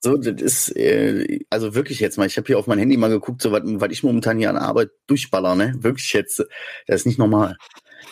So, 0.00 0.16
das 0.16 0.42
ist, 0.42 0.76
äh, 0.76 1.38
also 1.48 1.74
wirklich 1.74 2.00
jetzt 2.00 2.18
mal, 2.18 2.26
ich 2.26 2.36
habe 2.36 2.46
hier 2.48 2.58
auf 2.58 2.66
mein 2.66 2.80
Handy 2.80 2.96
mal 2.96 3.08
geguckt, 3.08 3.40
so 3.40 3.52
was, 3.52 3.62
was 3.64 3.92
ich 3.92 4.02
momentan 4.02 4.38
hier 4.38 4.50
an 4.50 4.56
Arbeit 4.56 4.90
durchballer, 5.06 5.54
ne? 5.54 5.74
Wirklich 5.78 6.12
jetzt, 6.12 6.44
das 6.88 7.00
ist 7.00 7.06
nicht 7.06 7.20
normal. 7.20 7.56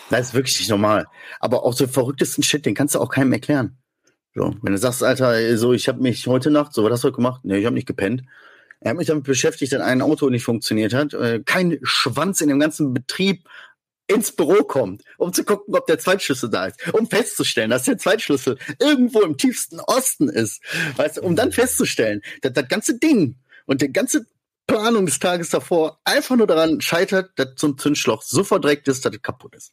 Das 0.08 0.28
ist 0.28 0.34
wirklich 0.34 0.58
nicht 0.60 0.70
normal. 0.70 1.06
Aber 1.40 1.64
auch 1.64 1.72
so 1.72 1.88
verrücktesten 1.88 2.44
Shit, 2.44 2.64
den 2.64 2.74
kannst 2.74 2.94
du 2.94 3.00
auch 3.00 3.10
keinem 3.10 3.32
erklären. 3.32 3.76
So, 4.36 4.54
wenn 4.62 4.72
du 4.72 4.78
sagst, 4.78 5.02
Alter, 5.02 5.58
so, 5.58 5.72
ich 5.72 5.88
habe 5.88 6.00
mich 6.00 6.28
heute 6.28 6.52
Nacht, 6.52 6.72
so, 6.74 6.84
was 6.84 6.92
hast 6.92 7.02
du 7.02 7.08
heute 7.08 7.16
gemacht? 7.16 7.44
Ne, 7.44 7.58
ich 7.58 7.66
habe 7.66 7.74
nicht 7.74 7.88
gepennt. 7.88 8.22
Er 8.78 8.90
hat 8.90 8.96
mich 8.96 9.08
damit 9.08 9.24
beschäftigt, 9.24 9.72
dass 9.72 9.80
ein 9.82 10.00
Auto 10.00 10.30
nicht 10.30 10.44
funktioniert 10.44 10.94
hat. 10.94 11.12
Äh, 11.12 11.42
kein 11.44 11.78
Schwanz 11.82 12.40
in 12.40 12.48
dem 12.48 12.60
ganzen 12.60 12.94
Betrieb 12.94 13.44
ins 14.10 14.32
Büro 14.32 14.64
kommt, 14.64 15.04
um 15.18 15.32
zu 15.32 15.44
gucken, 15.44 15.74
ob 15.74 15.86
der 15.86 15.98
Zweitschlüssel 15.98 16.50
da 16.50 16.66
ist, 16.66 16.92
um 16.92 17.08
festzustellen, 17.08 17.70
dass 17.70 17.84
der 17.84 17.96
Zweitschlüssel 17.96 18.58
irgendwo 18.80 19.20
im 19.22 19.36
tiefsten 19.36 19.78
Osten 19.80 20.28
ist, 20.28 20.62
weißt 20.96 21.18
du, 21.18 21.22
um 21.22 21.36
dann 21.36 21.52
festzustellen, 21.52 22.20
dass 22.42 22.52
das 22.52 22.68
ganze 22.68 22.98
Ding 22.98 23.36
und 23.66 23.82
die 23.82 23.92
ganze 23.92 24.26
Planung 24.66 25.06
des 25.06 25.18
Tages 25.18 25.50
davor 25.50 26.00
einfach 26.04 26.36
nur 26.36 26.46
daran 26.46 26.80
scheitert, 26.80 27.30
dass 27.36 27.54
zum 27.56 27.78
Zündschloch 27.78 28.22
so 28.22 28.44
verdreckt 28.44 28.88
ist, 28.88 29.04
dass 29.04 29.14
es 29.14 29.22
kaputt 29.22 29.54
ist. 29.54 29.72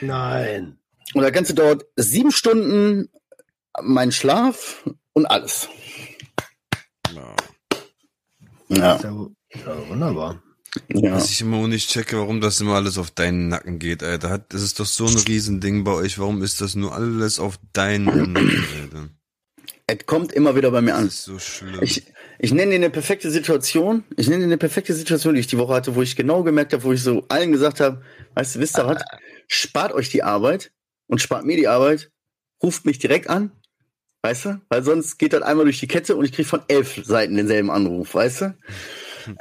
Nein. 0.00 0.78
Und 1.14 1.22
das 1.22 1.32
Ganze 1.32 1.54
dauert 1.54 1.84
sieben 1.96 2.30
Stunden, 2.30 3.10
mein 3.82 4.12
Schlaf 4.12 4.88
und 5.12 5.26
alles. 5.26 5.68
Ja. 7.12 7.36
Ja. 8.68 9.00
ja 9.02 9.88
wunderbar. 9.88 10.40
Ja. 10.88 11.14
Was 11.14 11.30
ich 11.30 11.40
immer 11.40 11.66
nicht 11.66 11.90
checke, 11.90 12.18
warum 12.18 12.40
das 12.40 12.60
immer 12.60 12.76
alles 12.76 12.96
auf 12.96 13.10
deinen 13.10 13.48
Nacken 13.48 13.78
geht, 13.78 14.02
Alter. 14.02 14.44
Das 14.48 14.62
ist 14.62 14.78
doch 14.78 14.86
so 14.86 15.06
ein 15.06 15.16
Riesending 15.16 15.82
bei 15.84 15.92
euch. 15.92 16.18
Warum 16.18 16.42
ist 16.42 16.60
das 16.60 16.76
nur 16.76 16.94
alles 16.94 17.40
auf 17.40 17.58
deinen 17.72 18.04
Nacken, 18.04 18.64
Alter? 18.82 19.08
Es 19.86 20.06
kommt 20.06 20.32
immer 20.32 20.54
wieder 20.54 20.70
bei 20.70 20.80
mir 20.80 20.94
an. 20.94 21.06
Das 21.06 21.14
ist 21.14 21.24
so 21.24 21.38
schlimm. 21.40 21.80
Ich, 21.82 22.04
ich 22.38 22.52
nenne 22.52 22.70
dir 22.70 22.76
eine 22.76 22.90
perfekte 22.90 23.30
Situation. 23.30 24.04
Ich 24.16 24.28
nenne 24.28 24.40
dir 24.40 24.46
eine 24.46 24.58
perfekte 24.58 24.94
Situation, 24.94 25.34
die 25.34 25.40
ich 25.40 25.48
die 25.48 25.58
Woche 25.58 25.74
hatte, 25.74 25.96
wo 25.96 26.02
ich 26.02 26.14
genau 26.14 26.44
gemerkt 26.44 26.72
habe, 26.72 26.84
wo 26.84 26.92
ich 26.92 27.02
so 27.02 27.24
allen 27.28 27.50
gesagt 27.50 27.80
habe, 27.80 28.02
weißt 28.34 28.54
du, 28.54 28.60
wisst 28.60 28.78
ihr 28.78 28.86
was? 28.86 29.02
Spart 29.48 29.92
euch 29.92 30.08
die 30.08 30.22
Arbeit 30.22 30.70
und 31.08 31.20
spart 31.20 31.44
mir 31.44 31.56
die 31.56 31.66
Arbeit. 31.66 32.12
Ruft 32.62 32.84
mich 32.86 33.00
direkt 33.00 33.28
an. 33.28 33.50
Weißt 34.22 34.44
du? 34.44 34.60
Weil 34.68 34.84
sonst 34.84 35.18
geht 35.18 35.32
das 35.32 35.42
einmal 35.42 35.64
durch 35.64 35.80
die 35.80 35.88
Kette 35.88 36.14
und 36.14 36.24
ich 36.24 36.32
kriege 36.32 36.48
von 36.48 36.62
elf 36.68 37.00
Seiten 37.04 37.34
denselben 37.36 37.70
Anruf, 37.70 38.14
weißt 38.14 38.40
du? 38.42 38.54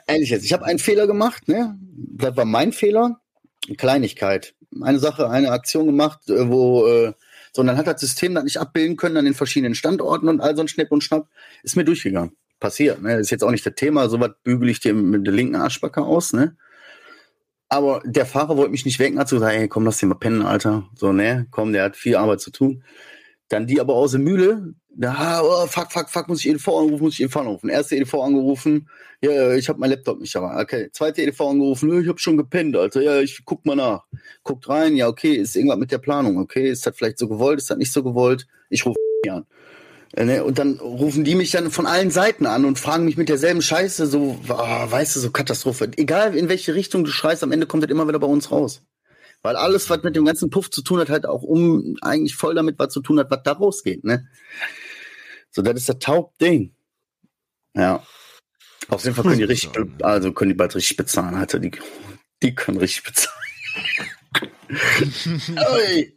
Ähnlich 0.07 0.29
jetzt. 0.29 0.45
Ich 0.45 0.53
habe 0.53 0.65
einen 0.65 0.79
Fehler 0.79 1.07
gemacht, 1.07 1.47
ne? 1.47 1.77
Das 1.81 2.35
war 2.35 2.45
mein 2.45 2.71
Fehler. 2.71 3.19
Kleinigkeit. 3.77 4.55
Eine 4.81 4.99
Sache, 4.99 5.29
eine 5.29 5.51
Aktion 5.51 5.85
gemacht, 5.85 6.29
äh, 6.29 6.49
wo, 6.49 6.87
äh, 6.87 7.13
so, 7.53 7.61
und 7.61 7.67
dann 7.67 7.77
hat 7.77 7.87
das 7.87 8.01
System 8.01 8.35
das 8.35 8.43
nicht 8.43 8.57
abbilden 8.57 8.97
können 8.97 9.17
an 9.17 9.25
den 9.25 9.33
verschiedenen 9.33 9.75
Standorten 9.75 10.29
und 10.29 10.41
all 10.41 10.55
so 10.55 10.61
ein 10.61 10.67
Schnipp 10.67 10.91
und 10.91 11.03
Schnapp. 11.03 11.27
Ist 11.63 11.75
mir 11.75 11.85
durchgegangen. 11.85 12.35
Passiert, 12.59 13.01
ne? 13.01 13.15
ist 13.15 13.31
jetzt 13.31 13.43
auch 13.43 13.51
nicht 13.51 13.65
das 13.65 13.75
Thema. 13.75 14.09
So 14.09 14.19
was 14.19 14.31
bügel 14.43 14.69
ich 14.69 14.79
dir 14.79 14.93
mit 14.93 15.25
der 15.25 15.33
linken 15.33 15.55
Arschbacke 15.55 16.01
aus, 16.01 16.33
ne? 16.33 16.57
Aber 17.69 18.01
der 18.03 18.25
Fahrer 18.25 18.57
wollte 18.57 18.71
mich 18.71 18.85
nicht 18.85 18.97
wecken, 18.97 19.19
hat 19.19 19.29
so 19.29 19.35
gesagt, 19.35 19.55
ey, 19.55 19.67
komm, 19.67 19.85
lass 19.85 19.99
den 19.99 20.09
mal 20.09 20.15
pennen, 20.15 20.41
Alter. 20.41 20.89
So, 20.95 21.13
ne, 21.13 21.47
komm, 21.51 21.71
der 21.71 21.83
hat 21.83 21.95
viel 21.95 22.15
Arbeit 22.15 22.41
zu 22.41 22.49
tun. 22.51 22.83
Dann 23.47 23.67
die 23.67 23.79
aber 23.79 23.93
aus 23.93 24.11
der 24.11 24.19
Mühle, 24.19 24.73
da, 24.95 25.41
oh, 25.43 25.67
fuck, 25.67 25.91
fuck, 25.91 26.09
fuck, 26.09 26.27
muss 26.27 26.39
ich 26.39 26.49
EDV 26.49 26.67
anrufen, 26.67 27.03
muss 27.03 27.13
ich 27.13 27.21
EDV 27.21 27.37
anrufen. 27.37 27.69
Erste 27.69 27.95
EDV 27.95 28.13
angerufen, 28.15 28.89
ja, 29.21 29.53
ich 29.53 29.69
habe 29.69 29.79
mein 29.79 29.91
Laptop 29.91 30.19
nicht 30.19 30.33
dabei. 30.35 30.61
Okay, 30.61 30.89
zweite 30.91 31.21
EDV 31.21 31.41
angerufen, 31.41 32.01
ich 32.01 32.07
habe 32.07 32.19
schon 32.19 32.37
gepennt, 32.37 32.75
Alter. 32.75 33.01
Ja, 33.01 33.19
ich 33.19 33.41
guck 33.45 33.65
mal 33.65 33.75
nach. 33.75 34.03
Guckt 34.43 34.67
rein, 34.67 34.95
ja, 34.95 35.07
okay, 35.07 35.33
ist 35.33 35.55
irgendwas 35.55 35.77
mit 35.77 35.91
der 35.91 35.99
Planung, 35.99 36.37
okay, 36.37 36.69
ist 36.69 36.85
das 36.85 36.95
vielleicht 36.95 37.19
so 37.19 37.27
gewollt, 37.27 37.59
ist 37.59 37.69
das 37.69 37.77
nicht 37.77 37.93
so 37.93 38.03
gewollt? 38.03 38.47
Ich 38.69 38.85
rufe 38.85 38.97
an. 39.29 39.45
Äh, 40.13 40.25
ne, 40.25 40.43
und 40.43 40.57
dann 40.57 40.79
rufen 40.79 41.23
die 41.23 41.35
mich 41.35 41.51
dann 41.51 41.69
von 41.71 41.85
allen 41.85 42.09
Seiten 42.11 42.45
an 42.45 42.65
und 42.65 42.79
fragen 42.79 43.05
mich 43.05 43.17
mit 43.17 43.29
derselben 43.29 43.61
Scheiße, 43.61 44.07
so, 44.07 44.39
oh, 44.49 44.53
weißt 44.53 45.15
du, 45.15 45.19
so 45.19 45.29
Katastrophe. 45.31 45.91
Egal 45.97 46.35
in 46.35 46.49
welche 46.49 46.73
Richtung 46.73 47.03
du 47.03 47.11
schreist, 47.11 47.43
am 47.43 47.51
Ende 47.51 47.67
kommt 47.67 47.83
das 47.83 47.91
immer 47.91 48.07
wieder 48.07 48.19
bei 48.19 48.27
uns 48.27 48.51
raus. 48.51 48.81
Weil 49.41 49.55
alles, 49.55 49.89
was 49.89 50.03
mit 50.03 50.15
dem 50.15 50.25
ganzen 50.25 50.49
Puff 50.49 50.69
zu 50.69 50.81
tun 50.81 50.99
hat, 50.99 51.09
halt 51.09 51.25
auch 51.25 51.43
um 51.43 51.95
eigentlich 52.01 52.35
voll 52.35 52.55
damit 52.55 52.77
was 52.77 52.91
zu 52.91 53.01
tun 53.01 53.19
hat, 53.19 53.31
was 53.31 53.43
da 53.43 53.53
rausgeht, 53.53 54.03
ne? 54.03 54.27
So, 55.51 55.61
das 55.61 55.75
ist 55.75 55.89
das 55.89 55.99
Taubding. 55.99 56.75
Ja. 57.73 58.03
Auf 58.89 59.03
jeden 59.03 59.15
Fall 59.15 59.23
können 59.23 59.37
die 59.37 59.43
richtig, 59.43 59.71
also 60.01 60.33
können 60.33 60.49
die 60.49 60.55
bald 60.55 60.75
richtig 60.75 60.97
bezahlen, 60.97 61.35
Alter. 61.35 61.59
Die, 61.59 61.71
die 62.41 62.55
können 62.55 62.79
richtig 62.79 63.03
bezahlen. 63.03 63.35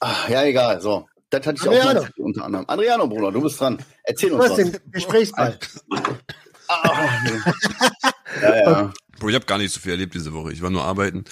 Ach, 0.00 0.28
ja, 0.28 0.44
egal. 0.44 0.80
So. 0.80 1.08
Das 1.30 1.46
hatte 1.46 1.58
ich 1.60 1.68
Adriano. 1.68 2.00
auch 2.00 2.08
unter 2.16 2.44
anderem. 2.44 2.64
Adriano, 2.68 3.06
Bruder, 3.06 3.30
du 3.32 3.42
bist 3.42 3.60
dran. 3.60 3.78
Erzähl 4.04 4.32
uns 4.32 4.48
was. 4.48 4.56
den 4.56 4.76
Gesprächsball. 4.90 5.58
Ah, 6.68 7.08
ja, 8.42 8.56
ja. 8.56 8.92
Bro, 9.18 9.30
ich 9.30 9.34
habe 9.34 9.46
gar 9.46 9.58
nicht 9.58 9.72
so 9.72 9.80
viel 9.80 9.92
erlebt 9.92 10.14
diese 10.14 10.32
Woche. 10.32 10.52
Ich 10.52 10.62
war 10.62 10.70
nur 10.70 10.84
arbeiten. 10.84 11.24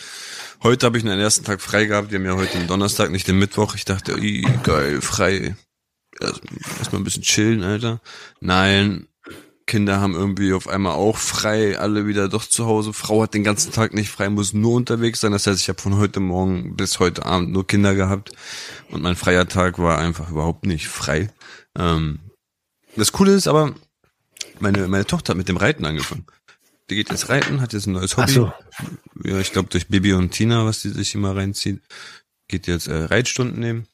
Heute 0.63 0.87
habe 0.87 0.99
ich 0.99 1.05
einen 1.05 1.21
ersten 1.21 1.45
Tag 1.45 1.61
frei 1.61 1.85
gehabt. 1.85 2.11
Wir 2.11 2.19
haben 2.19 2.27
ja 2.27 2.37
heute 2.37 2.59
den 2.59 2.67
Donnerstag, 2.67 3.11
nicht 3.11 3.29
den 3.29 3.39
Mittwoch. 3.39 3.75
Ich 3.75 3.85
dachte, 3.85 4.15
ey, 4.15 4.45
geil, 4.65 5.01
frei. 5.01 5.57
Erstmal 6.21 7.01
ein 7.01 7.05
bisschen 7.05 7.23
chillen, 7.23 7.63
Alter. 7.63 8.01
Nein, 8.41 9.07
Kinder 9.67 10.01
haben 10.01 10.15
irgendwie 10.15 10.53
auf 10.53 10.69
einmal 10.69 10.95
auch 10.95 11.17
frei, 11.17 11.79
alle 11.79 12.07
wieder 12.07 12.29
doch 12.29 12.45
zu 12.45 12.67
Hause. 12.67 12.93
Frau 12.93 13.23
hat 13.23 13.35
den 13.35 13.45
ganzen 13.45 13.73
Tag 13.73 13.95
nicht 13.95 14.11
frei, 14.11 14.31
muss 14.31 14.53
nur 14.53 14.75
unterwegs 14.75 15.21
sein. 15.21 15.33
Das 15.33 15.47
heißt, 15.47 15.61
ich 15.61 15.69
habe 15.69 15.81
von 15.81 15.97
heute 15.97 16.21
Morgen 16.21 16.77
bis 16.77 17.01
heute 17.01 17.27
Abend 17.27 17.51
nur 17.51 17.67
Kinder 17.67 17.95
gehabt 17.95 18.31
und 18.91 19.03
mein 19.03 19.17
freier 19.17 19.49
Tag 19.49 19.79
war 19.79 19.99
einfach 19.99 20.31
überhaupt 20.31 20.67
nicht 20.67 20.87
frei. 20.87 21.31
Ähm, 21.77 22.21
das 22.95 23.13
Coole 23.13 23.35
ist 23.35 23.49
aber, 23.49 23.75
meine, 24.61 24.87
meine 24.87 25.05
Tochter 25.05 25.33
hat 25.33 25.39
mit 25.39 25.49
dem 25.49 25.57
Reiten 25.57 25.85
angefangen. 25.85 26.27
Die 26.89 26.95
geht 26.95 27.11
jetzt 27.11 27.29
reiten, 27.29 27.61
hat 27.61 27.73
jetzt 27.73 27.87
ein 27.87 27.93
neues 27.93 28.17
Hobby. 28.17 28.29
Ach 28.29 28.35
so. 28.35 28.53
Ja, 29.25 29.41
ich 29.41 29.53
glaube 29.53 29.69
durch 29.71 29.89
Bibi 29.89 30.13
und 30.13 30.31
Tina, 30.31 30.65
was 30.65 30.83
die 30.83 30.91
sich 30.91 31.15
immer 31.15 31.35
reinzieht. 31.35 31.81
Geht 32.49 32.67
jetzt 32.67 32.87
äh, 32.87 32.95
Reitstunden 32.95 33.59
nehmen. 33.59 33.87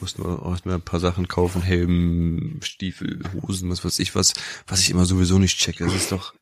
Mussten 0.00 0.22
wir 0.22 0.42
auch 0.42 0.52
erstmal 0.52 0.76
ein 0.76 0.82
paar 0.82 1.00
Sachen 1.00 1.26
kaufen, 1.26 1.62
Helm, 1.62 2.60
Stiefel, 2.62 3.20
Hosen, 3.42 3.70
was 3.70 3.84
weiß 3.84 3.98
ich 3.98 4.14
was, 4.14 4.34
was 4.66 4.80
ich 4.80 4.90
immer 4.90 5.06
sowieso 5.06 5.38
nicht 5.38 5.58
checke. 5.58 5.84
Das 5.84 5.94
ist 5.94 6.12
doch 6.12 6.34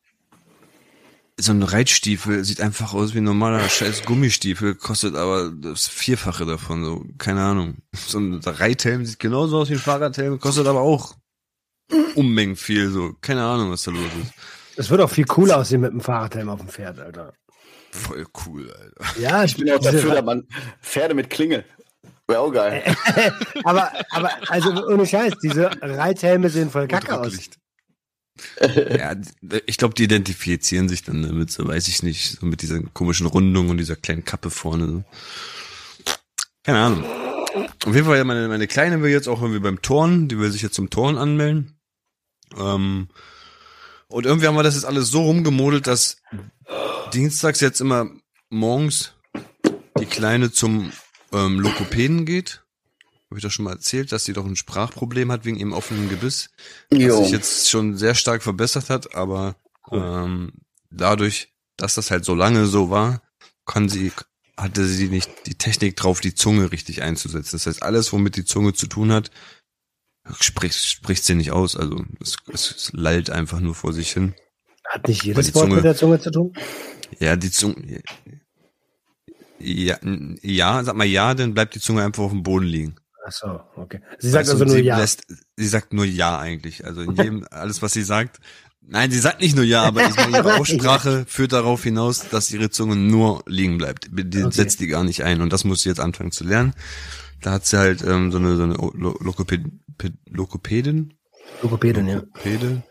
so 1.39 1.51
ein 1.51 1.63
Reitstiefel 1.63 2.43
sieht 2.43 2.61
einfach 2.61 2.93
aus 2.93 3.13
wie 3.13 3.19
ein 3.19 3.23
normaler 3.23 3.69
scheiß 3.69 4.03
Gummistiefel, 4.05 4.73
kostet 4.75 5.15
aber 5.15 5.51
das 5.51 5.87
Vierfache 5.87 6.45
davon, 6.45 6.83
so, 6.83 7.05
keine 7.19 7.43
Ahnung. 7.43 7.75
So 7.93 8.17
ein 8.17 8.41
Reithelm 8.43 9.05
sieht 9.05 9.19
genauso 9.19 9.59
aus 9.59 9.69
wie 9.69 9.73
ein 9.73 9.79
Fahrradhelm, 9.79 10.39
kostet 10.39 10.65
aber 10.65 10.81
auch 10.81 11.15
Unmengen 12.15 12.55
viel, 12.55 12.89
so, 12.89 13.15
keine 13.21 13.43
Ahnung, 13.43 13.71
was 13.71 13.83
da 13.83 13.91
los 13.91 14.01
ist. 14.01 14.33
Das 14.77 14.89
wird 14.89 15.01
auch 15.01 15.09
viel 15.09 15.25
cooler 15.25 15.57
aussehen 15.57 15.81
mit 15.81 15.91
dem 15.91 16.01
Fahrradhelm 16.01 16.49
auf 16.49 16.59
dem 16.59 16.69
Pferd, 16.69 16.99
Alter. 16.99 17.33
Voll 17.91 18.25
cool, 18.45 18.71
Alter. 18.71 19.19
Ja, 19.19 19.43
ich 19.43 19.57
bin 19.57 19.69
auch 19.71 19.79
dafür, 19.79 20.15
dass 20.15 20.23
man 20.23 20.47
Pferde 20.81 21.13
mit 21.13 21.29
Klinge 21.29 21.65
Wäre 22.27 22.41
auch 22.41 22.51
geil. 22.51 22.83
aber, 23.63 23.91
aber, 24.11 24.29
also 24.49 24.85
ohne 24.85 25.05
Scheiß, 25.05 25.35
diese 25.41 25.71
Reithelme 25.81 26.49
sehen 26.49 26.69
voll 26.69 26.87
kacke 26.87 27.17
aus. 27.17 27.49
ja, 28.61 29.15
ich 29.65 29.77
glaube, 29.77 29.95
die 29.95 30.03
identifizieren 30.03 30.89
sich 30.89 31.03
dann 31.03 31.23
damit, 31.23 31.51
so 31.51 31.65
weiß 31.65 31.87
ich 31.87 32.03
nicht, 32.03 32.39
so 32.39 32.45
mit 32.45 32.61
dieser 32.61 32.81
komischen 32.81 33.27
Rundung 33.27 33.69
und 33.69 33.77
dieser 33.77 33.95
kleinen 33.95 34.25
Kappe 34.25 34.49
vorne. 34.49 34.87
So. 34.87 35.03
Keine 36.63 36.79
Ahnung. 36.79 37.03
Auf 37.85 37.95
jeden 37.95 38.05
Fall, 38.05 38.23
meine, 38.25 38.49
meine 38.49 38.67
Kleine 38.67 39.01
will 39.01 39.09
jetzt 39.09 39.29
auch 39.29 39.41
irgendwie 39.41 39.61
beim 39.61 39.81
Turnen, 39.81 40.27
die 40.27 40.37
will 40.37 40.51
sich 40.51 40.61
jetzt 40.61 40.75
zum 40.75 40.89
Turnen 40.89 41.17
anmelden. 41.17 41.79
Ähm, 42.57 43.07
und 44.07 44.25
irgendwie 44.25 44.47
haben 44.47 44.55
wir 44.55 44.63
das 44.63 44.75
jetzt 44.75 44.85
alles 44.85 45.09
so 45.09 45.23
rumgemodelt, 45.23 45.87
dass 45.87 46.17
dienstags 47.13 47.59
jetzt 47.59 47.81
immer 47.81 48.09
morgens 48.49 49.13
die 49.99 50.05
Kleine 50.05 50.51
zum 50.51 50.91
ähm, 51.33 51.59
Lokopäden 51.59 52.25
geht. 52.25 52.63
Habe 53.29 53.39
ich 53.39 53.43
doch 53.43 53.51
schon 53.51 53.65
mal 53.65 53.73
erzählt, 53.73 54.11
dass 54.11 54.23
sie 54.23 54.33
doch 54.33 54.45
ein 54.45 54.55
Sprachproblem 54.55 55.31
hat 55.31 55.43
wegen 55.43 55.57
ihrem 55.57 55.73
offenen 55.73 56.07
Gebiss. 56.07 56.49
Jo. 56.91 57.09
Das 57.09 57.17
sich 57.23 57.31
jetzt 57.31 57.69
schon 57.69 57.97
sehr 57.97 58.15
stark 58.15 58.41
verbessert 58.41 58.89
hat, 58.89 59.15
aber 59.15 59.57
ähm, 59.91 60.53
dadurch, 60.89 61.53
dass 61.75 61.95
das 61.95 62.09
halt 62.09 62.23
so 62.23 62.35
lange 62.35 62.67
so 62.67 62.89
war, 62.89 63.21
kann 63.65 63.89
sie, 63.89 64.13
hatte 64.55 64.85
sie 64.85 65.09
nicht 65.09 65.29
die 65.45 65.55
Technik 65.55 65.97
drauf, 65.97 66.21
die 66.21 66.35
Zunge 66.35 66.71
richtig 66.71 67.01
einzusetzen. 67.01 67.57
Das 67.57 67.65
heißt, 67.65 67.83
alles, 67.83 68.13
womit 68.13 68.37
die 68.37 68.45
Zunge 68.45 68.73
zu 68.73 68.87
tun 68.87 69.11
hat, 69.11 69.29
spricht, 70.39 70.83
spricht 70.83 71.25
sie 71.25 71.35
nicht 71.35 71.51
aus. 71.51 71.75
Also 71.75 72.03
es, 72.21 72.37
es 72.51 72.91
lallt 72.93 73.29
einfach 73.29 73.59
nur 73.59 73.75
vor 73.75 73.93
sich 73.93 74.11
hin. 74.11 74.33
Hat 74.87 75.07
nicht 75.07 75.23
jedes 75.23 75.53
Wort 75.55 75.69
mit 75.69 75.83
der 75.83 75.95
Zunge 75.95 76.19
zu 76.19 76.31
tun? 76.31 76.53
Ja, 77.19 77.35
die 77.35 77.51
Zunge. 77.51 78.01
Ja, 79.59 79.97
ja, 80.41 80.83
sag 80.83 80.95
mal 80.95 81.07
ja, 81.07 81.33
dann 81.33 81.53
bleibt 81.53 81.75
die 81.75 81.79
Zunge 81.79 82.03
einfach 82.03 82.23
auf 82.23 82.31
dem 82.31 82.43
Boden 82.43 82.65
liegen. 82.65 82.95
Ach 83.25 83.31
so, 83.31 83.59
okay. 83.75 83.99
Sie 84.19 84.29
sagt 84.29 84.47
also 84.47 84.63
nur 84.63 84.77
ja. 84.77 84.97
Lässt, 84.97 85.23
sie 85.57 85.67
sagt 85.67 85.91
nur 85.91 86.05
ja 86.05 86.39
eigentlich. 86.39 86.85
Also 86.85 87.01
in 87.01 87.15
jedem, 87.15 87.47
alles 87.51 87.81
was 87.81 87.93
sie 87.93 88.03
sagt. 88.03 88.39
Nein, 88.81 89.11
sie 89.11 89.19
sagt 89.19 89.41
nicht 89.41 89.55
nur 89.55 89.65
ja, 89.65 89.83
aber 89.83 90.03
ihre 90.03 90.55
Aussprache 90.59 91.25
führt 91.27 91.51
darauf 91.51 91.83
hinaus, 91.83 92.29
dass 92.29 92.51
ihre 92.51 92.69
Zunge 92.69 92.95
nur 92.95 93.43
liegen 93.45 93.77
bleibt. 93.77 94.07
Die 94.09 94.43
okay. 94.43 94.55
setzt 94.55 94.79
die 94.79 94.87
gar 94.87 95.03
nicht 95.03 95.23
ein. 95.23 95.41
Und 95.41 95.51
das 95.51 95.65
muss 95.65 95.81
sie 95.81 95.89
jetzt 95.89 95.99
anfangen 95.99 96.31
zu 96.31 96.45
lernen. 96.45 96.73
Da 97.41 97.51
hat 97.51 97.65
sie 97.65 97.77
halt 97.77 98.01
ähm, 98.03 98.31
so 98.31 98.37
eine, 98.37 98.55
so 98.55 98.63
eine 98.63 98.75
Lokopädin, 99.19 99.81
Lokopädin, 100.29 101.13
Lokopädin, 101.61 102.07
ja. 102.07 102.15
Lokopäde 102.15 102.83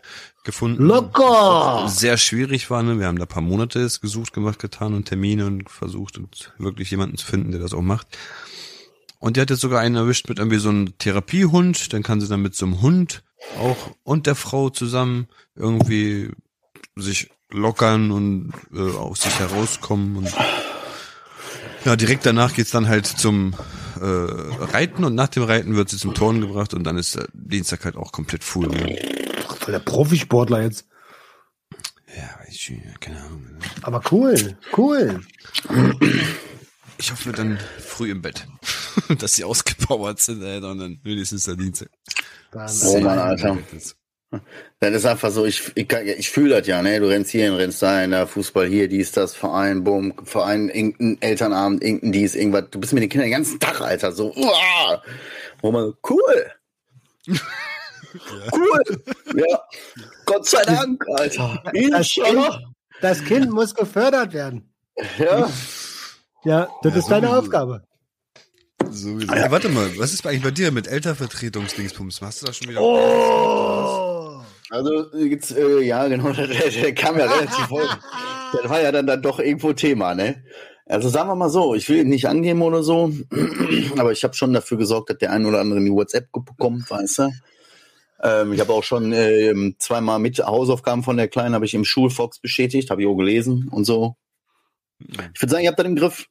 gefunden. 0.43 0.83
Locker! 0.83 1.87
Sehr 1.89 2.17
schwierig 2.17 2.69
war, 2.69 2.81
ne? 2.81 2.99
Wir 2.99 3.07
haben 3.07 3.19
da 3.19 3.25
paar 3.25 3.41
Monate 3.41 3.79
es 3.81 4.01
gesucht, 4.01 4.33
gemacht, 4.33 4.59
getan 4.59 4.93
und 4.93 5.05
Termine 5.05 5.45
und 5.45 5.69
versucht 5.69 6.17
und 6.17 6.53
wirklich 6.57 6.89
jemanden 6.89 7.17
zu 7.17 7.25
finden, 7.25 7.51
der 7.51 7.59
das 7.59 7.73
auch 7.73 7.81
macht. 7.81 8.07
Und 9.19 9.35
die 9.35 9.41
hat 9.41 9.49
jetzt 9.49 9.61
sogar 9.61 9.81
einen 9.81 9.95
erwischt 9.95 10.29
mit 10.29 10.39
irgendwie 10.39 10.57
so 10.57 10.69
einem 10.69 10.97
Therapiehund. 10.97 11.91
Dann 11.93 12.03
kann 12.03 12.21
sie 12.21 12.27
dann 12.27 12.41
mit 12.41 12.55
so 12.55 12.65
einem 12.65 12.81
Hund 12.81 13.23
auch 13.59 13.91
und 14.03 14.25
der 14.25 14.35
Frau 14.35 14.69
zusammen 14.69 15.27
irgendwie 15.55 16.31
sich 16.95 17.29
lockern 17.51 18.11
und 18.11 18.53
äh, 18.73 18.79
aus 18.79 19.21
sich 19.21 19.39
herauskommen 19.39 20.17
und 20.17 20.33
ja, 21.85 21.95
direkt 21.95 22.25
danach 22.25 22.53
geht's 22.53 22.71
dann 22.71 22.87
halt 22.87 23.05
zum 23.05 23.53
Reiten 24.05 25.03
und 25.03 25.15
nach 25.15 25.27
dem 25.29 25.43
Reiten 25.43 25.75
wird 25.75 25.89
sie 25.89 25.97
zum 25.97 26.13
Turnen 26.13 26.41
gebracht 26.41 26.73
und 26.73 26.83
dann 26.83 26.97
ist 26.97 27.15
der 27.15 27.27
Dienstag 27.33 27.85
halt 27.85 27.95
auch 27.95 28.11
komplett 28.11 28.43
full. 28.43 28.67
Ne? 28.67 28.99
Ach, 29.47 29.57
voll 29.57 29.71
der 29.73 29.79
Profisportler 29.79 30.61
jetzt. 30.63 30.87
Ja, 32.15 32.39
ich, 32.47 32.73
keine 32.99 33.21
Ahnung. 33.21 33.45
Aber 33.81 34.01
cool, 34.11 34.57
cool. 34.75 35.21
Ich 36.97 37.11
hoffe 37.11 37.31
dann 37.31 37.59
früh 37.79 38.09
im 38.09 38.21
Bett, 38.21 38.47
dass 39.19 39.35
sie 39.35 39.43
ausgepowert 39.43 40.19
sind, 40.19 40.43
Alter, 40.43 40.71
und 40.71 40.79
dann 40.79 40.99
wenigstens 41.03 41.43
der 41.43 41.55
Dienstag. 41.55 41.89
oh 42.53 42.99
Mann, 42.99 43.19
Alter. 43.19 43.57
Dann 44.79 44.93
ist 44.93 45.05
einfach 45.05 45.31
so, 45.31 45.45
ich, 45.45 45.71
ich, 45.75 45.91
ich 45.93 46.29
fühle 46.29 46.57
das 46.57 46.67
ja, 46.67 46.81
ne? 46.81 46.99
Du 46.99 47.07
rennst 47.07 47.31
hier, 47.31 47.57
rennst 47.57 47.81
da 47.81 48.03
in 48.03 48.11
der 48.11 48.27
Fußball 48.27 48.67
hier, 48.67 48.89
dies, 48.89 49.11
das, 49.11 49.33
Verein, 49.33 49.83
Bumm, 49.83 50.13
Verein, 50.23 50.69
irgendein 50.69 51.21
Elternabend, 51.21 51.81
irgendein 51.81 52.11
dies, 52.11 52.35
irgendwas. 52.35 52.65
Du 52.71 52.79
bist 52.79 52.93
mit 52.93 53.03
den 53.03 53.09
Kindern 53.09 53.27
den 53.27 53.37
ganzen 53.37 53.59
Tag, 53.59 53.79
Alter, 53.79 54.11
so, 54.11 54.33
uah! 54.35 55.01
wo 55.61 55.71
man, 55.71 55.93
cool! 56.09 56.51
cool! 58.53 59.03
Ja, 59.35 59.61
Gott 60.25 60.45
sei 60.45 60.61
Dank, 60.63 61.03
Alter. 61.15 61.63
Das 61.91 62.09
kind, 62.09 62.59
das 63.01 63.23
kind 63.23 63.51
muss 63.51 63.73
gefördert 63.73 64.33
werden. 64.33 64.73
Ja. 65.17 65.49
Ja, 66.43 66.69
das 66.81 66.93
ja, 66.93 66.99
ist 66.99 67.07
deine 67.07 67.35
Aufgabe. 67.35 67.83
So 68.89 69.19
ja, 69.19 69.51
warte 69.51 69.69
mal, 69.69 69.89
was 69.97 70.13
ist 70.13 70.25
eigentlich 70.25 70.43
bei 70.43 70.51
dir 70.51 70.71
mit 70.71 70.87
Elternvertretungsdingsbums? 70.87 72.21
Hast 72.21 72.41
du 72.41 72.45
da 72.45 72.53
schon 72.53 72.69
wieder? 72.69 72.81
Oh! 72.81 73.76
Also 74.69 75.15
jetzt, 75.15 75.55
äh, 75.55 75.81
ja, 75.81 76.07
genau, 76.07 76.31
der, 76.33 76.47
der, 76.47 76.95
kam 76.95 77.17
ja 77.17 77.25
relativ 77.25 77.69
häufig. 77.69 77.97
Das 78.53 78.69
war 78.69 78.81
ja 78.81 78.91
dann, 78.91 79.07
dann 79.07 79.21
doch 79.21 79.39
irgendwo 79.39 79.73
Thema, 79.73 80.15
ne? 80.15 80.43
Also 80.85 81.09
sagen 81.09 81.29
wir 81.29 81.35
mal 81.35 81.49
so, 81.49 81.75
ich 81.75 81.89
will 81.89 81.99
ihn 81.99 82.09
nicht 82.09 82.27
angeben 82.27 82.61
oder 82.61 82.81
so, 82.81 83.11
aber 83.97 84.11
ich 84.11 84.23
habe 84.23 84.33
schon 84.33 84.53
dafür 84.53 84.77
gesorgt, 84.77 85.09
dass 85.09 85.17
der 85.17 85.31
ein 85.31 85.45
oder 85.45 85.59
andere 85.59 85.79
in 85.79 85.85
die 85.85 85.91
WhatsApp-Gruppe 85.91 86.53
kommt, 86.57 86.89
weißt 86.89 87.19
du? 87.19 87.31
Ähm, 88.23 88.53
ich 88.53 88.59
habe 88.61 88.73
auch 88.73 88.83
schon 88.83 89.11
äh, 89.11 89.53
zweimal 89.79 90.19
mit 90.19 90.39
Hausaufgaben 90.39 91.03
von 91.03 91.17
der 91.17 91.27
Kleinen, 91.27 91.55
habe 91.55 91.65
ich 91.65 91.73
im 91.73 91.83
Schulfox 91.83 92.39
bestätigt, 92.39 92.89
habe 92.89 93.01
ich 93.01 93.07
auch 93.07 93.15
gelesen 93.15 93.67
und 93.69 93.83
so. 93.83 94.15
Ich 94.99 95.41
würde 95.41 95.51
sagen, 95.51 95.63
ihr 95.63 95.69
habt 95.69 95.79
das 95.79 95.85
im 95.85 95.95
Griff. 95.95 96.27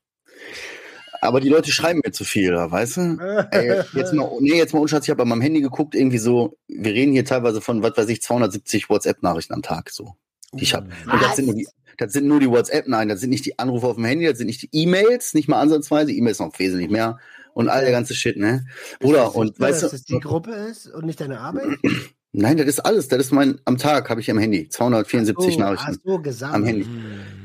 Aber 1.20 1.40
die 1.40 1.48
Leute 1.48 1.70
schreiben 1.70 2.00
mir 2.04 2.12
zu 2.12 2.24
viel, 2.24 2.54
weißt 2.54 2.96
du? 2.96 3.46
Ey, 3.50 3.82
jetzt 3.94 4.12
mal, 4.12 4.28
nee, 4.40 4.56
jetzt 4.56 4.74
mal 4.74 4.80
unschatz, 4.80 5.04
ich 5.04 5.10
habe 5.10 5.18
bei 5.18 5.24
meinem 5.24 5.40
Handy 5.40 5.60
geguckt, 5.60 5.94
irgendwie 5.94 6.18
so, 6.18 6.56
wir 6.68 6.92
reden 6.92 7.12
hier 7.12 7.24
teilweise 7.24 7.60
von, 7.60 7.82
was 7.82 7.96
weiß 7.96 8.08
ich, 8.08 8.22
270 8.22 8.88
WhatsApp-Nachrichten 8.88 9.54
am 9.54 9.62
Tag, 9.62 9.90
so, 9.90 10.14
die 10.52 10.64
ich 10.64 10.74
habe. 10.74 10.88
Und 11.10 11.22
das 11.22 11.36
sind 11.36 11.46
nur 11.46 11.54
die, 11.54 11.68
das 11.98 12.12
sind 12.12 12.26
nur 12.26 12.40
die 12.40 12.50
WhatsApp-Nachrichten, 12.50 13.08
das 13.08 13.20
sind 13.20 13.30
nicht 13.30 13.46
die 13.46 13.58
Anrufe 13.58 13.86
auf 13.86 13.96
dem 13.96 14.04
Handy, 14.04 14.26
das 14.26 14.38
sind 14.38 14.46
nicht 14.46 14.62
die 14.62 14.70
E-Mails, 14.72 15.34
nicht 15.34 15.48
mal 15.48 15.60
ansatzweise, 15.60 16.12
E-Mails 16.12 16.38
noch 16.38 16.58
wesentlich 16.58 16.90
mehr 16.90 17.18
und 17.56 17.70
all 17.70 17.80
der 17.80 17.90
ganze 17.90 18.14
Shit, 18.14 18.36
ne? 18.36 18.66
Bruder, 19.00 19.34
und 19.34 19.58
weißt 19.58 19.82
du. 19.82 19.86
Dass 19.86 19.92
das 19.92 20.04
die 20.04 20.20
Gruppe 20.20 20.50
ist 20.52 20.88
und 20.88 21.06
nicht 21.06 21.20
deine 21.20 21.40
Arbeit? 21.40 21.78
Nein, 22.32 22.58
das 22.58 22.66
ist 22.66 22.80
alles. 22.80 23.08
Das 23.08 23.18
ist 23.18 23.32
mein, 23.32 23.58
am 23.64 23.78
Tag 23.78 24.10
habe 24.10 24.20
ich 24.20 24.30
am 24.30 24.36
Handy 24.36 24.68
274 24.68 25.54
so, 25.54 25.60
Nachrichten. 25.60 25.98
So. 26.04 26.44
Am 26.44 26.64
Handy. 26.64 26.86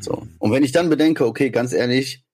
So. 0.01 0.27
Und 0.37 0.51
wenn 0.51 0.63
ich 0.63 0.73
dann 0.73 0.89
bedenke, 0.89 1.25
okay, 1.25 1.49
ganz 1.49 1.71
ehrlich, 1.71 2.25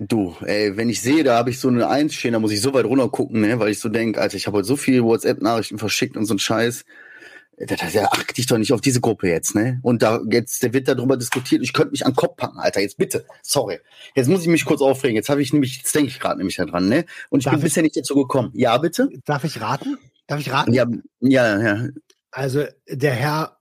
Du, 0.00 0.36
ey, 0.44 0.76
wenn 0.76 0.88
ich 0.88 1.02
sehe, 1.02 1.24
da 1.24 1.36
habe 1.36 1.50
ich 1.50 1.58
so 1.58 1.66
eine 1.66 1.88
Eins 1.88 2.14
stehen, 2.14 2.32
da 2.32 2.38
muss 2.38 2.52
ich 2.52 2.60
so 2.60 2.72
weit 2.72 2.84
runter 2.84 3.08
gucken, 3.08 3.40
ne, 3.40 3.58
weil 3.58 3.70
ich 3.70 3.80
so 3.80 3.88
denke, 3.88 4.20
Alter, 4.20 4.36
ich 4.36 4.46
habe 4.46 4.58
heute 4.58 4.68
so 4.68 4.76
viele 4.76 5.02
WhatsApp-Nachrichten 5.02 5.78
verschickt 5.78 6.16
und 6.16 6.24
so 6.24 6.34
ein 6.34 6.38
Scheiß. 6.38 6.84
Da, 7.58 7.74
da 7.74 8.04
achte 8.04 8.34
ich 8.36 8.46
doch 8.46 8.58
nicht 8.58 8.72
auf 8.72 8.80
diese 8.80 9.00
Gruppe 9.00 9.28
jetzt, 9.28 9.56
ne? 9.56 9.80
Und 9.82 10.02
da 10.02 10.20
jetzt, 10.30 10.62
der 10.62 10.72
wird 10.72 10.86
darüber 10.86 11.16
diskutiert. 11.16 11.60
Ich 11.64 11.72
könnte 11.72 11.90
mich 11.90 12.06
an 12.06 12.12
den 12.12 12.16
Kopf 12.16 12.36
packen, 12.36 12.58
Alter. 12.58 12.80
Jetzt 12.80 12.98
bitte, 12.98 13.24
sorry. 13.42 13.80
Jetzt 14.14 14.28
muss 14.28 14.42
ich 14.42 14.46
mich 14.46 14.64
kurz 14.64 14.80
aufregen. 14.80 15.16
Jetzt 15.16 15.28
habe 15.28 15.42
ich 15.42 15.52
nämlich, 15.52 15.78
jetzt 15.78 15.92
denke 15.92 16.08
ich 16.08 16.20
gerade 16.20 16.38
nämlich 16.38 16.54
daran, 16.54 16.88
ne? 16.88 17.04
Und 17.30 17.40
ich 17.40 17.46
darf 17.46 17.54
bin 17.54 17.58
ich, 17.58 17.64
bisher 17.64 17.82
nicht 17.82 17.96
dazu 17.96 18.14
gekommen. 18.14 18.52
Ja, 18.54 18.78
bitte. 18.78 19.08
Darf 19.24 19.42
ich 19.42 19.60
raten? 19.60 19.98
Darf 20.28 20.38
ich 20.38 20.52
raten? 20.52 20.72
Ja, 20.72 20.86
ja, 21.18 21.60
ja. 21.60 21.88
Also 22.30 22.64
der 22.88 23.14
Herr 23.14 23.58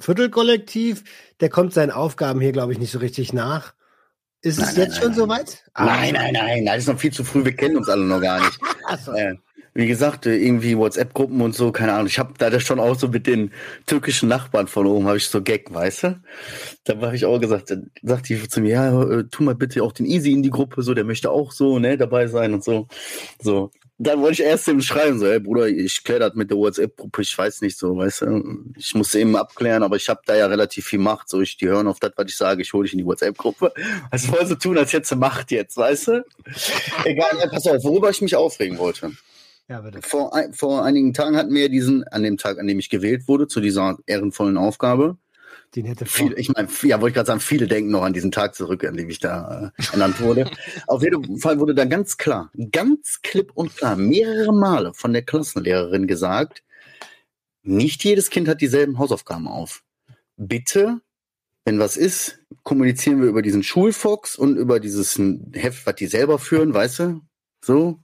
Viertelkollektiv, 0.00 1.04
der 1.40 1.50
kommt 1.50 1.74
seinen 1.74 1.90
Aufgaben 1.90 2.40
hier, 2.40 2.52
glaube 2.52 2.72
ich, 2.72 2.78
nicht 2.78 2.92
so 2.92 2.98
richtig 2.98 3.34
nach. 3.34 3.74
Ist 4.44 4.58
nein, 4.58 4.68
es 4.68 4.76
jetzt 4.76 4.94
nein, 4.94 5.02
schon 5.02 5.14
soweit? 5.14 5.64
Ah. 5.72 5.86
Nein, 5.86 6.12
nein, 6.12 6.34
nein, 6.34 6.66
das 6.66 6.78
ist 6.78 6.88
noch 6.88 6.98
viel 6.98 7.12
zu 7.12 7.24
früh. 7.24 7.44
Wir 7.44 7.56
kennen 7.56 7.78
uns 7.78 7.88
alle 7.88 8.04
noch 8.04 8.20
gar 8.20 8.44
nicht. 8.44 8.58
so. 9.04 9.12
äh, 9.12 9.36
wie 9.72 9.86
gesagt, 9.86 10.26
äh, 10.26 10.36
irgendwie 10.36 10.76
WhatsApp-Gruppen 10.76 11.40
und 11.40 11.54
so, 11.54 11.72
keine 11.72 11.94
Ahnung. 11.94 12.06
Ich 12.08 12.18
habe 12.18 12.34
da 12.36 12.50
das 12.50 12.62
schon 12.62 12.78
auch 12.78 12.94
so 12.94 13.08
mit 13.08 13.26
den 13.26 13.52
türkischen 13.86 14.28
Nachbarn 14.28 14.68
von 14.68 14.86
oben, 14.86 15.06
habe 15.06 15.16
ich 15.16 15.26
so 15.26 15.40
Gag, 15.40 15.72
weißt 15.72 16.02
du? 16.04 16.20
Da 16.84 17.00
habe 17.00 17.16
ich 17.16 17.24
auch 17.24 17.40
gesagt, 17.40 17.70
dann 17.70 17.90
sagt 18.02 18.28
die 18.28 18.46
zu 18.46 18.60
mir, 18.60 18.70
ja, 18.70 19.02
äh, 19.02 19.24
tu 19.30 19.42
mal 19.42 19.54
bitte 19.54 19.82
auch 19.82 19.92
den 19.92 20.04
Easy 20.04 20.32
in 20.32 20.42
die 20.42 20.50
Gruppe, 20.50 20.82
so, 20.82 20.92
der 20.92 21.04
möchte 21.04 21.30
auch 21.30 21.50
so, 21.50 21.78
ne, 21.78 21.96
dabei 21.96 22.26
sein 22.26 22.52
und 22.52 22.62
so. 22.62 22.86
So, 23.42 23.70
dann 23.98 24.20
wollte 24.20 24.42
ich 24.42 24.48
erst 24.48 24.66
ihm 24.66 24.80
schreiben, 24.80 25.18
so, 25.18 25.26
ey 25.26 25.38
Bruder, 25.38 25.68
ich 25.68 26.02
kläre 26.02 26.20
das 26.20 26.34
mit 26.34 26.50
der 26.50 26.58
WhatsApp-Gruppe, 26.58 27.22
ich 27.22 27.36
weiß 27.36 27.60
nicht 27.60 27.78
so, 27.78 27.96
weißt 27.96 28.22
du, 28.22 28.64
ich 28.76 28.94
muss 28.94 29.14
eben 29.14 29.36
abklären, 29.36 29.82
aber 29.82 29.96
ich 29.96 30.08
habe 30.08 30.20
da 30.26 30.34
ja 30.34 30.46
relativ 30.46 30.86
viel 30.86 30.98
Macht, 30.98 31.28
so, 31.28 31.40
ich, 31.40 31.56
die 31.56 31.68
hören 31.68 31.86
auf 31.86 32.00
das, 32.00 32.12
was 32.16 32.26
ich 32.28 32.36
sage, 32.36 32.62
ich 32.62 32.72
hole 32.72 32.84
dich 32.84 32.92
in 32.92 32.98
die 32.98 33.06
WhatsApp-Gruppe. 33.06 33.72
Also 34.10 34.32
wollen 34.32 34.46
sie 34.46 34.58
tun, 34.58 34.78
als 34.78 34.92
hätte 34.92 35.06
sie 35.06 35.16
Macht 35.16 35.50
jetzt, 35.52 35.76
weißt 35.76 36.08
du? 36.08 36.24
Egal, 37.04 37.38
ja, 37.38 37.46
pass 37.46 37.66
auf, 37.66 37.84
worüber 37.84 38.10
ich 38.10 38.20
mich 38.20 38.34
aufregen 38.34 38.78
wollte. 38.78 39.12
Ja, 39.68 39.80
bitte. 39.80 40.02
Vor, 40.02 40.32
vor 40.52 40.84
einigen 40.84 41.14
Tagen 41.14 41.36
hatten 41.36 41.54
wir 41.54 41.68
diesen, 41.68 42.04
an 42.08 42.22
dem 42.22 42.36
Tag, 42.36 42.58
an 42.58 42.66
dem 42.66 42.78
ich 42.78 42.90
gewählt 42.90 43.28
wurde, 43.28 43.48
zu 43.48 43.60
dieser 43.60 43.96
ehrenvollen 44.06 44.58
Aufgabe, 44.58 45.16
den 45.74 45.86
hätte 45.86 46.06
viele, 46.06 46.36
ich 46.36 46.50
meine, 46.50 46.68
ja, 46.82 47.00
wollte 47.00 47.08
ich 47.10 47.14
gerade 47.14 47.26
sagen, 47.26 47.40
viele 47.40 47.66
denken 47.66 47.90
noch 47.90 48.02
an 48.02 48.12
diesen 48.12 48.30
Tag 48.30 48.54
zurück, 48.54 48.84
an 48.84 48.96
dem 48.96 49.10
ich 49.10 49.18
da 49.18 49.72
äh, 49.76 49.82
ernannt 49.92 50.20
wurde. 50.20 50.48
Auf 50.86 51.02
jeden 51.02 51.38
Fall 51.38 51.58
wurde 51.58 51.74
da 51.74 51.84
ganz 51.84 52.16
klar, 52.16 52.50
ganz 52.70 53.20
klipp 53.22 53.50
und 53.54 53.76
klar, 53.76 53.96
mehrere 53.96 54.52
Male 54.52 54.94
von 54.94 55.12
der 55.12 55.22
Klassenlehrerin 55.22 56.06
gesagt, 56.06 56.62
nicht 57.62 58.04
jedes 58.04 58.30
Kind 58.30 58.46
hat 58.46 58.60
dieselben 58.60 58.98
Hausaufgaben 58.98 59.48
auf. 59.48 59.82
Bitte, 60.36 61.00
wenn 61.64 61.78
was 61.78 61.96
ist, 61.96 62.38
kommunizieren 62.62 63.20
wir 63.20 63.28
über 63.28 63.42
diesen 63.42 63.62
Schulfox 63.62 64.36
und 64.36 64.56
über 64.56 64.78
dieses 64.78 65.18
Heft, 65.52 65.86
was 65.86 65.94
die 65.96 66.06
selber 66.06 66.38
führen, 66.38 66.72
weißt 66.72 66.98
du? 67.00 67.20
So. 67.64 67.98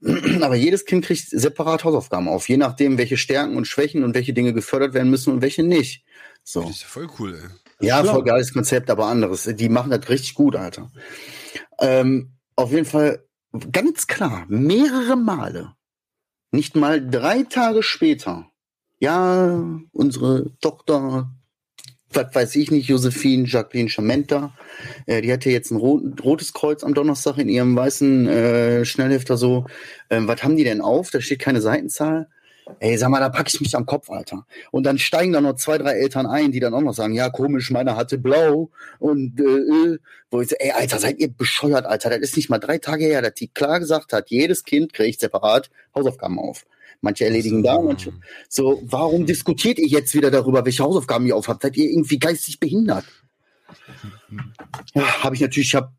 Aber 0.40 0.54
jedes 0.56 0.84
Kind 0.86 1.04
kriegt 1.04 1.28
separat 1.28 1.84
Hausaufgaben 1.84 2.28
auf, 2.28 2.48
je 2.48 2.56
nachdem, 2.56 2.98
welche 2.98 3.18
Stärken 3.18 3.56
und 3.56 3.66
Schwächen 3.66 4.02
und 4.02 4.14
welche 4.14 4.32
Dinge 4.32 4.54
gefördert 4.54 4.94
werden 4.94 5.10
müssen 5.10 5.32
und 5.32 5.42
welche 5.42 5.62
nicht. 5.62 6.04
So. 6.42 6.62
Das 6.62 6.70
ist 6.70 6.84
voll 6.84 7.08
cool, 7.18 7.34
ey. 7.34 7.86
Ja, 7.86 8.04
voll 8.04 8.24
geiles 8.24 8.52
Konzept, 8.52 8.90
aber 8.90 9.06
anderes. 9.06 9.44
Die 9.44 9.68
machen 9.68 9.90
das 9.90 10.08
richtig 10.08 10.34
gut, 10.34 10.56
Alter. 10.56 10.90
Ähm, 11.78 12.32
auf 12.56 12.72
jeden 12.72 12.84
Fall 12.84 13.24
ganz 13.72 14.06
klar, 14.06 14.44
mehrere 14.48 15.16
Male, 15.16 15.74
nicht 16.52 16.76
mal 16.76 17.04
drei 17.04 17.42
Tage 17.42 17.82
später, 17.82 18.50
ja, 18.98 19.64
unsere 19.92 20.52
Tochter, 20.60 21.30
was 22.12 22.34
weiß 22.34 22.56
ich 22.56 22.70
nicht, 22.70 22.88
Josephine 22.88 23.46
Jacqueline 23.46 23.88
Chamenta, 23.88 24.54
äh, 25.06 25.22
die 25.22 25.32
hatte 25.32 25.50
jetzt 25.50 25.70
ein 25.70 25.76
rot, 25.76 26.22
rotes 26.22 26.52
Kreuz 26.52 26.84
am 26.84 26.94
Donnerstag 26.94 27.38
in 27.38 27.48
ihrem 27.48 27.74
weißen 27.74 28.26
äh, 28.26 28.84
Schnellhefter 28.84 29.36
so. 29.36 29.66
Ähm, 30.10 30.28
was 30.28 30.42
haben 30.42 30.56
die 30.56 30.64
denn 30.64 30.80
auf? 30.80 31.10
Da 31.10 31.20
steht 31.20 31.38
keine 31.38 31.60
Seitenzahl. 31.60 32.28
Ey, 32.78 32.96
sag 32.96 33.10
mal, 33.10 33.20
da 33.20 33.28
packe 33.28 33.50
ich 33.52 33.60
mich 33.60 33.76
am 33.76 33.86
Kopf, 33.86 34.10
Alter. 34.10 34.46
Und 34.70 34.84
dann 34.84 34.98
steigen 34.98 35.32
da 35.32 35.40
noch 35.40 35.56
zwei, 35.56 35.78
drei 35.78 35.92
Eltern 35.92 36.26
ein, 36.26 36.52
die 36.52 36.60
dann 36.60 36.74
auch 36.74 36.80
noch 36.80 36.94
sagen, 36.94 37.14
ja, 37.14 37.28
komisch, 37.28 37.70
meiner 37.70 37.96
hatte 37.96 38.18
blau 38.18 38.70
und 38.98 39.40
äh, 39.40 39.42
äh, 39.42 39.98
wo 40.30 40.40
ich 40.40 40.48
so, 40.48 40.56
ey, 40.58 40.70
Alter, 40.70 40.98
seid 40.98 41.18
ihr 41.18 41.28
bescheuert, 41.28 41.86
Alter. 41.86 42.10
Das 42.10 42.20
ist 42.20 42.36
nicht 42.36 42.50
mal 42.50 42.58
drei 42.58 42.78
Tage 42.78 43.04
her, 43.04 43.22
dass 43.22 43.34
die 43.34 43.48
klar 43.48 43.80
gesagt 43.80 44.12
hat, 44.12 44.30
jedes 44.30 44.64
Kind 44.64 44.92
kriegt 44.92 45.20
separat 45.20 45.70
Hausaufgaben 45.94 46.38
auf. 46.38 46.64
Manche 47.00 47.24
erledigen 47.24 47.62
da, 47.62 47.80
manche. 47.80 48.12
So, 48.48 48.82
warum 48.84 49.26
diskutiert 49.26 49.78
ihr 49.78 49.88
jetzt 49.88 50.14
wieder 50.14 50.30
darüber, 50.30 50.64
welche 50.64 50.84
Hausaufgaben 50.84 51.26
ihr 51.26 51.36
aufhabt? 51.36 51.62
Seid 51.62 51.76
ihr 51.76 51.90
irgendwie 51.90 52.18
geistig 52.18 52.60
behindert? 52.60 53.04
Ja, 54.94 55.22
habe 55.22 55.34
ich 55.34 55.40
natürlich, 55.40 55.68
ich 55.68 55.74
habe 55.74 55.92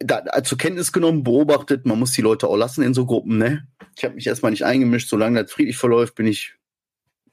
da, 0.00 0.24
zur 0.44 0.58
Kenntnis 0.58 0.92
genommen, 0.92 1.24
beobachtet, 1.24 1.86
man 1.86 1.98
muss 1.98 2.12
die 2.12 2.22
Leute 2.22 2.48
auch 2.48 2.56
lassen 2.56 2.82
in 2.82 2.94
so 2.94 3.06
Gruppen, 3.06 3.38
ne? 3.38 3.66
Ich 3.96 4.04
habe 4.04 4.14
mich 4.14 4.26
erstmal 4.26 4.50
nicht 4.50 4.64
eingemischt, 4.64 5.08
solange 5.08 5.42
das 5.42 5.52
friedlich 5.52 5.76
verläuft, 5.76 6.14
bin 6.14 6.26
ich 6.26 6.54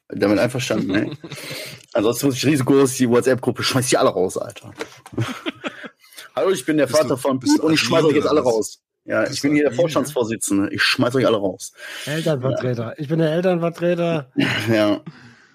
damit 0.10 0.40
einverstanden, 0.40 0.88
ne? 0.92 1.12
Ansonsten 1.94 2.28
muss 2.28 2.38
ich 2.38 2.46
risikolos 2.46 2.96
die 2.96 3.10
WhatsApp-Gruppe 3.10 3.64
schmeiß 3.64 3.90
die 3.90 3.98
alle 3.98 4.10
raus, 4.10 4.38
Alter. 4.38 4.72
Hallo, 6.36 6.52
ich 6.52 6.66
bin 6.66 6.78
der 6.78 6.88
bist 6.88 6.98
Vater 6.98 7.16
du, 7.16 7.18
von 7.18 7.40
und 7.62 7.74
ich 7.74 7.80
schmeiß 7.80 8.04
euch 8.04 8.16
jetzt 8.16 8.28
alle 8.28 8.42
raus. 8.42 8.82
Ja, 9.06 9.30
ich 9.30 9.42
bin 9.42 9.54
hier 9.54 9.70
der 9.70 9.72
Vorstandsvorsitzende. 9.72 10.74
Ich 10.74 10.82
schmeiß 10.82 11.16
euch 11.16 11.28
alle 11.28 11.38
raus. 11.38 11.74
Elternvertreter. 12.06 12.88
Ja. 12.88 12.94
Ich 12.98 13.08
bin 13.08 13.20
der 13.20 13.32
Elternvertreter. 13.32 14.32
Ja. 14.70 15.02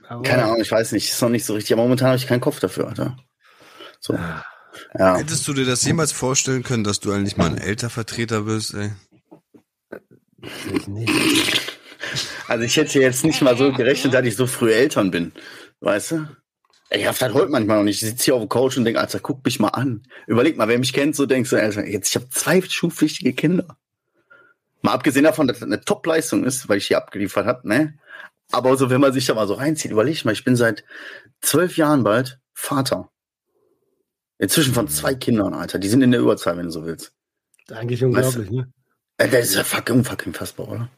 Aber 0.08 0.22
Keine 0.22 0.44
Ahnung, 0.44 0.60
ich 0.60 0.70
weiß 0.70 0.92
nicht. 0.92 1.10
Ist 1.10 1.22
noch 1.22 1.28
nicht 1.28 1.44
so 1.44 1.54
richtig. 1.54 1.72
Aber 1.72 1.82
momentan 1.82 2.08
habe 2.08 2.16
ich 2.16 2.26
keinen 2.26 2.40
Kopf 2.40 2.58
dafür, 2.58 2.88
Alter. 2.88 3.16
So. 4.00 4.14
Ah. 4.14 4.44
Ja. 4.98 5.16
Hättest 5.16 5.46
du 5.46 5.54
dir 5.54 5.64
das 5.64 5.84
jemals 5.84 6.12
vorstellen 6.12 6.62
können, 6.62 6.84
dass 6.84 7.00
du 7.00 7.12
eigentlich 7.12 7.36
mal 7.36 7.50
ein 7.50 7.58
Elternvertreter 7.58 8.42
bist, 8.42 8.74
ey? 8.74 8.90
Ich 10.74 10.88
nicht. 10.88 11.78
Also 12.48 12.64
ich 12.64 12.76
hätte 12.76 13.00
jetzt 13.00 13.24
nicht 13.24 13.40
mal 13.42 13.56
so 13.56 13.72
gerechnet, 13.72 14.14
dass 14.14 14.26
ich 14.26 14.36
so 14.36 14.46
früh 14.46 14.72
Eltern 14.72 15.10
bin. 15.10 15.32
Weißt 15.80 16.12
du? 16.12 16.28
Ich 16.90 17.06
hab 17.06 17.16
das 17.16 17.32
heute 17.32 17.52
manchmal 17.52 17.76
noch 17.76 17.84
nicht. 17.84 18.02
Ich 18.02 18.08
sitze 18.08 18.24
hier 18.24 18.34
auf 18.34 18.42
dem 18.42 18.48
Couch 18.48 18.76
und 18.76 18.84
denke, 18.84 19.00
Alter, 19.00 19.20
guck 19.20 19.44
mich 19.44 19.60
mal 19.60 19.68
an. 19.68 20.02
Überleg 20.26 20.56
mal, 20.56 20.66
wer 20.66 20.78
mich 20.78 20.92
kennt, 20.92 21.14
so 21.14 21.24
denkst 21.24 21.50
du, 21.50 21.56
Alter, 21.56 21.86
jetzt, 21.86 22.08
ich 22.08 22.16
habe 22.16 22.28
zwei 22.30 22.60
schulpflichtige 22.62 23.32
Kinder. 23.32 23.76
Mal 24.82 24.94
abgesehen 24.94 25.24
davon, 25.24 25.46
dass 25.46 25.60
das 25.60 25.68
eine 25.68 25.82
Top-Leistung 25.82 26.42
ist, 26.44 26.68
weil 26.68 26.78
ich 26.78 26.88
hier 26.88 26.96
abgeliefert 26.96 27.46
habe, 27.46 27.68
ne? 27.68 27.94
Aber 28.50 28.76
so, 28.76 28.90
wenn 28.90 29.00
man 29.00 29.12
sich 29.12 29.26
da 29.26 29.34
mal 29.34 29.46
so 29.46 29.54
reinzieht, 29.54 29.92
überleg 29.92 30.24
mal, 30.24 30.32
ich 30.32 30.42
bin 30.42 30.56
seit 30.56 30.84
zwölf 31.40 31.76
Jahren 31.76 32.02
bald 32.02 32.40
Vater. 32.52 33.10
Inzwischen 34.40 34.72
von 34.72 34.88
zwei 34.88 35.14
Kindern, 35.14 35.52
Alter. 35.52 35.78
Die 35.78 35.88
sind 35.88 36.00
in 36.00 36.12
der 36.12 36.20
Überzahl, 36.20 36.56
wenn 36.56 36.64
du 36.64 36.70
so 36.70 36.86
willst. 36.86 37.12
Eigentlich 37.70 38.02
unglaublich, 38.02 38.36
weißt, 38.36 38.50
ne? 38.50 38.72
Äh, 39.18 39.28
das 39.28 39.50
ist 39.50 39.54
ja 39.54 39.64
fucking 39.64 39.96
unfucking 39.96 40.32
fassbar, 40.32 40.66
oder? 40.66 40.88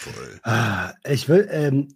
Voll. 0.00 0.40
Ah, 0.42 0.92
ich 1.08 1.30
will, 1.30 1.48
ähm, 1.50 1.88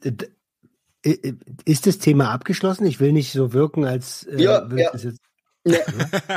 ist 1.66 1.86
das 1.86 1.98
Thema 1.98 2.30
abgeschlossen? 2.30 2.86
Ich 2.86 3.00
will 3.00 3.12
nicht 3.12 3.32
so 3.32 3.52
wirken, 3.52 3.84
als 3.84 4.24
äh, 4.24 4.42
ja, 4.42 4.66
ja. 4.74 4.90
Jetzt... 4.94 5.18
ja. 5.66 5.78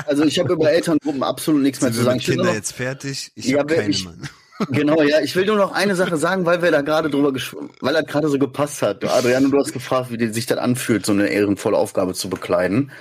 Also 0.06 0.26
ich 0.26 0.38
habe 0.38 0.52
über 0.52 0.70
Elterngruppen 0.72 1.24
absolut 1.24 1.62
nichts 1.62 1.80
mehr 1.80 1.94
zu 1.94 2.04
sagen. 2.04 2.20
Kinder 2.20 2.44
noch... 2.44 2.54
jetzt 2.54 2.74
fertig? 2.74 3.32
Ich 3.36 3.46
ja, 3.46 3.60
habe 3.60 3.74
keine 3.74 3.90
ich, 3.90 4.06
Genau, 4.70 5.02
ja. 5.02 5.22
Ich 5.22 5.34
will 5.38 5.46
nur 5.46 5.56
noch 5.56 5.72
eine 5.72 5.96
Sache 5.96 6.18
sagen, 6.18 6.46
weil 6.46 6.62
wir 6.62 6.72
da 6.72 6.82
gerade 6.82 7.10
drüber 7.10 7.32
weil 7.80 7.96
er 7.96 8.04
gerade 8.04 8.28
so 8.28 8.38
gepasst 8.38 8.82
hat. 8.82 9.06
Adrian, 9.06 9.50
du 9.50 9.58
hast 9.58 9.72
gefragt, 9.72 10.12
wie 10.12 10.28
sich 10.28 10.46
das 10.46 10.58
anfühlt, 10.58 11.06
so 11.06 11.14
eine 11.14 11.30
ehrenvolle 11.30 11.78
Aufgabe 11.78 12.14
zu 12.14 12.30
bekleiden. 12.30 12.92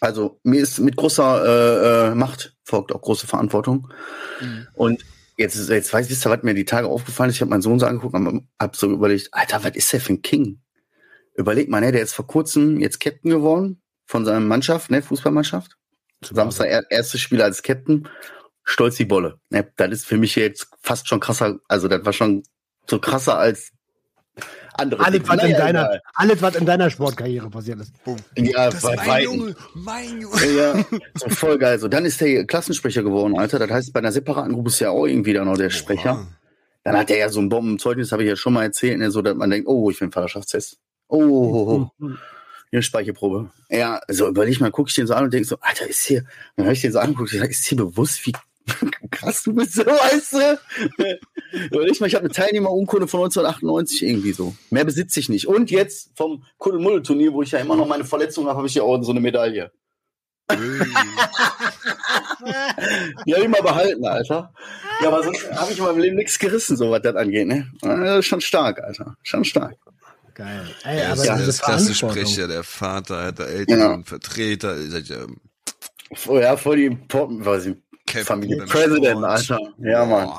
Also 0.00 0.38
mir 0.42 0.60
ist 0.60 0.80
mit 0.80 0.96
großer 0.96 1.44
äh, 1.44 2.10
äh, 2.10 2.14
Macht 2.14 2.54
folgt 2.62 2.92
auch 2.92 3.00
große 3.00 3.26
Verantwortung. 3.26 3.88
Mhm. 4.40 4.66
Und 4.74 5.04
jetzt, 5.38 5.68
jetzt 5.68 5.92
weiß 5.92 6.10
ich, 6.10 6.24
was 6.24 6.42
mir 6.42 6.54
die 6.54 6.66
Tage 6.66 6.88
aufgefallen 6.88 7.30
ist. 7.30 7.36
Ich 7.36 7.40
habe 7.40 7.50
meinen 7.50 7.62
Sohn 7.62 7.78
so 7.78 7.86
angeguckt 7.86 8.14
und 8.14 8.48
habe 8.60 8.76
so 8.76 8.90
überlegt, 8.90 9.28
Alter, 9.32 9.64
was 9.64 9.74
ist 9.76 9.92
der 9.92 10.00
für 10.00 10.12
ein 10.12 10.22
King? 10.22 10.60
Überleg 11.34 11.68
mal, 11.68 11.80
ne, 11.80 11.90
der 11.90 12.02
ist 12.02 12.12
vor 12.12 12.26
kurzem 12.26 12.80
jetzt 12.80 13.00
Captain 13.00 13.30
geworden 13.30 13.82
von 14.06 14.24
seiner 14.24 14.40
Mannschaft, 14.40 14.90
ne, 14.90 15.02
Fußballmannschaft. 15.02 15.76
Samstag 16.22 16.68
er, 16.68 16.90
erstes 16.90 17.20
Spiel 17.20 17.42
als 17.42 17.62
Captain. 17.62 18.08
Stolz 18.62 18.96
die 18.96 19.04
Bolle. 19.04 19.40
Ne, 19.50 19.66
das 19.76 19.90
ist 19.90 20.06
für 20.06 20.16
mich 20.16 20.36
jetzt 20.36 20.68
fast 20.80 21.08
schon 21.08 21.20
krasser, 21.20 21.58
also 21.68 21.88
das 21.88 22.04
war 22.04 22.12
schon 22.12 22.42
so 22.88 22.98
krasser 22.98 23.38
als 23.38 23.72
andere 24.74 25.04
alles, 25.04 25.20
was, 25.26 25.42
in 25.42 25.52
deiner, 25.52 26.00
alles, 26.14 26.42
was 26.42 26.54
in 26.56 26.66
deiner 26.66 26.90
Sportkarriere 26.90 27.48
passiert 27.50 27.80
ist. 27.80 27.92
Ja, 28.36 28.70
das 28.70 28.82
bei 28.82 28.96
mein 29.06 29.22
Junge, 29.24 29.56
mein 29.74 30.20
Junge. 30.20 30.52
Ja, 30.56 30.84
so 31.14 31.28
voll 31.28 31.58
geil. 31.58 31.78
So, 31.78 31.88
dann 31.88 32.04
ist 32.04 32.20
der 32.20 32.44
Klassensprecher 32.44 33.02
geworden, 33.02 33.38
Alter. 33.38 33.58
Das 33.58 33.70
heißt, 33.70 33.92
bei 33.92 34.00
einer 34.00 34.12
separaten 34.12 34.52
Gruppe 34.52 34.68
ist 34.70 34.80
ja 34.80 34.90
auch 34.90 35.06
irgendwie 35.06 35.32
dann 35.32 35.46
noch 35.46 35.56
der 35.56 35.70
Sprecher. 35.70 36.14
Oha. 36.14 36.28
Dann 36.84 36.98
hat 36.98 37.10
er 37.10 37.16
ja 37.16 37.28
so 37.30 37.40
ein 37.40 37.48
Bombenzeugnis, 37.48 38.12
habe 38.12 38.24
ich 38.24 38.28
ja 38.28 38.36
schon 38.36 38.52
mal 38.52 38.64
erzählt, 38.64 38.98
ne, 38.98 39.10
so 39.10 39.22
dass 39.22 39.34
man 39.34 39.48
denkt, 39.48 39.66
oh, 39.66 39.90
ich 39.90 39.98
bin 39.98 40.12
Vaterschaftstest. 40.12 40.76
Oh, 41.08 41.22
oh, 41.22 41.90
oh. 42.00 42.10
Hier 42.70 42.82
Speicherprobe. 42.82 43.50
Ja, 43.70 44.00
so 44.08 44.28
überleg 44.28 44.60
mal, 44.60 44.70
gucke 44.70 44.90
ich 44.90 44.94
den 44.94 45.06
so 45.06 45.14
an 45.14 45.24
und 45.24 45.32
denke 45.32 45.48
so, 45.48 45.56
Alter, 45.60 45.86
ist 45.86 46.02
hier, 46.02 46.24
dann 46.56 46.66
habe 46.66 46.74
ich 46.74 46.82
den 46.82 46.92
so 46.92 46.98
angeguckt, 46.98 47.32
ist 47.32 47.66
hier 47.66 47.78
bewusst, 47.78 48.26
wie 48.26 48.32
krass 49.10 49.42
du 49.42 49.54
bist, 49.54 49.74
so, 49.74 49.84
weißt 49.84 50.32
du? 50.32 50.58
ich 51.90 52.00
mal, 52.00 52.06
ich 52.06 52.14
habe 52.14 52.24
eine 52.24 52.32
Teilnehmerurkunde 52.32 53.06
von 53.08 53.20
1998 53.20 54.02
irgendwie 54.02 54.32
so. 54.32 54.54
Mehr 54.70 54.84
besitze 54.84 55.20
ich 55.20 55.28
nicht. 55.28 55.46
Und 55.46 55.70
jetzt 55.70 56.10
vom 56.16 56.44
Kuddelmuddel-Turnier, 56.58 57.32
wo 57.32 57.42
ich 57.42 57.50
ja 57.50 57.58
immer 57.58 57.76
noch 57.76 57.86
meine 57.86 58.04
Verletzung 58.04 58.46
habe, 58.46 58.56
habe 58.56 58.66
ich 58.66 58.74
ja 58.74 58.82
auch 58.82 59.02
so 59.02 59.10
eine 59.10 59.20
Medaille. 59.20 59.70
ja, 63.26 63.36
immer 63.42 63.62
behalten, 63.62 64.06
Alter. 64.06 64.52
Ja, 65.02 65.08
aber 65.08 65.22
sonst 65.22 65.50
habe 65.52 65.72
ich 65.72 65.78
in 65.78 65.84
meinem 65.84 65.98
Leben 65.98 66.16
nichts 66.16 66.38
gerissen, 66.38 66.76
so 66.76 66.90
was 66.90 67.02
das 67.02 67.16
angeht, 67.16 67.46
ne? 67.46 67.70
Das 67.80 68.18
ist 68.20 68.26
schon 68.26 68.42
stark, 68.42 68.82
Alter. 68.82 69.16
Schon 69.22 69.44
stark. 69.44 69.76
Geil. 70.34 70.66
Ey, 70.82 71.02
aber 71.04 71.24
ja, 71.24 71.38
das 71.38 71.62
Klassensprecher, 71.62 72.48
der 72.48 72.64
Vater, 72.64 73.32
der 73.32 73.46
Eltern, 73.46 73.78
ja. 73.78 74.02
Vertreter, 74.04 74.76
ja, 74.78 74.98
ja, 76.40 76.56
voll 76.56 76.76
die 76.76 76.90
Poppen, 76.90 77.44
weiß 77.44 77.66
ich, 77.66 77.76
Captain 78.06 78.24
Familie 78.24 78.64
President, 78.66 79.24
Alter. 79.24 79.58
Ja, 79.78 80.04
Mann. 80.04 80.30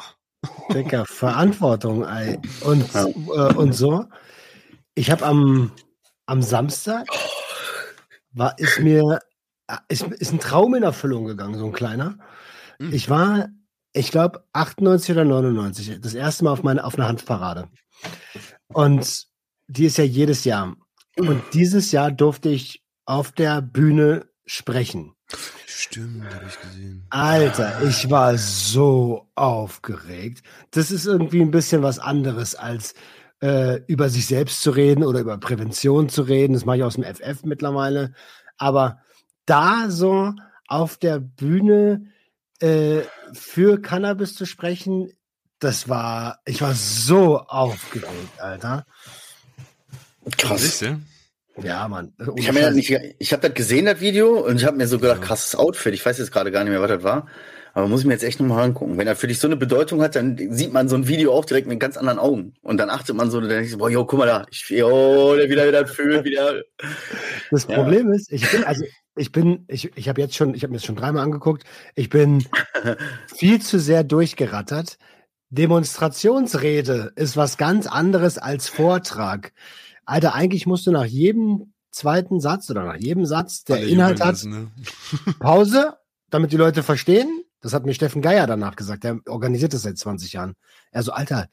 Dicker, 0.74 1.05
Verantwortung, 1.05 2.05
ey. 2.05 2.39
Und, 2.61 2.93
ja. 2.93 3.05
äh, 3.07 3.53
und 3.55 3.74
so. 3.74 4.05
Ich 4.93 5.11
habe 5.11 5.26
am, 5.26 5.72
am 6.26 6.41
Samstag 6.41 7.07
war, 8.32 8.57
ist 8.59 8.80
mir, 8.80 9.20
ist, 9.88 10.03
ist 10.03 10.32
ein 10.32 10.39
Traum 10.39 10.76
in 10.76 10.84
Erfüllung 10.84 11.26
gegangen, 11.26 11.57
so 11.57 11.66
ein 11.66 11.74
kleiner. 11.74 12.18
Mhm. 12.80 12.93
Ich 12.93 13.09
war, 13.09 13.49
ich 13.93 14.11
glaube, 14.11 14.45
98 14.53 15.11
oder 15.11 15.26
99, 15.26 15.99
das 16.01 16.13
erste 16.13 16.43
Mal 16.43 16.51
auf, 16.51 16.63
meine, 16.63 16.84
auf 16.84 16.95
einer 16.95 17.07
Handparade. 17.07 17.70
Und 18.68 19.26
die 19.68 19.86
ist 19.86 19.97
ja 19.97 20.03
jedes 20.03 20.43
Jahr. 20.43 20.76
Und 21.18 21.41
dieses 21.53 21.91
Jahr 21.91 22.11
durfte 22.11 22.49
ich 22.49 22.84
auf 23.05 23.32
der 23.32 23.61
Bühne 23.61 24.28
sprechen. 24.45 25.14
Stimmt, 25.66 26.34
habe 26.34 26.46
ich 26.48 26.60
gesehen. 26.60 27.06
Alter, 27.10 27.82
ich 27.84 28.10
war 28.10 28.38
so 28.38 29.28
aufgeregt. 29.36 30.44
Das 30.72 30.92
ist 30.92 31.06
irgendwie 31.06 31.42
ein 31.42 31.52
bisschen 31.52 31.84
was 31.84 32.00
anderes 32.00 32.56
als 32.56 32.96
äh, 33.42 33.82
über 33.88 34.10
sich 34.10 34.28
selbst 34.28 34.62
zu 34.62 34.72
reden 34.72 35.04
oder 35.04 35.20
über 35.20 35.38
Prävention 35.38 36.10
zu 36.10 36.24
reden. 36.24 36.54
Das 36.54 36.66
mache 36.66 36.78
ich 36.78 36.84
aus 36.84 36.96
dem 36.96 37.04
FF 37.04 37.44
mittlerweile. 37.44 38.14
Aber 38.58 39.00
da 39.46 39.90
so 39.90 40.34
auf 40.68 40.98
der 40.98 41.20
Bühne 41.20 42.08
äh, 42.60 43.02
für 43.34 43.82
Cannabis 43.82 44.36
zu 44.36 44.46
sprechen, 44.46 45.12
das 45.60 45.90
war, 45.90 46.40
ich 46.46 46.62
war 46.62 46.74
so 46.74 47.40
aufgeregt, 47.40 48.40
Alter. 48.40 48.86
Krass. 50.38 50.80
Ja? 50.82 51.00
Ja, 51.62 51.88
Mann. 51.88 52.14
Ich 52.36 52.47
habe 52.47 52.60
ja 52.60 52.70
hab 52.72 53.41
das 53.41 53.53
gesehen, 53.53 53.86
das 53.86 54.01
Video, 54.01 54.45
und 54.45 54.58
ich 54.58 54.66
habe 54.66 54.78
mir 54.78 54.88
so 54.88 54.99
gedacht, 54.99 55.22
krasses 55.22 55.56
Outfit. 55.56 55.93
Ich 55.93 56.06
weiß 56.06 56.18
jetzt 56.18 56.32
gerade 56.32 56.51
gar 56.51 56.64
nicht 56.64 56.72
mehr, 56.72 56.82
was 56.82 56.89
das 56.89 57.03
war. 57.03 57.28
Aber 57.74 57.89
muss 57.89 57.99
ich 57.99 58.06
mir 58.06 58.14
jetzt 58.14 58.24
echt 58.24 58.39
nochmal 58.39 58.64
angucken. 58.64 58.97
Wenn 58.97 59.06
er 59.06 59.18
für 59.18 59.28
dich 59.28 59.38
so 59.38 59.47
eine 59.47 59.58
Bedeutung 59.58 60.01
hat, 60.01 60.16
dann 60.16 60.38
sieht 60.51 60.72
man 60.72 60.88
so 60.88 60.95
ein 60.95 61.10
Video 61.10 61.34
auch 61.34 61.43
direkt 61.43 61.68
mit 61.68 61.78
ganz 61.78 61.97
anderen 61.97 62.20
Augen. 62.20 62.53
Und 62.62 62.78
dann 62.78 62.89
achtet 62.89 63.18
man 63.18 63.30
so, 63.30 63.41
dann 63.41 63.49
denkt 63.49 63.70
so, 63.70 63.78
boah, 63.78 63.89
jo, 63.89 64.06
guck 64.06 64.20
mal 64.20 64.26
da, 64.26 64.45
ich, 64.49 64.70
jo, 64.70 65.36
der 65.36 65.49
wieder 65.49 65.68
wieder 65.68 65.86
fühlt, 65.86 66.24
wieder. 66.24 66.64
Das 67.51 67.68
ja. 67.68 67.76
Problem 67.76 68.14
ist, 68.14 68.32
ich 68.32 68.49
bin, 68.49 68.64
also, 68.64 68.86
ich 69.18 69.34
bin, 69.34 69.66
ich, 69.68 69.91
ich 69.97 70.08
habe 70.08 70.22
jetzt 70.22 70.36
schon, 70.36 70.53
ich 70.53 70.64
habe 70.64 70.72
mir 70.72 70.78
das 70.78 70.86
schon 70.86 70.95
dreimal 70.95 71.24
angeguckt, 71.24 71.66
ich 71.95 72.08
bin 72.08 72.45
viel 73.36 73.62
zu 73.62 73.78
sehr 73.78 74.06
durchgerattert. 74.06 74.97
Demonstrationsrede 75.49 77.12
ist 77.18 77.36
was 77.36 77.58
ganz 77.58 77.88
anderes 77.88 78.38
als 78.38 78.70
Vortrag. 78.70 79.51
Alter, 80.06 80.34
eigentlich 80.34 80.66
musst 80.66 80.86
du 80.88 80.91
nach 80.91 81.06
jedem 81.06 81.74
zweiten 81.91 82.39
Satz 82.39 82.70
oder 82.70 82.84
nach 82.84 82.97
jedem 82.97 83.26
Satz, 83.26 83.64
der 83.64 83.78
Alle 83.78 83.88
Inhalt 83.88 84.22
hat, 84.22 84.43
ne? 84.43 84.72
Pause, 85.39 85.95
damit 86.30 86.51
die 86.51 86.58
Leute 86.58 86.84
verstehen. 86.84 87.43
Das 87.62 87.74
hat 87.74 87.86
mir 87.86 87.93
Steffen 87.93 88.22
Geier 88.22 88.45
danach 88.45 88.76
gesagt. 88.76 89.03
Der 89.03 89.20
organisiert 89.28 89.74
das 89.74 89.84
seit 89.84 89.97
20 89.97 90.34
Jahren. 90.34 90.53
Er 90.91 91.03
so, 91.03 91.12
Alter, 91.14 91.47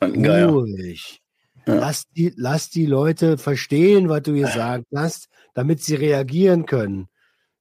ruhig. 0.00 1.20
Ja. 1.66 1.74
Lass, 1.74 2.04
die, 2.16 2.32
lass 2.36 2.70
die 2.70 2.86
Leute 2.86 3.38
verstehen, 3.38 4.08
was 4.08 4.22
du 4.22 4.34
gesagt 4.34 4.86
hast, 4.94 5.28
damit 5.54 5.82
sie 5.82 5.94
reagieren 5.94 6.66
können. 6.66 7.08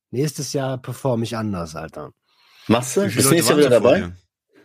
Nächstes 0.10 0.54
Jahr 0.54 0.78
performe 0.78 1.24
ich 1.24 1.38
anders, 1.38 1.76
Alter. 1.76 2.12
Machst 2.68 2.98
du? 2.98 3.02
Bist 3.02 3.18
du 3.18 3.30
nächstes 3.30 3.50
Jahr 3.50 3.58
wieder 3.58 3.70
dabei? 3.70 4.12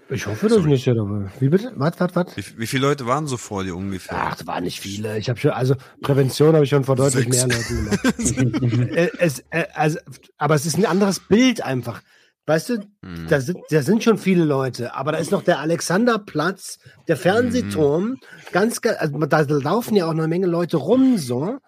Ich 0.09 0.27
hoffe, 0.27 0.47
ich 0.47 0.65
nicht 0.65 0.87
dabei 0.87 1.31
Wie 1.41 1.49
bitte? 1.49 1.73
Was, 1.75 1.99
was, 1.99 2.15
was? 2.15 2.37
Wie, 2.37 2.45
wie, 2.59 2.67
viele 2.67 2.87
Leute 2.87 3.07
waren 3.07 3.27
so 3.27 3.37
vor 3.37 3.65
dir 3.65 3.75
ungefähr? 3.75 4.17
Ach, 4.17 4.37
das 4.37 4.47
waren 4.47 4.63
nicht 4.63 4.81
viele. 4.81 5.19
Ich 5.19 5.29
habe 5.29 5.39
schon, 5.39 5.51
also 5.51 5.75
Prävention 6.01 6.55
habe 6.55 6.65
ich 6.65 6.71
schon 6.71 6.85
vor 6.85 6.95
deutlich 6.95 7.25
Sechs. 7.25 7.47
mehr 7.47 7.57
Leuten 7.57 7.85
gemacht. 7.85 8.93
Äh, 8.97 9.11
es, 9.19 9.41
äh, 9.51 9.67
also, 9.75 9.99
aber 10.39 10.55
es 10.55 10.65
ist 10.65 10.79
ein 10.79 10.87
anderes 10.87 11.21
Bild 11.21 11.61
einfach. 11.61 12.03
Weißt 12.47 12.69
du, 12.69 12.79
mhm. 13.03 13.27
da, 13.29 13.41
sind, 13.41 13.59
da 13.71 13.83
sind 13.83 14.05
schon 14.05 14.19
viele 14.19 14.45
Leute, 14.45 14.95
aber 14.95 15.11
da 15.11 15.19
ist 15.19 15.33
noch 15.33 15.43
der 15.43 15.59
Alexanderplatz, 15.59 16.79
der 17.09 17.17
Fernsehturm, 17.17 18.05
mhm. 18.05 18.19
ganz, 18.53 18.81
also 18.85 19.19
da 19.19 19.41
laufen 19.41 19.97
ja 19.97 20.07
auch 20.07 20.11
eine 20.11 20.29
Menge 20.29 20.47
Leute 20.47 20.77
rum, 20.77 21.19
so. 21.19 21.59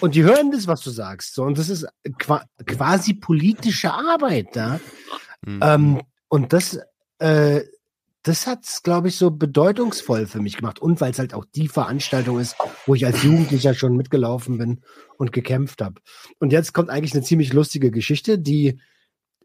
Und 0.00 0.14
die 0.16 0.24
hören 0.24 0.50
das, 0.50 0.66
was 0.66 0.82
du 0.82 0.90
sagst. 0.90 1.34
So. 1.34 1.44
Und 1.44 1.56
das 1.56 1.68
ist 1.68 1.86
quasi 2.66 3.14
politische 3.14 3.92
Arbeit 3.92 4.48
da. 4.54 4.80
Mhm. 5.42 5.60
Ähm, 5.62 6.02
und 6.28 6.52
das, 6.52 6.80
äh, 7.18 7.62
das 8.26 8.48
hat 8.48 8.64
es, 8.64 8.82
glaube 8.82 9.06
ich, 9.06 9.16
so 9.16 9.30
bedeutungsvoll 9.30 10.26
für 10.26 10.40
mich 10.40 10.56
gemacht. 10.56 10.80
Und 10.80 11.00
weil 11.00 11.12
es 11.12 11.20
halt 11.20 11.32
auch 11.32 11.44
die 11.44 11.68
Veranstaltung 11.68 12.40
ist, 12.40 12.56
wo 12.84 12.96
ich 12.96 13.06
als 13.06 13.22
Jugendlicher 13.22 13.72
schon 13.72 13.96
mitgelaufen 13.96 14.58
bin 14.58 14.80
und 15.16 15.32
gekämpft 15.32 15.80
habe. 15.80 16.00
Und 16.40 16.50
jetzt 16.50 16.72
kommt 16.72 16.90
eigentlich 16.90 17.14
eine 17.14 17.22
ziemlich 17.22 17.52
lustige 17.52 17.92
Geschichte, 17.92 18.36
die 18.36 18.80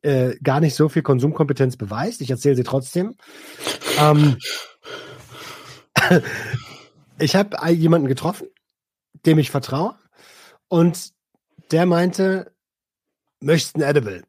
äh, 0.01 0.35
gar 0.41 0.59
nicht 0.61 0.73
so 0.73 0.89
viel 0.89 1.03
Konsumkompetenz 1.03 1.77
beweist. 1.77 2.21
Ich 2.21 2.31
erzähle 2.31 2.55
sie 2.55 2.63
trotzdem. 2.63 3.13
Ähm, 3.99 4.37
ich 7.19 7.35
habe 7.35 7.55
jemanden 7.69 8.07
getroffen, 8.07 8.47
dem 9.27 9.37
ich 9.37 9.51
vertraue. 9.51 9.93
Und 10.69 11.11
der 11.69 11.85
meinte, 11.85 12.51
möchtest 13.41 13.75
ein 13.75 13.83
Edible? 13.83 14.23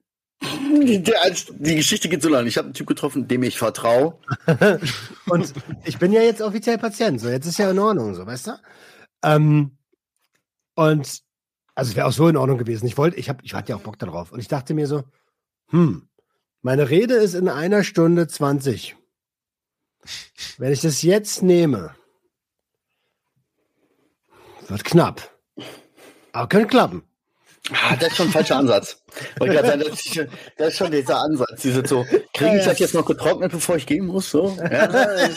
Die, 0.83 1.03
die, 1.03 1.77
Geschichte 1.77 2.09
geht 2.09 2.23
so 2.23 2.29
lange. 2.29 2.49
Ich 2.49 2.57
habe 2.57 2.67
einen 2.67 2.75
Typ 2.75 2.87
getroffen, 2.87 3.29
dem 3.29 3.43
ich 3.43 3.59
vertraue. 3.59 4.19
und 5.27 5.53
ich 5.85 5.99
bin 5.99 6.13
ja 6.13 6.23
jetzt 6.23 6.41
offiziell 6.41 6.79
Patient. 6.79 7.21
So, 7.21 7.29
jetzt 7.29 7.47
ist 7.47 7.59
ja 7.59 7.71
in 7.71 7.79
Ordnung, 7.79 8.15
so, 8.15 8.27
weißt 8.27 8.47
du? 8.47 8.53
Ähm, 9.23 9.77
und 10.75 11.23
also 11.75 11.91
es 11.91 11.97
wäre 11.97 12.07
auch 12.07 12.13
so 12.13 12.29
in 12.29 12.37
Ordnung 12.37 12.59
gewesen. 12.59 12.87
Ich 12.87 12.97
wollte, 12.97 13.19
ich 13.19 13.29
habe, 13.29 13.41
ich 13.43 13.55
hatte 13.55 13.71
ja 13.71 13.77
auch 13.77 13.83
Bock 13.83 13.99
darauf. 13.99 14.33
Und 14.33 14.41
ich 14.41 14.49
dachte 14.49 14.75
mir 14.75 14.87
so, 14.87 15.05
hm, 15.69 16.09
meine 16.63 16.89
Rede 16.91 17.15
ist 17.15 17.35
in 17.35 17.49
einer 17.49 17.85
Stunde 17.85 18.29
20. 18.29 18.97
Wenn 20.59 20.73
ich 20.73 20.81
das 20.81 21.03
jetzt 21.03 21.43
nehme, 21.43 21.95
wird 24.69 24.85
knapp. 24.85 25.37
Aber 26.33 26.49
könnte 26.49 26.69
klappen. 26.69 27.03
Ah, 27.71 27.95
das 27.97 28.09
ist 28.09 28.17
schon 28.17 28.27
ein 28.27 28.33
falscher 28.33 28.57
Ansatz. 28.57 29.03
Sagen, 29.39 29.55
das, 29.55 29.89
ist 29.89 30.15
schon, 30.15 30.29
das, 30.57 30.69
ist 30.69 30.77
schon, 30.77 30.91
dieser 30.91 31.21
Ansatz. 31.21 31.63
Diese 31.63 31.87
so, 31.87 32.05
kriege 32.35 32.59
ich 32.59 32.65
das 32.65 32.79
jetzt 32.81 32.95
noch 32.95 33.07
getrocknet, 33.07 33.53
bevor 33.53 33.77
ich 33.77 33.87
gehen 33.87 34.07
muss? 34.07 34.31
So? 34.31 34.57
Ja. 34.59 34.89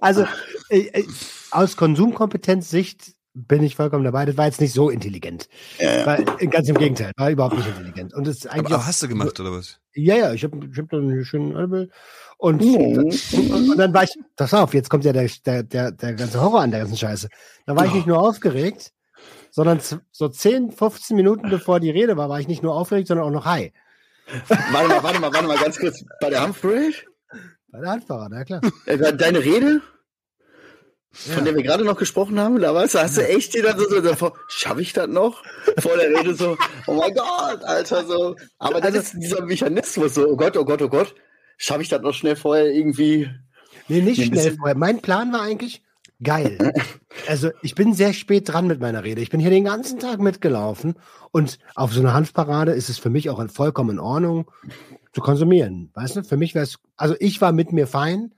also 0.00 0.26
äh, 0.70 0.78
äh, 0.78 1.04
aus 1.52 1.76
Konsumkompetenzsicht 1.76 3.12
bin 3.32 3.62
ich 3.62 3.76
vollkommen 3.76 4.02
dabei. 4.02 4.26
Das 4.26 4.36
war 4.36 4.46
jetzt 4.46 4.60
nicht 4.60 4.72
so 4.72 4.90
intelligent. 4.90 5.48
Ja, 5.78 5.98
ja. 5.98 6.06
War, 6.06 6.16
ganz 6.46 6.68
im 6.68 6.76
Gegenteil, 6.76 7.12
war 7.16 7.30
überhaupt 7.30 7.56
nicht 7.56 7.68
intelligent. 7.68 8.12
Und 8.14 8.26
das 8.26 8.46
eigentlich 8.46 8.74
aber, 8.74 8.86
hast 8.86 9.02
du 9.02 9.08
gemacht 9.08 9.38
oder 9.38 9.52
was? 9.52 9.78
Ja, 9.94 10.16
ja, 10.16 10.32
ich 10.32 10.42
habe 10.42 10.68
ich 10.70 10.78
hab 10.78 10.88
dann 10.90 11.02
einen 11.02 11.24
schönen 11.24 11.56
Albel 11.56 11.90
und, 12.38 12.60
mhm. 12.60 12.98
und, 12.98 13.32
und, 13.32 13.76
dann 13.78 13.94
war 13.94 14.04
ich, 14.04 14.10
pass 14.36 14.54
auf, 14.54 14.74
jetzt 14.74 14.90
kommt 14.90 15.04
ja 15.04 15.12
der, 15.12 15.28
der, 15.44 15.62
der, 15.62 15.92
der 15.92 16.14
ganze 16.14 16.40
Horror 16.40 16.60
an 16.60 16.70
der 16.70 16.80
ganzen 16.80 16.96
Scheiße. 16.96 17.28
Da 17.66 17.76
war 17.76 17.84
oh. 17.84 17.86
ich 17.86 17.94
nicht 17.94 18.06
nur 18.06 18.20
aufgeregt, 18.20 18.92
sondern 19.50 19.80
so 20.10 20.28
10, 20.28 20.72
15 20.72 21.16
Minuten 21.16 21.50
bevor 21.50 21.80
die 21.80 21.90
Rede 21.90 22.16
war, 22.16 22.28
war 22.28 22.40
ich 22.40 22.48
nicht 22.48 22.62
nur 22.62 22.74
aufgeregt, 22.74 23.08
sondern 23.08 23.26
auch 23.26 23.32
noch 23.32 23.44
high. 23.44 23.72
Warte 24.48 24.88
mal, 24.88 25.02
warte 25.02 25.20
mal, 25.20 25.32
warte 25.32 25.46
mal 25.46 25.58
ganz 25.58 25.78
kurz. 25.78 26.04
Bei 26.20 26.30
der 26.30 26.42
Handparade? 26.42 26.92
Bei 27.70 27.80
der 27.80 27.90
Handparade, 27.90 28.36
ja 28.36 28.44
klar. 28.44 28.60
Äh, 28.86 29.14
deine 29.14 29.44
Rede? 29.44 29.80
Von 31.10 31.38
ja. 31.38 31.40
der 31.40 31.56
wir 31.56 31.62
gerade 31.62 31.84
noch 31.84 31.96
gesprochen 31.96 32.38
haben, 32.38 32.60
da 32.60 32.74
weißt 32.74 32.94
du, 32.94 32.98
hast 33.00 33.16
du 33.16 33.26
echt 33.26 33.54
dir 33.54 33.62
dann 33.62 33.78
so, 33.78 33.88
so, 33.88 34.14
so 34.14 34.32
schaffe 34.48 34.82
ich 34.82 34.92
das 34.92 35.08
noch? 35.08 35.42
Vor 35.78 35.96
der 35.96 36.10
Rede 36.10 36.34
so, 36.34 36.56
oh 36.86 36.94
mein 36.94 37.14
Gott, 37.14 37.64
Alter, 37.64 38.04
so. 38.04 38.36
Aber 38.58 38.80
dann 38.80 38.94
ist 38.94 39.14
dieser 39.14 39.44
Mechanismus 39.44 40.14
so, 40.14 40.28
oh 40.28 40.36
Gott, 40.36 40.56
oh 40.56 40.64
Gott, 40.64 40.82
oh 40.82 40.88
Gott, 40.88 41.14
schaffe 41.56 41.82
ich 41.82 41.88
das 41.88 42.02
noch 42.02 42.12
schnell 42.12 42.36
vorher 42.36 42.66
irgendwie? 42.66 43.30
Nee, 43.88 44.02
nicht 44.02 44.22
schnell 44.22 44.56
vorher. 44.56 44.76
Mein 44.76 45.00
Plan 45.00 45.32
war 45.32 45.40
eigentlich, 45.40 45.82
geil. 46.22 46.72
Also 47.26 47.50
ich 47.62 47.74
bin 47.74 47.94
sehr 47.94 48.12
spät 48.12 48.48
dran 48.48 48.66
mit 48.66 48.80
meiner 48.80 49.04
Rede. 49.04 49.20
Ich 49.20 49.30
bin 49.30 49.40
hier 49.40 49.50
den 49.50 49.64
ganzen 49.64 49.98
Tag 49.98 50.20
mitgelaufen 50.20 50.94
und 51.30 51.58
auf 51.74 51.92
so 51.92 52.00
einer 52.00 52.14
Hanfparade 52.14 52.72
ist 52.72 52.88
es 52.88 52.98
für 52.98 53.10
mich 53.10 53.28
auch 53.28 53.44
vollkommen 53.50 53.90
in 53.90 53.98
Ordnung 53.98 54.50
zu 55.12 55.20
konsumieren. 55.20 55.90
Weißt 55.94 56.16
du, 56.16 56.24
für 56.24 56.36
mich 56.36 56.54
wäre 56.54 56.64
es, 56.64 56.78
also 56.96 57.14
ich 57.20 57.40
war 57.40 57.52
mit 57.52 57.72
mir 57.72 57.86
fein 57.86 58.34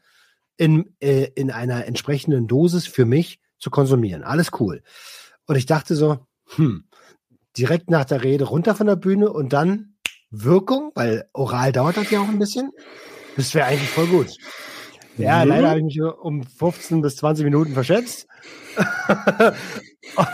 in, 0.57 0.95
äh, 1.01 1.28
in 1.35 1.51
einer 1.51 1.87
entsprechenden 1.87 2.47
Dosis 2.49 2.87
für 2.87 3.05
mich 3.05 3.39
zu 3.59 3.70
konsumieren. 3.70 4.24
Alles 4.24 4.51
cool. 4.59 4.83
Und 5.47 5.57
ich 5.57 5.66
dachte 5.66 5.95
so, 5.95 6.26
hm, 6.57 6.85
direkt 7.57 7.91
nach 7.91 8.05
der 8.05 8.22
Rede 8.22 8.45
runter 8.45 8.74
von 8.74 8.87
der 8.87 8.97
Bühne 8.97 9.33
und 9.33 9.53
dann 9.53 9.95
Wirkung, 10.31 10.93
weil 10.95 11.28
oral 11.33 11.72
dauert 11.72 11.97
das 11.97 12.11
ja 12.11 12.20
auch 12.20 12.28
ein 12.28 12.39
bisschen. 12.39 12.70
Das 13.37 13.55
wäre 13.55 13.66
eigentlich 13.66 13.91
voll 13.91 14.07
gut. 14.07 14.37
Ja, 15.21 15.45
mhm. 15.45 15.51
leider 15.51 15.71
habe 15.71 15.79
ich 15.81 15.85
mich 15.85 16.03
um 16.03 16.43
15 16.43 17.03
bis 17.03 17.16
20 17.16 17.45
Minuten 17.45 17.75
verschätzt. 17.75 18.27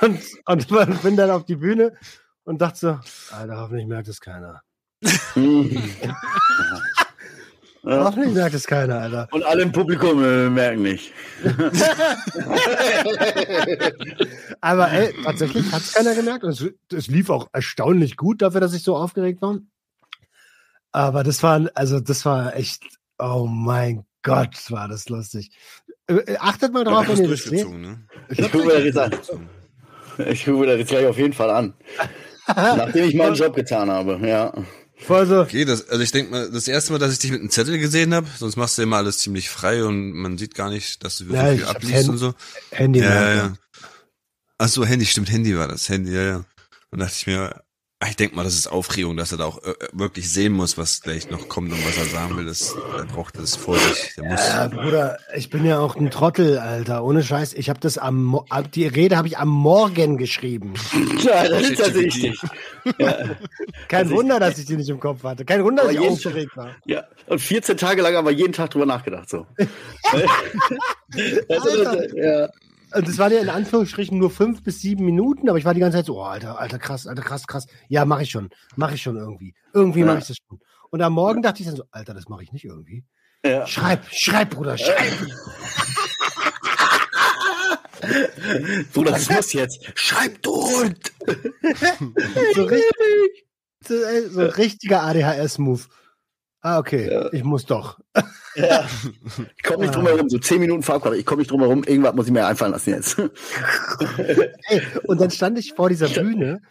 und, 0.03 0.21
und 0.47 0.69
bin 1.03 1.17
dann 1.17 1.31
auf 1.31 1.45
die 1.45 1.57
Bühne 1.57 1.97
und 2.45 2.61
dachte 2.61 2.79
so, 2.79 2.99
Alter, 3.35 3.61
hoffentlich 3.61 3.87
merkt 3.87 4.09
es 4.09 4.21
keiner. 4.21 4.63
Ja. 7.87 8.07
Hoffentlich 8.07 8.35
merkt 8.35 8.55
es 8.57 8.67
keiner, 8.67 8.99
Alter. 8.99 9.29
Und 9.31 9.45
alle 9.45 9.63
im 9.63 9.71
Publikum 9.71 10.21
äh, 10.21 10.51
merken 10.51 10.83
nicht. 10.83 11.13
Aber 14.61 14.91
ey, 14.91 15.15
tatsächlich 15.23 15.71
hat 15.71 15.83
es 15.83 15.95
keiner 15.95 16.17
gemerkt. 16.17 16.43
Und 16.43 16.51
es, 16.51 16.65
es, 16.93 17.07
lief 17.07 17.31
auch 17.31 17.49
erstaunlich 17.53 18.17
gut 18.17 18.43
dafür, 18.43 18.61
dass 18.61 18.75
ich 18.75 18.83
so 18.83 18.97
aufgeregt 18.97 19.41
war. 19.41 19.59
Aber 20.91 21.23
das 21.23 21.45
war, 21.45 21.71
also 21.75 22.01
das 22.01 22.25
war 22.25 22.57
echt, 22.57 22.83
oh 23.21 23.47
mein 23.47 24.05
Gott, 24.27 24.71
war 24.71 24.89
das 24.89 25.09
lustig. 25.09 25.51
Äh, 26.09 26.15
äh, 26.15 26.37
achtet 26.39 26.73
mal 26.73 26.83
drauf, 26.83 27.07
wenn 27.09 27.23
ihr 27.23 27.29
das 27.29 27.45
seht. 27.45 27.69
Ne? 27.69 28.05
Ich, 28.29 28.41
ich 28.41 28.51
das 28.51 29.11
jetzt 29.13 29.31
Ich 30.19 30.45
gucke 30.45 30.59
mir 30.67 30.77
das 30.77 30.89
gleich 30.89 31.07
auf 31.07 31.17
jeden 31.17 31.33
Fall 31.33 31.51
an. 31.51 31.75
Nachdem 32.49 33.05
ich 33.09 33.15
meinen 33.15 33.37
Job 33.37 33.55
getan 33.55 33.89
habe, 33.89 34.19
ja. 34.27 34.53
Voll 34.99 35.27
so. 35.27 35.43
Okay, 35.43 35.65
das, 35.65 35.89
also 35.89 36.03
ich 36.03 36.11
denke 36.11 36.33
mal, 36.33 36.51
das 36.51 36.67
erste 36.67 36.93
Mal, 36.93 36.99
dass 36.99 37.13
ich 37.13 37.21
dich 37.21 37.31
mit 37.31 37.41
einem 37.41 37.51
Zettel 37.51 37.79
gesehen 37.79 38.15
habe, 38.15 38.27
sonst 38.37 38.57
machst 38.57 38.79
du 38.79 38.83
immer 38.83 38.97
alles 38.97 39.19
ziemlich 39.19 39.49
frei 39.49 39.85
und 39.85 40.13
man 40.13 40.39
sieht 40.39 40.55
gar 40.55 40.71
nicht, 40.71 41.05
dass 41.05 41.19
du 41.19 41.29
wirklich 41.29 41.43
ja, 41.43 41.55
viel 41.55 41.65
abliest 41.67 42.09
und 42.09 42.19
so. 42.19 42.35
Handy. 42.71 43.01
Ja, 43.01 43.15
ja, 43.15 43.35
ja. 43.35 43.55
Ach 44.59 44.69
so, 44.69 44.85
Handy, 44.85 45.07
stimmt, 45.07 45.31
Handy 45.31 45.57
war 45.57 45.69
das, 45.69 45.89
Handy, 45.89 46.13
ja, 46.13 46.23
ja. 46.23 46.45
Und 46.91 46.99
dachte 46.99 47.15
ich 47.15 47.27
mir, 47.27 47.63
ich 48.05 48.17
denke 48.17 48.37
mal, 48.37 48.45
das 48.45 48.55
ist 48.55 48.67
Aufregung, 48.67 49.17
dass 49.17 49.33
er 49.33 49.39
da 49.39 49.47
auch 49.47 49.63
äh, 49.63 49.73
wirklich 49.93 50.31
sehen 50.31 50.53
muss, 50.53 50.77
was 50.77 51.01
gleich 51.01 51.31
noch 51.31 51.49
kommt 51.49 51.73
und 51.73 51.79
was 51.87 51.97
er 51.97 52.05
sagen 52.05 52.37
will. 52.37 52.45
Das, 52.45 52.75
er 52.95 53.07
braucht 53.07 53.39
das 53.39 53.57
vor 53.57 53.79
sich. 53.79 54.15
Der 54.17 54.25
muss. 54.25 54.41
Ja, 54.47 54.69
Bruder, 54.69 55.19
ich 55.35 55.49
bin 55.49 55.65
ja 55.65 55.79
auch 55.79 55.97
ein 55.97 56.11
Trottel, 56.11 56.59
Alter. 56.59 57.03
Ohne 57.05 57.23
Scheiß. 57.23 57.55
Ich 57.55 57.71
habe 57.71 57.81
das 57.81 57.97
am 57.97 58.39
die 58.75 58.87
Rede 58.87 59.17
habe 59.17 59.29
ich 59.29 59.39
am 59.39 59.49
Morgen 59.49 60.19
geschrieben. 60.19 60.75
Ja, 61.27 61.49
das 61.49 61.71
ist 61.71 61.79
tatsächlich. 61.79 62.39
ja. 62.99 63.37
Kein 63.89 64.05
also 64.05 64.17
Wunder, 64.17 64.39
dass 64.39 64.59
ich 64.59 64.67
die 64.67 64.77
nicht 64.77 64.89
im 64.89 65.01
Kopf 65.01 65.25
hatte. 65.25 65.45
Kein 65.45 65.65
Wunder, 65.65 65.85
dass 65.85 65.93
ich 65.93 65.99
aufgeregt 65.99 66.57
war. 66.57 66.71
Ja, 66.85 67.05
und 67.27 67.41
14 67.41 67.77
Tage 67.77 68.03
lang 68.03 68.15
haben 68.15 68.27
wir 68.27 68.33
jeden 68.33 68.53
Tag 68.53 68.71
drüber 68.71 68.87
nachgedacht. 68.87 69.29
So. 69.29 69.47
Alter. 71.49 72.15
ja. 72.17 72.49
Und 72.95 73.09
das 73.09 73.19
waren 73.19 73.33
ja 73.33 73.41
in 73.41 73.49
Anführungsstrichen 73.49 74.17
nur 74.17 74.31
fünf 74.31 74.63
bis 74.63 74.81
sieben 74.81 75.05
Minuten, 75.05 75.49
aber 75.49 75.59
ich 75.59 75.65
war 75.65 75.75
die 75.75 75.81
ganze 75.81 75.99
Zeit 75.99 76.07
so, 76.07 76.19
oh, 76.19 76.23
Alter, 76.23 76.59
Alter, 76.59 76.79
krass, 76.79 77.07
Alter, 77.07 77.23
krass, 77.23 77.47
krass. 77.47 77.67
Ja, 77.89 78.05
mache 78.05 78.23
ich 78.23 78.31
schon. 78.31 78.51
Mache 78.77 78.95
ich 78.95 79.03
schon 79.03 79.17
irgendwie. 79.17 79.55
Irgendwie 79.73 80.01
ja. 80.01 80.07
mache 80.07 80.19
ich 80.19 80.27
das 80.27 80.37
schon. 80.37 80.61
Und 80.91 81.03
am 81.03 81.13
Morgen 81.13 81.43
dachte 81.43 81.61
ich 81.61 81.67
dann 81.67 81.77
so, 81.77 81.85
Alter, 81.91 82.15
das 82.15 82.29
mache 82.29 82.45
ich 82.45 82.53
nicht 82.53 82.65
irgendwie. 82.65 83.05
Ja. 83.45 83.67
Schreib, 83.67 84.07
schreib, 84.11 84.51
Bruder, 84.51 84.79
schreib. 84.79 85.13
Bruder, 88.93 89.13
das 89.13 89.31
muss 89.31 89.53
jetzt. 89.53 89.81
Schreib 89.95 90.43
du 90.43 90.53
Hund. 90.53 91.13
so 92.55 92.65
richtig, 92.65 93.47
so, 93.87 93.95
äh, 93.95 94.29
so 94.29 94.43
richtiger 94.47 95.03
ADHS-Move. 95.03 95.83
Ah, 96.67 96.79
okay. 96.79 97.09
Ja. 97.09 97.33
Ich 97.33 97.45
muss 97.45 97.65
doch. 97.65 98.01
Ja. 98.57 98.89
Ich 99.57 99.63
komme 99.63 99.85
nicht 99.85 99.95
drum 99.95 100.07
herum. 100.07 100.31
So 100.31 100.39
zehn 100.39 100.61
Minuten 100.61 100.83
Fahrkarte. 100.83 101.19
Ich 101.19 101.27
komme 101.27 101.41
nicht 101.41 101.51
drum 101.51 101.61
herum. 101.61 101.85
Irgendwas 101.85 102.15
muss 102.15 102.27
ich 102.27 102.33
mir 102.33 102.47
einfallen 102.47 102.73
lassen 102.73 102.89
jetzt. 102.89 103.19
Und 105.05 105.21
dann 105.21 105.31
stand 105.31 105.59
ich 105.59 105.75
vor 105.75 105.91
dieser 105.91 106.09
Bühne 106.09 106.63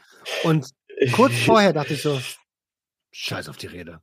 und 0.46 0.68
kurz 1.14 1.34
vorher 1.46 1.74
dachte 1.74 1.94
ich 1.94 2.02
so, 2.02 2.20
scheiß 3.12 3.50
auf 3.50 3.58
die 3.58 3.68
Rede. 3.68 4.02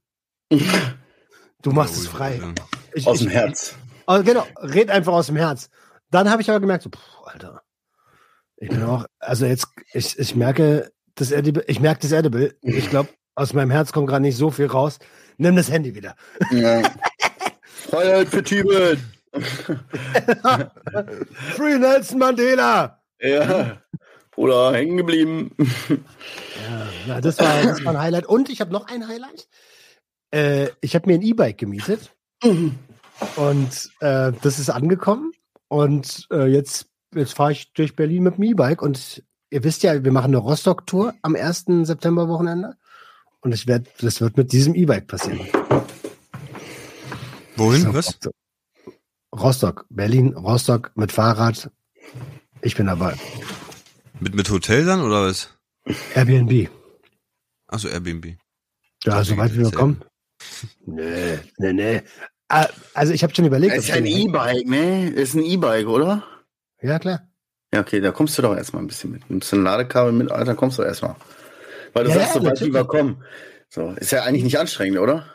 Du 1.63 1.73
machst 1.73 1.97
es 1.97 2.07
frei. 2.07 2.41
Ich, 2.95 3.05
aus 3.05 3.19
dem 3.19 3.29
ich, 3.29 3.35
Herz. 3.35 3.75
Oh, 4.07 4.23
genau, 4.23 4.47
red 4.61 4.89
einfach 4.89 5.15
aus 5.15 5.27
dem 5.27 5.37
Herz. 5.37 5.69
Dann 6.13 6.31
habe 6.31 6.41
ich 6.41 6.51
aber 6.51 6.61
gemerkt, 6.61 6.85
so, 6.85 6.91
pff, 6.91 7.01
Alter, 7.25 7.63
ich 8.59 8.69
bin 8.69 8.85
auch, 8.85 9.07
also 9.19 9.45
jetzt, 9.45 9.67
ich, 9.93 10.17
ich 10.17 10.37
merke 10.37 10.93
das 11.17 11.33
Edible, 11.33 11.65
ich 11.67 11.81
merke 11.81 12.03
das 12.03 12.13
Edible. 12.13 12.57
Ich 12.63 12.91
glaube, 12.91 13.09
aus 13.35 13.53
meinem 13.53 13.71
Herz 13.71 13.93
kommt 13.93 14.09
gerade 14.09 14.23
nicht 14.23 14.37
so 14.37 14.51
viel 14.51 14.67
raus. 14.67 14.99
Nimm 15.39 15.57
das 15.57 15.71
Handy 15.71 15.95
wieder. 15.95 16.15
Ja. 16.51 16.83
Freiheit 17.63 18.29
für 18.29 18.43
Tibet. 18.43 18.99
Free 21.57 21.79
Nelson 21.79 22.19
Mandela. 22.19 23.01
Ja. 23.21 23.79
oder 24.37 24.73
hängen 24.73 24.97
geblieben. 24.97 25.55
Ja, 25.89 26.89
na, 27.07 27.21
das, 27.21 27.39
war, 27.39 27.63
das 27.63 27.85
war 27.85 27.93
ein 27.93 28.01
Highlight. 28.01 28.27
Und 28.27 28.51
ich 28.51 28.61
habe 28.61 28.73
noch 28.73 28.89
ein 28.89 29.07
Highlight. 29.09 29.49
Äh, 30.33 30.69
ich 30.81 30.95
habe 30.95 31.09
mir 31.09 31.15
ein 31.15 31.23
E-Bike 31.23 31.59
gemietet. 31.59 32.15
Und 33.37 33.91
äh, 34.01 34.33
das 34.43 34.59
ist 34.59 34.71
angekommen. 34.71 35.33
Und 35.69 36.27
äh, 36.31 36.47
jetzt, 36.47 36.89
jetzt 37.15 37.35
fahre 37.35 37.53
ich 37.53 37.73
durch 37.73 37.95
Berlin 37.97 38.25
mit 38.25 38.37
dem 38.37 38.45
E-Bike. 38.45 38.83
Und 38.83 39.23
ihr 39.51 39.65
wisst 39.65 39.83
ja, 39.83 40.03
wir 40.03 40.13
machen 40.13 40.27
eine 40.35 40.39
Rostock-Tour 40.39 41.15
am 41.23 41.37
1. 41.37 41.67
September-Wochenende. 41.85 42.77
Und 43.43 43.53
ich 43.53 43.67
werd, 43.67 43.89
das 44.01 44.21
wird 44.21 44.37
mit 44.37 44.53
diesem 44.53 44.75
E-Bike 44.75 45.07
passieren. 45.07 45.41
Wohin? 47.57 47.93
Was? 47.93 48.19
Rostock, 49.35 49.87
Berlin, 49.91 50.35
Rostock 50.35 50.93
mit 50.95 51.11
Fahrrad. 51.13 51.71
Ich 52.61 52.77
bin 52.77 52.87
dabei. 52.87 53.15
Mit, 54.21 54.35
mit 54.35 54.49
Hotel 54.51 54.85
dann 54.85 55.01
oder 55.01 55.27
was? 55.27 55.51
Airbnb. 56.15 56.69
Achso, 57.67 57.89
Airbnb. 57.89 58.37
Ja, 59.05 59.25
soweit 59.25 59.55
wir 59.57 59.71
kommen. 59.71 60.03
Nee, 60.87 61.39
nee, 61.59 61.73
nee. 61.73 62.03
Ah, 62.49 62.67
Also 62.95 63.13
ich 63.13 63.23
habe 63.23 63.33
schon 63.33 63.45
überlegt. 63.45 63.77
Das 63.77 63.85
ist 63.85 63.93
ein 63.93 64.07
E-Bike, 64.07 64.67
ne? 64.67 65.09
Ist 65.11 65.35
ein 65.35 65.45
E-Bike, 65.45 65.87
oder? 65.87 66.25
Ja, 66.81 66.99
klar. 66.99 67.29
Ja, 67.73 67.81
okay, 67.81 68.01
da 68.01 68.11
kommst 68.11 68.37
du 68.37 68.43
doch 68.43 68.57
erstmal 68.57 68.83
ein 68.83 68.89
bisschen 68.89 69.13
mit. 69.13 69.31
Nimmst 69.31 69.53
du 69.53 69.57
ein 69.57 69.63
Ladekabel 69.63 70.11
mit, 70.13 70.33
Alter, 70.33 70.57
kommst 70.57 70.79
du 70.79 70.83
erstmal. 70.83 71.15
Weil 71.93 72.05
du 72.05 72.11
Ja, 72.11 72.17
sagst, 72.17 72.29
ja, 72.29 72.33
so 72.35 72.39
weit 72.41 72.45
natürlich. 72.55 72.73
lieber 72.73 72.87
kommen. 72.87 73.23
So, 73.69 73.91
ist 73.93 74.13
ja 74.13 74.23
eigentlich 74.25 74.45
nicht 74.45 74.59
anstrengend, 74.59 74.99
oder? 74.99 75.27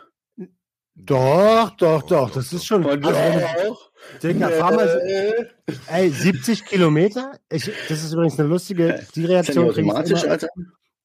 Doch, 0.95 1.69
doch, 1.77 2.03
doch. 2.03 2.31
Das 2.31 2.51
ist 2.53 2.65
schon. 2.65 2.83
Und 2.85 3.05
Also, 3.05 3.45
auch. 3.71 3.91
Digga, 4.23 4.49
fahr 4.49 4.73
mal, 4.73 5.47
ey, 5.87 6.09
70 6.09 6.65
Kilometer. 6.65 7.33
Ich, 7.51 7.69
das 7.87 8.03
ist 8.03 8.13
übrigens 8.13 8.39
eine 8.39 8.47
lustige. 8.47 9.05
Die 9.15 9.25
Reaktion 9.25 9.65
kriege 9.69 9.81
ich 9.81 9.87
immer, 9.87 9.95
Alter. 10.29 10.47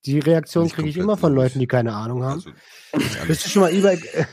die 0.07 0.19
Reaktion 0.19 0.65
Nicht 0.65 0.75
kriege 0.77 0.89
ich 0.89 0.97
immer 0.97 1.17
von 1.17 1.35
logisch. 1.35 1.51
Leuten, 1.51 1.59
die 1.61 1.67
keine 1.67 1.93
Ahnung 1.95 2.23
haben. 2.23 2.43
Also, 2.93 3.07
Bist 3.27 3.45
du 3.45 3.49
schon 3.51 3.63
mal 3.63 3.73
E-Bike? 3.75 4.27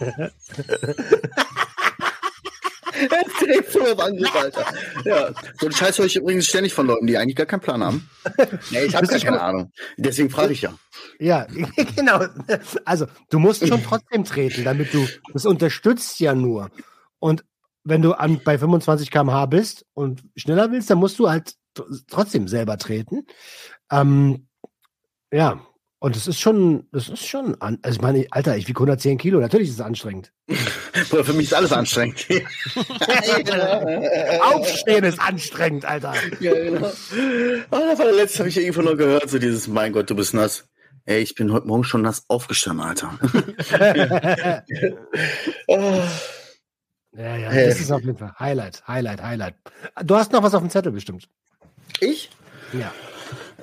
Direkt 3.40 3.72
so 3.72 3.80
auf 3.80 3.98
Angriff, 3.98 4.34
Alter. 4.34 4.64
Ja, 5.04 5.30
so 5.60 5.66
ein 5.66 5.72
Scheiß 5.72 5.98
höre 5.98 6.06
ich 6.06 6.16
übrigens 6.16 6.46
ständig 6.46 6.74
von 6.74 6.86
Leuten, 6.86 7.06
die 7.06 7.16
eigentlich 7.16 7.36
gar 7.36 7.46
keinen 7.46 7.60
Plan 7.60 7.82
haben. 7.84 8.08
Nee, 8.70 8.84
ich 8.84 8.94
habe 8.96 9.06
gar 9.06 9.18
keine 9.18 9.40
Ahnung. 9.40 9.72
Deswegen 9.96 10.30
frage 10.30 10.52
ich 10.52 10.62
ja. 10.62 10.74
Ja, 11.18 11.46
genau. 11.96 12.24
Also, 12.84 13.06
du 13.30 13.38
musst 13.38 13.66
schon 13.66 13.82
trotzdem 13.82 14.24
treten, 14.24 14.64
damit 14.64 14.92
du, 14.94 15.06
das 15.32 15.46
unterstützt 15.46 16.20
ja 16.20 16.34
nur. 16.34 16.70
Und 17.18 17.44
wenn 17.84 18.02
du 18.02 18.12
an, 18.14 18.40
bei 18.44 18.58
25 18.58 19.10
km/h 19.10 19.46
bist 19.46 19.84
und 19.94 20.24
schneller 20.36 20.72
willst, 20.72 20.90
dann 20.90 20.98
musst 20.98 21.18
du 21.18 21.28
halt 21.30 21.54
tr- 21.76 22.02
trotzdem 22.08 22.48
selber 22.48 22.78
treten. 22.78 23.26
Ähm, 23.90 24.48
ja, 25.32 25.60
und 25.98 26.14
das 26.14 26.26
ist 26.26 26.40
schon, 26.40 26.86
das 26.92 27.08
ist 27.08 27.26
schon, 27.26 27.60
an, 27.60 27.78
also 27.82 27.96
ich 27.96 28.02
meine, 28.02 28.26
Alter, 28.30 28.56
ich 28.56 28.68
wiege 28.68 28.78
110 28.78 29.18
Kilo, 29.18 29.40
natürlich 29.40 29.68
ist 29.68 29.76
es 29.76 29.80
anstrengend. 29.80 30.32
Für 30.94 31.32
mich 31.32 31.46
ist 31.46 31.54
alles 31.54 31.72
anstrengend. 31.72 32.26
Aufstehen 34.42 35.04
ist 35.04 35.20
anstrengend, 35.20 35.84
Alter. 35.84 36.14
Ja, 36.40 36.52
genau. 36.52 36.86
Ah, 37.70 37.72
das 37.80 37.98
war 37.98 38.06
der 38.06 38.14
letzte, 38.14 38.40
habe 38.40 38.48
ich 38.50 38.56
irgendwo 38.58 38.82
noch 38.82 38.96
gehört, 38.96 39.30
so 39.30 39.38
dieses, 39.38 39.68
mein 39.68 39.92
Gott, 39.92 40.10
du 40.10 40.14
bist 40.14 40.34
nass. 40.34 40.68
Ey, 41.06 41.20
ich 41.20 41.34
bin 41.34 41.52
heute 41.52 41.66
Morgen 41.68 41.84
schon 41.84 42.02
nass 42.02 42.24
aufgestanden, 42.28 42.86
Alter. 42.86 43.18
Ah. 45.68 46.02
Ja, 47.16 47.36
ja, 47.36 47.66
das 47.68 47.80
ist 47.80 47.90
auf 47.90 48.02
jeden 48.02 48.18
Fall 48.18 48.34
Highlight, 48.38 48.86
Highlight, 48.86 49.22
Highlight. 49.22 49.54
Du 50.04 50.16
hast 50.16 50.32
noch 50.32 50.42
was 50.42 50.54
auf 50.54 50.60
dem 50.60 50.68
Zettel 50.68 50.92
bestimmt. 50.92 51.28
ich? 52.00 52.28
Ja. 52.72 52.92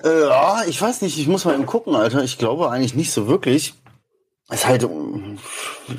Ja, 0.04 0.64
ich 0.68 0.82
weiß 0.82 1.02
nicht, 1.02 1.18
ich 1.18 1.28
muss 1.28 1.46
mal 1.46 1.54
eben 1.54 1.66
gucken, 1.66 1.96
Alter. 1.96 2.24
Ich 2.24 2.38
glaube 2.38 2.70
eigentlich 2.70 2.96
nicht 2.96 3.12
so 3.12 3.28
wirklich. 3.28 3.74
Es 4.50 4.60
ist 4.60 4.68
halt, 4.68 4.88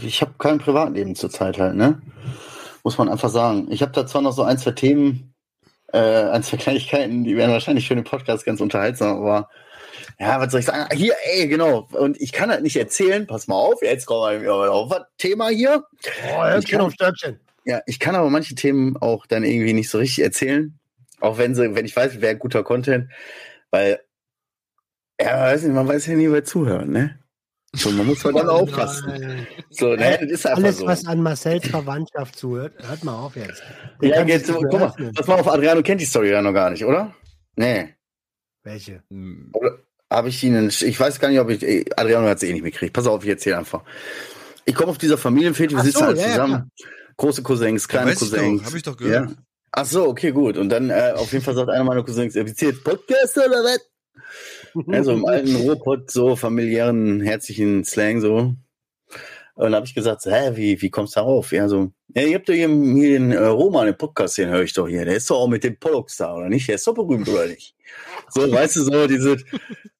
ich 0.03 0.21
habe 0.21 0.35
kein 0.39 0.59
Privatleben 0.59 1.15
zurzeit 1.17 1.59
halt, 1.59 1.75
ne? 1.75 2.03
Muss 2.83 2.99
man 2.99 3.09
einfach 3.09 3.31
sagen. 3.31 3.69
Ich 3.71 3.81
habe 3.81 3.93
da 3.93 4.07
zwar 4.07 4.21
noch 4.21 4.33
so 4.33 4.43
ein, 4.43 4.59
zwei 4.59 4.73
Themen, 4.73 5.35
äh, 5.93 5.99
ein, 5.99 6.43
zwei 6.43 6.59
Kleinigkeiten, 6.59 7.25
die 7.25 7.37
wären 7.37 7.51
wahrscheinlich 7.51 7.89
für 7.89 7.95
den 7.95 8.05
Podcast 8.05 8.45
ganz 8.45 8.61
unterhaltsam, 8.61 9.17
aber 9.17 9.49
ja, 10.21 10.39
was 10.39 10.51
soll 10.51 10.61
ich 10.61 10.67
sagen? 10.67 10.87
Hier, 10.95 11.15
ey, 11.33 11.49
genau. 11.49 11.89
Und 11.93 12.21
ich 12.21 12.33
kann 12.33 12.51
halt 12.51 12.63
nicht 12.63 12.77
erzählen, 12.77 13.27
pass 13.27 13.49
mal 13.49 13.57
auf, 13.57 13.81
jetzt 13.81 14.07
kommen 14.07 14.43
wir 14.43 14.53
auf 14.53 14.91
was 14.91 15.03
Thema 15.17 15.49
hier. 15.49 15.85
Oh, 16.37 16.43
Hölzchen 16.43 16.81
auf 16.81 16.93
Stöckchen. 16.93 17.41
Ja, 17.65 17.81
ich 17.87 17.99
kann 17.99 18.15
aber 18.15 18.29
manche 18.29 18.55
Themen 18.55 18.97
auch 18.99 19.27
dann 19.27 19.45
irgendwie 19.45 19.73
nicht 19.73 19.89
so 19.89 19.99
richtig 19.99 20.23
erzählen. 20.23 20.79
Auch 21.21 21.39
wenn 21.39 21.55
sie, 21.55 21.75
wenn 21.75 21.87
ich 21.87 21.97
weiß, 21.97 22.21
wäre 22.21 22.37
guter 22.37 22.63
Content, 22.63 23.09
weil, 23.75 24.01
ja, 25.21 25.43
weiß 25.43 25.65
nicht, 25.65 25.75
man 25.75 25.89
weiß 25.89 26.07
ja 26.07 26.15
nie, 26.15 26.31
wer 26.31 26.45
zuhört, 26.45 26.89
ne? 26.89 27.19
So, 27.75 27.91
man 27.91 28.07
muss 28.07 28.25
halt 28.25 28.37
dann 28.37 28.49
aufpassen. 28.49 29.47
So, 29.71 29.97
ne, 29.97 30.17
das 30.21 30.31
ist 30.31 30.47
einfach 30.47 30.63
Alles, 30.63 30.79
so. 30.79 30.87
was 30.87 31.05
an 31.07 31.21
Marcells 31.23 31.67
Verwandtschaft 31.67 32.39
zuhört, 32.39 32.75
hört 32.87 33.03
mal 33.03 33.19
auf 33.19 33.35
jetzt. 33.35 33.65
Den 34.01 34.11
Ja, 34.11 34.23
jetzt, 34.23 34.53
guck 34.53 34.73
mal, 34.73 34.95
pass 35.13 35.27
mal 35.27 35.41
auf, 35.41 35.49
Adriano 35.49 35.83
kennt 35.83 36.01
die 36.01 36.05
Story 36.05 36.31
ja 36.31 36.41
noch 36.41 36.53
gar 36.53 36.71
nicht, 36.71 36.85
oder? 36.85 37.13
Nee. 37.57 37.95
Welche? 38.63 39.03
Oder 39.53 39.79
habe 40.09 40.29
ich 40.29 40.45
Ihnen, 40.45 40.69
ich 40.69 41.01
weiß 41.01 41.19
gar 41.19 41.31
nicht, 41.31 41.41
ob 41.41 41.51
ich, 41.51 41.99
Adriano 41.99 42.29
hat 42.29 42.37
es 42.37 42.45
eh 42.45 42.53
nicht 42.53 42.63
mitgekriegt. 42.63 42.93
Pass 42.93 43.09
auf, 43.09 43.25
ich 43.25 43.31
erzähle 43.31 43.59
einfach. 43.59 43.83
Ich 44.67 44.75
komme 44.77 44.91
auf 44.91 44.99
dieser 44.99 45.19
Familienfete, 45.19 45.73
wir 45.75 45.81
Ach 45.81 45.85
sitzen 45.85 45.99
so, 45.99 46.05
halt 46.07 46.19
ja, 46.19 46.27
ja, 46.27 46.31
zusammen. 46.31 46.71
Große 47.17 47.43
Cousins, 47.43 47.89
kleine 47.89 48.13
doch, 48.13 48.21
Cousins. 48.21 48.65
hab 48.65 48.75
ich 48.75 48.83
doch 48.85 48.97
gehört. 48.97 49.31
Ja. 49.31 49.37
Ach 49.77 49.85
so, 49.85 50.07
okay, 50.07 50.31
gut. 50.31 50.57
Und 50.57 50.69
dann 50.69 50.91
äh, 50.91 51.15
auf 51.17 51.33
jeden 51.33 51.45
Fall 51.45 51.57
sagt 51.57 51.69
einer 51.69 51.83
meiner 51.83 52.05
Cousins, 52.05 52.37
ihr 52.37 52.45
jetzt 52.45 52.85
Podcast 52.85 53.37
oder 53.37 53.65
was? 53.65 53.81
Ja, 54.87 55.03
so 55.03 55.13
im 55.13 55.27
alten 55.27 55.57
Ruhrpott, 55.57 56.13
so 56.13 56.37
familiären, 56.37 57.21
herzlichen 57.21 57.85
Slang 57.85 58.21
so. 58.21 58.37
Und 58.37 58.59
dann 59.57 59.75
habe 59.75 59.87
ich 59.87 59.95
gesagt, 59.95 60.23
so, 60.23 60.31
hä, 60.31 60.53
wie, 60.55 60.81
wie 60.81 60.91
kommst 60.91 61.17
du 61.17 61.21
darauf? 61.21 61.51
Ja, 61.51 61.69
so, 61.69 61.91
ja, 62.15 62.23
ihr 62.23 62.37
habt 62.37 62.49
doch 62.49 62.55
hier, 62.55 62.69
hier 62.69 63.19
den 63.19 63.33
äh, 63.33 63.47
Roman 63.47 63.89
im 63.89 63.97
Podcast, 63.97 64.39
den 64.39 64.49
höre 64.49 64.63
ich 64.63 64.75
doch 64.75 64.87
hier. 64.87 65.05
Der 65.05 65.17
ist 65.17 65.29
doch 65.29 65.41
auch 65.41 65.49
mit 65.49 65.65
dem 65.65 65.77
Pollux 65.77 66.19
da, 66.19 66.37
oder 66.37 66.49
nicht? 66.49 66.69
Der 66.69 66.77
ist 66.77 66.87
doch 66.87 66.95
berühmt, 66.95 67.29
oder 67.29 67.47
nicht? 67.47 67.75
So, 68.31 68.51
weißt 68.51 68.77
du, 68.77 68.83
so 68.83 69.07
diese, 69.09 69.39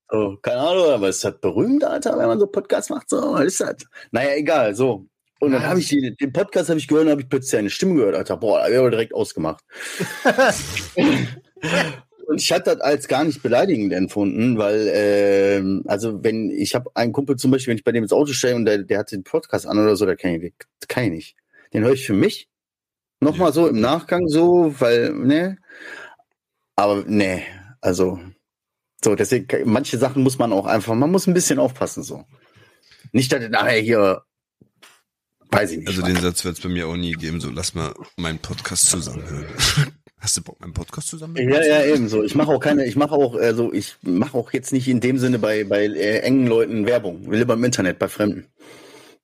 so, 0.09 0.39
keine 0.41 0.61
Ahnung, 0.61 0.91
aber 0.91 1.09
ist 1.09 1.25
das 1.25 1.41
berühmt, 1.41 1.83
Alter, 1.83 2.17
wenn 2.17 2.29
man 2.29 2.39
so 2.39 2.47
Podcast 2.47 2.91
macht? 2.91 3.11
So, 3.11 3.33
was 3.33 3.47
ist 3.47 3.61
das? 3.61 3.77
Naja, 4.13 4.37
egal, 4.37 4.77
so. 4.77 5.07
Und 5.45 5.53
dann 5.53 5.65
habe 5.65 5.81
ich 5.81 5.89
die, 5.89 6.15
den 6.17 6.33
Podcast 6.33 6.69
habe 6.69 6.79
ich 6.79 6.89
gehört 6.89 7.07
und 7.07 7.13
habe 7.13 7.23
ich 7.23 7.29
plötzlich 7.29 7.59
eine 7.59 7.71
Stimme 7.71 7.95
gehört, 7.95 8.15
Alter. 8.15 8.37
Boah, 8.37 8.61
da 8.61 8.71
wäre 8.71 8.91
direkt 8.91 9.15
ausgemacht. 9.15 9.65
Und 12.27 12.41
ich 12.41 12.51
hatte 12.53 12.71
das 12.71 12.81
als 12.81 13.09
gar 13.09 13.25
nicht 13.25 13.43
beleidigend 13.43 13.93
empfunden, 13.93 14.57
weil, 14.57 14.91
ähm, 14.93 15.85
also 15.87 16.25
wenn, 16.25 16.51
ich 16.51 16.75
habe 16.75 16.91
einen 16.95 17.13
Kumpel 17.13 17.37
zum 17.37 17.51
Beispiel, 17.51 17.73
wenn 17.73 17.79
ich 17.79 17.85
bei 17.85 17.93
dem 17.93 18.03
ins 18.03 18.13
Auto 18.13 18.33
stelle 18.33 18.57
und 18.57 18.65
der, 18.65 18.79
der 18.79 18.99
hat 18.99 19.13
den 19.13 19.25
Podcast 19.25 19.67
an 19.67 19.79
oder 19.79 19.95
so, 19.95 20.07
da 20.07 20.17
kann 20.17 20.41
ich, 20.41 20.55
kann 20.89 21.05
ich 21.05 21.11
nicht. 21.11 21.37
Den 21.73 21.85
höre 21.85 21.93
ich 21.93 22.07
für 22.07 22.15
mich. 22.15 22.49
Nochmal 23.21 23.53
so 23.53 23.69
im 23.69 23.81
Nachgang 23.81 24.27
so, 24.29 24.75
weil, 24.79 25.13
ne. 25.13 25.59
Aber 26.77 27.05
ne, 27.07 27.43
also, 27.81 28.19
so, 29.03 29.15
deswegen, 29.15 29.47
manche 29.71 29.99
Sachen 29.99 30.23
muss 30.23 30.39
man 30.39 30.53
auch 30.53 30.67
einfach, 30.67 30.95
man 30.95 31.11
muss 31.11 31.27
ein 31.27 31.35
bisschen 31.35 31.59
aufpassen, 31.59 32.03
so. 32.03 32.25
Nicht, 33.13 33.33
dass 33.33 33.43
er 33.43 33.51
nachher 33.51 33.81
hier, 33.81 34.23
weiß 35.55 35.71
ich 35.73 35.79
nicht. 35.79 35.89
Also 35.89 36.03
den 36.03 36.17
Satz 36.17 36.45
wird 36.45 36.57
es 36.57 36.63
bei 36.63 36.69
mir 36.69 36.87
auch 36.89 36.97
nie 36.97 37.13
geben, 37.13 37.41
so 37.41 37.51
lass 37.51 37.75
mal 37.75 37.95
meinen 38.17 38.39
Podcast 38.39 38.89
zusammenhören. 38.91 39.47
Hast 40.19 40.37
du 40.39 40.43
Bock, 40.43 40.59
meinen 40.61 40.73
Podcast 40.73 41.09
zusammen? 41.09 41.37
Ja, 41.37 41.63
ja, 41.63 41.85
ebenso. 41.85 42.23
Ich 42.23 42.35
mache 42.35 42.51
auch 42.51 42.59
keine, 42.61 42.87
ich 42.87 42.97
mache 42.97 43.13
auch, 43.13 43.35
also 43.35 43.73
ich 43.73 43.97
mache 44.03 44.37
auch 44.39 44.53
jetzt 44.55 44.73
nicht 44.73 44.89
in 44.89 45.01
dem 45.01 45.19
Sinne 45.19 45.39
bei, 45.39 45.65
bei 45.65 45.85
äh, 45.85 46.21
engen 46.21 46.47
Leuten 46.47 46.87
Werbung. 46.87 47.27
Will 47.27 47.39
lieber 47.41 47.55
im 47.55 47.65
Internet, 47.65 47.99
bei 47.99 48.09
Fremden. 48.09 48.47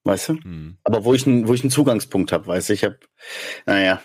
Weißt 0.04 0.28
du? 0.28 0.34
Hm. 0.34 0.76
Aber 0.84 1.04
wo 1.04 1.14
ich, 1.14 1.26
einen- 1.26 1.48
wo 1.48 1.54
ich 1.54 1.62
einen 1.62 1.70
Zugangspunkt 1.70 2.32
habe, 2.32 2.46
weißt 2.46 2.68
du, 2.68 2.72
ich 2.74 2.84
habe, 2.84 2.98
naja, 3.66 4.02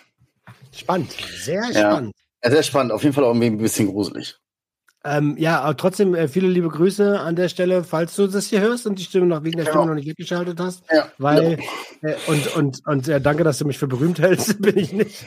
Spannend, 0.73 1.15
sehr 1.37 1.63
Ja. 1.71 1.91
spannend. 1.91 2.13
Ja, 2.43 2.51
sehr 2.51 2.63
spannend, 2.63 2.91
auf 2.91 3.01
jeden 3.03 3.13
Fall 3.15 3.23
auch 3.23 3.29
irgendwie 3.29 3.47
ein 3.47 3.57
bisschen 3.57 3.87
gruselig. 3.87 4.37
Ähm, 5.07 5.35
ja, 5.37 5.61
aber 5.61 5.77
trotzdem 5.77 6.15
äh, 6.15 6.27
viele 6.27 6.47
liebe 6.47 6.67
Grüße 6.67 7.19
an 7.19 7.35
der 7.35 7.47
Stelle, 7.47 7.83
falls 7.83 8.15
du 8.15 8.25
das 8.25 8.47
hier 8.47 8.61
hörst 8.61 8.87
und 8.87 8.97
die 8.97 9.03
Stimme 9.03 9.27
noch 9.27 9.43
wegen 9.43 9.57
der 9.57 9.65
Ja. 9.65 9.71
Stimme 9.71 9.85
noch 9.85 9.93
nicht 9.93 10.07
weggeschaltet 10.07 10.59
hast. 10.59 10.83
Ja, 10.91 11.09
Weil, 11.19 11.59
äh, 12.01 12.15
und, 12.27 12.55
und, 12.55 12.87
und 12.87 13.07
äh, 13.07 13.21
danke, 13.21 13.43
dass 13.43 13.59
du 13.59 13.65
mich 13.65 13.77
für 13.77 13.87
berühmt 13.87 14.19
hältst, 14.19 14.59
bin 14.61 14.77
ich 14.77 14.91
nicht. 14.93 15.23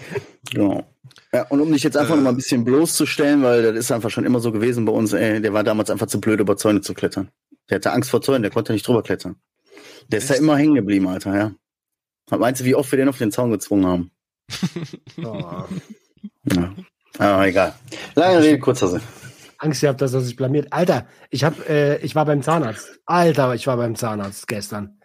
Genau. 0.50 0.84
Ja, 1.32 1.42
und 1.48 1.60
um 1.60 1.72
dich 1.72 1.82
jetzt 1.84 1.96
einfach 1.96 2.14
Äh. 2.14 2.16
noch 2.16 2.24
mal 2.24 2.30
ein 2.30 2.36
bisschen 2.36 2.64
bloßzustellen, 2.64 3.42
weil 3.42 3.62
das 3.62 3.76
ist 3.76 3.92
einfach 3.92 4.10
schon 4.10 4.24
immer 4.24 4.40
so 4.40 4.50
gewesen 4.50 4.84
bei 4.84 4.92
uns, 4.92 5.12
ey, 5.12 5.40
der 5.40 5.52
war 5.52 5.62
damals 5.62 5.90
einfach 5.90 6.08
zu 6.08 6.20
blöd, 6.20 6.40
über 6.40 6.56
Zäune 6.56 6.80
zu 6.80 6.92
klettern. 6.94 7.28
Der 7.70 7.76
hatte 7.76 7.92
Angst 7.92 8.10
vor 8.10 8.20
Zäunen, 8.20 8.42
der 8.42 8.50
konnte 8.50 8.72
nicht 8.72 8.86
drüber 8.86 9.02
klettern. 9.02 9.36
Der 10.08 10.18
ist 10.18 10.28
da 10.30 10.34
immer 10.34 10.56
hängen 10.56 10.74
geblieben, 10.74 11.06
Alter, 11.06 11.36
ja. 11.36 11.52
Und 12.30 12.40
Meinst 12.40 12.60
du, 12.60 12.64
wie 12.64 12.74
oft 12.74 12.90
wir 12.90 12.96
den 12.96 13.08
auf 13.10 13.18
den 13.18 13.30
Zaun 13.30 13.50
gezwungen 13.52 13.86
haben? 13.86 14.10
Oh. 15.24 15.64
Ja. 16.54 16.74
Aber 17.18 17.46
egal. 17.46 17.74
Lange 18.14 18.42
Rede, 18.42 18.58
kurzer 18.58 18.88
Sinn. 18.88 19.00
Angst 19.58 19.80
gehabt, 19.80 20.00
dass 20.00 20.14
er 20.14 20.20
sich 20.20 20.36
blamiert. 20.36 20.72
Alter, 20.72 21.06
ich 21.30 21.44
hab, 21.44 21.68
äh, 21.68 21.96
ich 21.98 22.14
war 22.14 22.24
beim 22.24 22.42
Zahnarzt. 22.42 23.00
Alter, 23.06 23.54
ich 23.54 23.66
war 23.66 23.76
beim 23.76 23.96
Zahnarzt 23.96 24.46
gestern. 24.46 25.00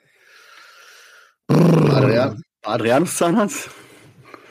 Adrian, 1.48 2.42
Adrianus 2.64 3.18
Zahnarzt? 3.18 3.70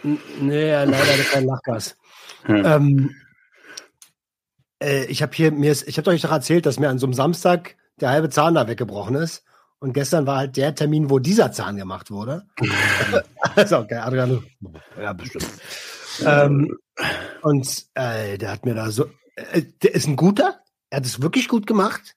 N- 0.05 0.19
Nee, 0.41 0.71
leider 0.73 1.23
kein 1.33 1.45
Lachgas. 1.45 1.97
Ja. 2.49 2.77
Ähm, 2.77 3.15
äh, 4.83 5.05
ich 5.07 5.23
habe 5.23 5.33
hier 5.35 5.53
mir, 5.53 5.73
ich 5.73 5.97
habe 5.99 6.11
euch 6.11 6.23
doch 6.23 6.33
erzählt, 6.33 6.67
dass 6.67 6.79
mir 6.81 6.89
an 6.89 6.99
so 6.99 7.07
einem 7.07 7.15
Samstag 7.15 7.77
der 8.01 8.11
halbe 8.11 8.31
Zahn 8.31 8.55
da 8.55 8.67
weggebrochen 8.69 9.15
ist. 9.15 9.45
Und 9.79 9.95
gestern 9.95 10.27
war 10.27 10.39
halt 10.39 10.57
der 10.57 10.75
Termin, 10.75 11.11
wo 11.11 11.19
dieser 11.19 11.51
Zahn 11.53 11.77
gemacht 11.77 12.11
wurde. 12.11 12.45
also, 13.57 13.79
okay, 13.79 13.97
Adrian, 13.97 14.45
ja, 15.01 15.13
bestimmt. 15.13 15.49
ähm, 16.25 16.77
und 17.43 17.87
äh, 17.95 18.39
der 18.39 18.53
hat 18.53 18.65
mir 18.65 18.75
da 18.75 18.91
so, 18.91 19.07
der 19.83 19.95
ist 19.95 20.07
ein 20.07 20.17
guter, 20.17 20.61
er 20.91 20.99
hat 20.99 21.07
es 21.07 21.23
wirklich 21.23 21.49
gut 21.49 21.67
gemacht. 21.67 22.17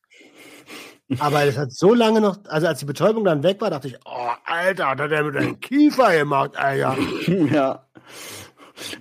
Aber 1.20 1.43
es 1.43 1.57
hat 1.57 1.72
so 1.72 1.93
lange 1.93 2.20
noch, 2.20 2.39
also 2.45 2.68
als 2.68 2.80
die 2.80 2.86
Betäubung 2.86 3.26
dann 3.26 3.43
weg 3.43 3.61
war, 3.61 3.70
dachte 3.70 3.88
ich, 3.88 3.97
oh, 4.05 4.32
Alter, 4.45 4.88
hat 4.88 4.99
er 4.99 5.24
mit 5.24 5.36
dem 5.36 5.59
Kiefer 5.59 6.18
gemacht, 6.18 6.57
Alter. 6.57 6.97
Ja. 7.51 7.86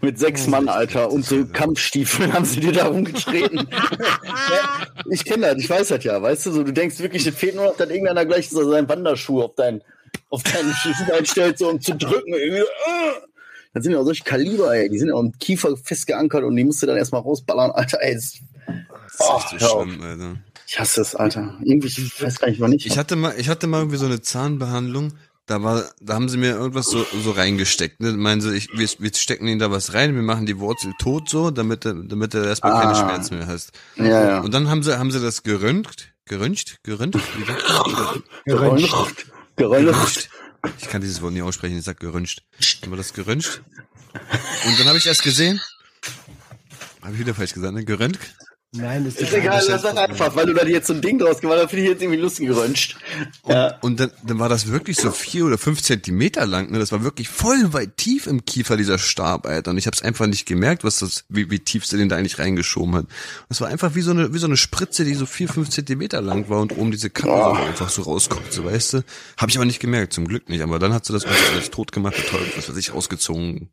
Mit 0.01 0.21
sechs 0.21 0.47
Mann, 0.47 0.69
Alter, 0.69 1.11
und 1.11 1.25
so 1.25 1.45
Kampfstiefeln 1.47 2.33
haben 2.33 2.45
sie 2.45 2.61
dir 2.61 2.73
da 2.73 2.87
rumgetreten. 2.87 3.69
ich 5.11 5.25
kenne 5.25 5.47
das, 5.47 5.59
ich 5.59 5.69
weiß 5.69 5.89
das 5.89 6.05
ja, 6.05 6.23
weißt 6.23 6.47
du, 6.47 6.53
so, 6.53 6.63
du 6.63 6.73
denkst 6.73 7.01
wirklich, 7.01 7.27
es 7.27 7.35
fehlt 7.35 7.57
nur 7.57 7.65
noch, 7.65 7.77
dass 7.77 7.91
irgendeiner 7.91 8.25
gleich 8.25 8.51
so 8.51 8.71
seinen 8.71 8.89
Wanderschuh 8.89 9.43
auf 9.43 9.57
deinen, 9.57 9.83
auf 10.31 10.45
deinen 10.45 10.73
Schiffen 10.75 11.27
stellt, 11.27 11.59
so, 11.59 11.71
um 11.71 11.81
zu 11.81 11.97
drücken, 11.97 12.35
irgendwie, 12.35 12.61
äh. 12.61 13.34
Das 13.75 13.83
sind 13.83 13.93
ja 13.93 13.99
auch 13.99 14.05
solche 14.05 14.23
Kaliber, 14.23 14.75
ey, 14.75 14.89
die 14.89 14.99
sind 14.99 15.09
ja 15.09 15.15
auch 15.15 15.21
im 15.21 15.37
Kiefer 15.39 15.77
fest 15.77 16.07
geankert 16.07 16.45
und 16.45 16.57
die 16.57 16.65
musst 16.65 16.81
du 16.83 16.87
dann 16.87 16.97
erstmal 16.97 17.23
rausballern, 17.23 17.73
Alter, 17.73 17.99
ey. 18.01 18.15
Das, 18.15 18.33
das 18.67 19.29
ist 19.29 19.53
echt 19.53 19.61
so 19.61 19.83
schlimm, 19.83 20.01
Alter. 20.01 20.37
Ich 20.67 20.79
hasse 20.79 21.03
es, 21.03 21.15
Alter. 21.15 21.59
Irgendwie, 21.63 21.89
ich 21.89 22.23
weiß 22.23 22.39
gar 22.39 22.49
nicht, 22.49 22.61
wann 22.61 22.73
ich. 22.73 22.87
Ich 22.87 22.97
hatte 22.97 23.17
mal, 23.17 23.35
ich 23.37 23.49
hatte 23.49 23.67
mal 23.67 23.79
irgendwie 23.79 23.99
so 23.99 24.07
eine 24.07 24.23
Zahnbehandlung. 24.23 25.13
Da 25.47 25.63
war, 25.63 25.85
da 26.01 26.15
haben 26.15 26.31
sie 26.31 26.39
mir 26.39 26.53
irgendwas 26.53 26.87
so, 26.87 27.05
so 27.23 27.33
reingesteckt. 27.33 28.01
Ne? 28.01 28.13
Meinen 28.13 28.41
sie, 28.41 28.57
ich, 28.57 28.69
wir, 28.73 28.89
wir 28.99 29.15
stecken 29.15 29.47
ihnen 29.47 29.59
da 29.59 29.71
was 29.71 29.93
rein, 29.93 30.15
wir 30.15 30.23
machen 30.23 30.47
die 30.47 30.59
Wurzel 30.59 30.95
tot 30.99 31.29
so, 31.29 31.51
damit, 31.51 31.85
damit 31.85 32.33
du 32.33 32.39
erstmal 32.39 32.73
ah. 32.73 32.81
keine 32.81 32.95
Schmerzen 32.95 33.37
mehr 33.37 33.47
hast. 33.47 33.73
Ja, 33.97 34.05
ja. 34.05 34.41
Und 34.41 34.55
dann 34.55 34.71
haben 34.71 34.83
sie, 34.83 34.99
haben 34.99 35.11
sie 35.11 35.21
das 35.21 35.43
geröntgt, 35.43 36.15
geröntgt, 36.25 36.79
geröntgt, 36.83 37.21
geröntgt, 38.47 39.27
geröntgt. 39.57 40.31
Ich 40.79 40.89
kann 40.89 41.01
dieses 41.01 41.21
Wort 41.23 41.33
nicht 41.33 41.43
aussprechen, 41.43 41.79
ich 41.79 41.85
sag 41.85 42.01
geröntgt. 42.01 42.43
Haben 42.83 42.93
wir 42.93 42.97
das 42.97 43.13
geröntgt? 43.13 43.63
Und 44.67 44.79
dann 44.79 44.87
habe 44.87 44.99
ich 44.99 45.07
erst 45.07 45.23
gesehen, 45.23 45.61
habe 47.03 47.15
ich 47.15 47.19
wieder 47.19 47.35
falsch 47.35 47.53
gesagt, 47.53 47.75
ne? 47.75 47.85
Geröntgt? 47.85 48.35
Nein, 48.77 49.07
ist, 49.07 49.21
ist 49.21 49.33
egal, 49.33 49.63
lass 49.69 49.83
das 49.83 49.97
einfach, 49.97 50.35
weil 50.35 50.47
du 50.47 50.53
da 50.53 50.67
jetzt 50.67 50.89
so 50.89 50.95
ein 50.95 51.01
Ding 51.01 51.17
draus 51.19 51.41
gemacht 51.41 51.59
hast, 51.63 51.71
finde 51.71 51.85
ich 51.85 51.91
jetzt 51.91 52.03
irgendwie 52.03 52.21
lustig 52.21 52.49
geröntgt. 52.49 52.97
Und, 53.43 53.53
ja. 53.53 53.79
und 53.83 54.01
dann, 54.01 54.11
dann 54.27 54.41
war 54.41 54.49
das 54.49 54.67
wirklich 54.67 54.97
so 54.97 55.13
vier 55.13 55.47
oder 55.47 55.59
fünf 55.59 55.81
Zentimeter 55.81 56.45
lang, 56.45 56.73
ne? 56.73 56.81
Das 56.81 56.91
war 56.91 57.05
wirklich 57.05 57.29
voll 57.29 57.73
weit 57.73 57.97
tief 57.97 58.27
im 58.27 58.45
Kiefer, 58.45 58.77
dieser 58.77 58.99
Stab, 58.99 59.47
Alter. 59.47 59.71
Und 59.71 59.79
ich 59.79 59.87
habe 59.87 59.95
es 59.95 60.03
einfach 60.03 60.27
nicht 60.27 60.47
gemerkt, 60.47 60.83
was 60.83 60.99
das, 60.99 61.25
wie, 61.29 61.51
wie 61.51 61.61
tief 61.61 61.87
sie 61.87 61.99
den 61.99 62.09
da 62.09 62.17
eigentlich 62.17 62.41
reingeschoben 62.41 62.97
hat. 62.97 63.07
Das 63.49 63.61
war 63.61 63.69
einfach 63.69 63.95
wie 63.95 64.01
so 64.01 64.11
eine, 64.11 64.35
wie 64.35 64.39
so 64.39 64.47
eine 64.47 64.57
Spritze, 64.57 65.05
die 65.05 65.15
so 65.15 65.27
vier, 65.27 65.49
fünf 65.49 65.71
Zentimeter 65.71 66.21
lang 66.21 66.49
war 66.49 66.61
und 66.61 66.77
oben 66.77 66.91
diese 66.91 67.11
Kappe 67.11 67.31
oh. 67.33 67.65
einfach 67.65 67.91
so 67.91 68.03
rauskommt, 68.03 68.53
so 68.53 68.65
weißt 68.65 68.95
du. 68.95 69.05
Habe 69.37 69.51
ich 69.51 69.57
aber 69.57 69.67
nicht 69.67 69.81
gemerkt, 69.81 70.13
zum 70.13 70.27
Glück 70.27 70.49
nicht. 70.49 70.63
Aber 70.63 70.81
dann 70.81 70.93
hat 70.93 71.07
sie 71.07 71.13
das 71.13 71.25
alles 71.27 71.71
tot 71.71 71.93
gemacht, 71.93 72.17
betäubt, 72.17 72.57
was 72.57 72.69
weiß 72.69 72.77
ich, 72.77 72.91
ausgezogen, 72.91 73.71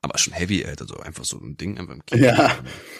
aber 0.00 0.18
schon 0.18 0.32
heavy, 0.32 0.64
Alter, 0.64 0.86
so 0.86 0.96
einfach 0.98 1.24
so 1.24 1.38
ein 1.38 1.56
Ding 1.56 1.78
einfach 1.78 1.94
im 1.94 2.06
Kino. 2.06 2.24
Ja, 2.26 2.56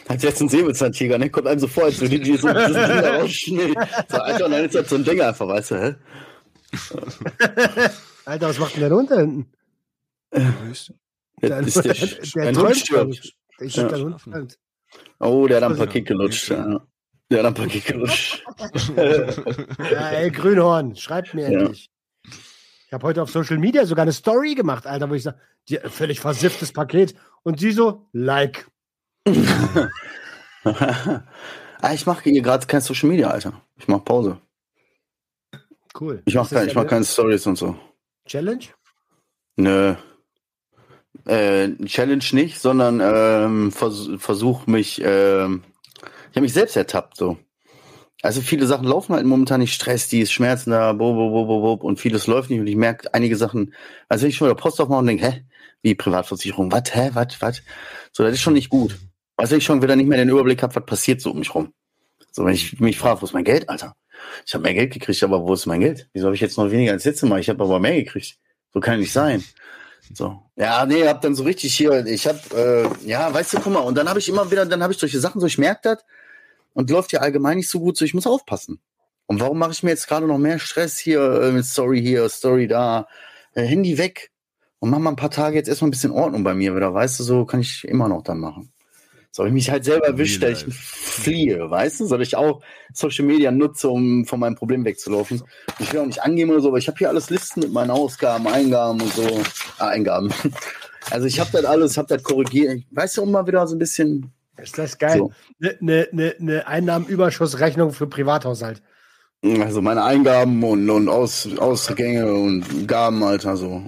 als 0.09 0.23
jetzt 0.23 0.41
ein 0.41 0.49
Säbelzahntiger, 0.49 1.19
ne? 1.19 1.31
Kommt 1.31 1.47
einem 1.47 1.61
so 1.61 1.69
vor, 1.69 1.85
als 1.85 2.01
würde 2.01 2.19
die 2.19 2.37
so 2.37 2.49
das 2.53 2.67
Ding 2.67 2.75
da 2.75 3.17
rausschneiden. 3.19 3.77
So, 4.09 4.17
Alter, 4.19 4.45
und 4.47 4.51
dann 4.53 4.65
ist 4.65 4.75
das 4.75 4.89
so 4.89 4.97
ein 4.97 5.05
Ding 5.05 5.21
einfach, 5.21 5.47
weißt 5.47 5.71
du, 5.71 5.75
hä? 5.77 5.95
Alter, 8.25 8.49
was 8.49 8.59
macht 8.59 8.75
denn 8.75 8.81
der 8.81 8.91
da 8.91 9.17
hinten? 9.17 9.53
Der, 10.33 10.55
ist 10.71 10.93
der, 11.41 11.63
der, 11.83 11.95
der, 11.95 12.53
der 12.53 12.63
Hund 12.63 12.77
stirbt. 12.77 13.35
Der, 13.61 13.67
ja. 13.69 13.89
der 13.89 14.01
Hund 14.01 14.21
stirbt. 14.21 14.59
Oh, 15.21 15.47
der 15.47 15.61
hat 15.61 15.71
ein 15.71 15.77
Paket 15.77 16.07
gelutscht, 16.07 16.51
ja. 16.51 16.81
Der 17.31 17.39
hat 17.41 17.47
ein 17.47 17.55
Paket 17.55 17.87
gelutscht. 17.87 18.43
ja, 18.97 20.11
ey, 20.11 20.31
Grünhorn, 20.31 20.97
schreibt 20.97 21.35
mir 21.35 21.51
ja. 21.51 21.61
endlich. 21.61 21.91
Ich 22.89 22.93
habe 22.95 23.07
heute 23.07 23.23
auf 23.23 23.31
Social 23.31 23.59
Media 23.59 23.85
sogar 23.85 24.05
eine 24.05 24.15
Story 24.15 24.55
gemacht, 24.55 24.87
Alter, 24.87 25.11
wo 25.11 25.15
ich 25.15 25.23
sage, 25.23 25.39
völlig 25.91 26.21
versifftes 26.21 26.73
Paket. 26.73 27.15
Und 27.43 27.61
sie 27.61 27.73
so, 27.73 28.09
like. 28.15 28.67
ah, 30.65 31.93
ich 31.93 32.07
mache 32.07 32.23
hier 32.23 32.41
gerade 32.41 32.67
kein 32.67 32.81
Social 32.81 33.11
Media, 33.11 33.29
Alter. 33.29 33.61
Ich 33.77 33.89
mache 33.89 34.01
Pause. 34.01 34.41
Cool. 36.01 36.23
Ich 36.25 36.35
mache 36.35 36.55
kein, 36.55 36.71
mach 36.75 36.87
keine 36.87 37.05
Stories 37.05 37.47
und 37.47 37.57
so. 37.57 37.79
Challenge? 38.25 38.65
Nö. 39.57 39.95
Äh, 41.27 41.75
Challenge 41.85 42.25
nicht, 42.33 42.59
sondern 42.59 43.01
ähm, 43.03 43.71
vers 43.71 44.09
versuch 44.17 44.67
mich, 44.67 45.03
äh, 45.03 45.45
ich 45.45 46.37
habe 46.37 46.41
mich 46.41 46.55
selbst 46.55 46.75
ertappt 46.75 47.19
so. 47.19 47.37
Also 48.23 48.41
viele 48.41 48.67
Sachen 48.67 48.87
laufen 48.87 49.15
halt 49.15 49.27
momentan 49.27 49.61
nicht. 49.61 49.75
Stress, 49.75 50.09
die 50.09 50.21
ist 50.21 50.33
Schmerzen 50.33 50.71
da, 50.71 50.93
bo, 50.93 51.15
bo, 51.15 51.31
bo, 51.31 51.47
bo, 51.47 51.77
bo, 51.77 51.87
und 51.87 52.01
vieles 52.01 52.27
läuft 52.27 52.51
nicht. 52.51 52.61
Und 52.61 52.67
ich 52.67 52.77
merke 52.77 53.13
einige 53.15 53.37
Sachen, 53.37 53.75
also 54.09 54.23
wenn 54.23 54.31
ich 54.31 54.37
schon 54.37 54.49
wieder 54.49 54.57
Post 54.57 54.81
aufmache 54.81 54.99
und 54.99 55.07
denke, 55.07 55.27
hä, 55.27 55.45
wie 55.83 55.95
Privatversicherung, 55.95 56.73
was, 56.73 56.95
hä, 56.95 57.11
was, 57.15 57.41
was? 57.41 57.63
So, 58.13 58.25
das 58.25 58.35
ist 58.35 58.41
schon 58.41 58.55
nicht 58.55 58.71
gut. 58.71 58.99
Also 59.37 59.55
ich 59.55 59.65
schon 59.65 59.83
wieder 59.83 59.95
nicht 59.95 60.09
mehr 60.09 60.19
den 60.19 60.31
Überblick 60.31 60.63
habe, 60.63 60.75
was 60.75 60.85
passiert 60.85 61.21
so 61.21 61.31
um 61.31 61.39
mich 61.39 61.55
rum. 61.55 61.73
So, 62.33 62.45
wenn 62.45 62.55
ich 62.55 62.81
mich 62.81 62.99
frage, 62.99 63.23
wo 63.23 63.25
ist 63.25 63.35
mein 63.35 63.45
Geld, 63.45 63.69
Alter? 63.69 63.95
Ich 64.45 64.53
habe 64.53 64.63
mehr 64.63 64.75
Geld 64.75 64.93
gekriegt, 64.93 65.23
aber 65.23 65.47
wo 65.47 65.55
ist 65.55 65.67
mein 65.67 65.81
Geld? 65.81 66.09
Wieso 66.13 66.27
habe 66.27 66.35
ich 66.35 66.41
jetzt 66.41 66.59
noch 66.59 66.71
weniger 66.71 66.93
als 66.93 67.05
letztes 67.05 67.29
Mal? 67.29 67.39
Ich 67.39 67.49
habe 67.49 67.63
aber 67.63 67.79
mehr 67.79 67.95
gekriegt. 67.95 68.37
So 68.75 68.81
kann 68.81 68.99
nicht 68.99 69.13
sein. 69.13 69.45
So. 70.13 70.43
Ja, 70.57 70.85
nee, 70.87 71.07
hab 71.07 71.21
dann 71.21 71.35
so 71.35 71.45
richtig 71.45 71.75
hier, 71.77 72.05
ich 72.07 72.27
hab, 72.27 72.53
äh, 72.53 72.89
ja, 73.05 73.33
weißt 73.33 73.55
du, 73.55 73.61
guck 73.61 73.73
mal, 73.73 73.81
und 73.81 73.97
dann 73.97 74.09
habe 74.09 74.19
ich 74.19 74.29
immer 74.29 74.51
wieder, 74.51 74.65
dann 74.67 74.83
habe 74.83 74.93
ich 74.93 74.99
solche 74.99 75.21
Sachen, 75.21 75.41
so 75.41 75.47
ich 75.47 75.59
merke 75.59 75.81
das, 75.83 76.05
und 76.79 76.91
läuft 76.91 77.11
ja 77.11 77.19
allgemein 77.19 77.57
nicht 77.57 77.69
so 77.69 77.81
gut, 77.81 77.97
so 77.97 78.05
ich 78.05 78.15
muss 78.15 78.29
aufpassen. 78.29 78.79
Und 79.27 79.41
warum 79.41 79.59
mache 79.59 79.73
ich 79.73 79.83
mir 79.83 79.91
jetzt 79.91 80.07
gerade 80.07 80.29
noch 80.29 80.39
mehr 80.39 80.61
Stress 80.61 80.97
hier 80.97 81.21
äh, 81.43 81.51
mit 81.51 81.65
Story 81.65 82.01
hier, 82.01 82.29
Story 82.29 82.69
da, 82.69 83.09
äh, 83.55 83.65
Handy 83.65 83.99
weg 83.99 84.31
und 84.79 84.91
mach 84.91 85.01
mal 85.01 85.11
ein 85.11 85.17
paar 85.17 85.33
Tage 85.33 85.57
jetzt 85.57 85.69
erstmal 85.69 85.89
ein 85.89 85.91
bisschen 85.91 86.13
Ordnung 86.13 86.45
bei 86.45 86.55
mir 86.55 86.77
wieder, 86.77 86.95
weißt 86.95 87.19
du, 87.19 87.25
so 87.25 87.45
kann 87.47 87.59
ich 87.59 87.83
immer 87.83 88.09
noch 88.09 88.23
dann 88.23 88.39
machen. 88.39 88.73
Soll 89.33 89.49
ich 89.49 89.53
mich 89.53 89.71
halt 89.71 89.85
selber 89.87 90.07
erwischt, 90.07 90.41
dass 90.41 90.63
ich 90.63 90.73
fliehe, 90.73 91.69
weißt 91.69 91.99
du? 91.99 92.07
Soll 92.07 92.23
ich 92.23 92.37
auch 92.37 92.63
Social 92.95 93.25
Media 93.25 93.51
nutze, 93.51 93.89
um 93.89 94.25
von 94.25 94.39
meinem 94.39 94.55
Problem 94.55 94.85
wegzulaufen? 94.85 95.43
Ich 95.81 95.93
will 95.93 95.99
auch 95.99 96.07
nicht 96.07 96.23
angeben 96.23 96.53
oder 96.53 96.61
so, 96.61 96.69
aber 96.69 96.79
ich 96.79 96.87
habe 96.87 96.97
hier 96.97 97.09
alles 97.09 97.29
Listen 97.29 97.59
mit 97.59 97.73
meinen 97.73 97.91
Ausgaben, 97.91 98.47
Eingaben 98.47 99.03
und 99.03 99.13
so. 99.13 99.43
Ah, 99.79 99.89
Eingaben. 99.89 100.33
Also 101.11 101.27
ich 101.27 101.41
habe 101.41 101.51
das 101.53 101.65
alles, 101.65 101.97
habe 101.97 102.09
das 102.09 102.23
korrigiert. 102.23 102.83
Weißt 102.91 103.17
du, 103.17 103.23
um 103.23 103.31
mal 103.31 103.47
wieder 103.47 103.67
so 103.67 103.75
ein 103.75 103.79
bisschen 103.79 104.31
ist 104.63 104.79
das 104.79 104.99
geil? 104.99 105.21
Eine 105.61 105.71
so. 105.71 105.77
ne, 105.81 106.09
ne, 106.13 106.35
ne 106.39 106.67
Einnahmenüberschussrechnung 106.67 107.93
für 107.93 108.07
Privathaushalt. 108.07 108.83
Also 109.61 109.81
meine 109.81 110.03
Eingaben 110.03 110.63
und, 110.65 110.91
und 110.91 111.09
Aus, 111.09 111.49
Ausgänge 111.59 112.33
und 112.33 112.89
Gaben, 112.89 113.23
Alter, 113.23 113.57
so. 113.57 113.83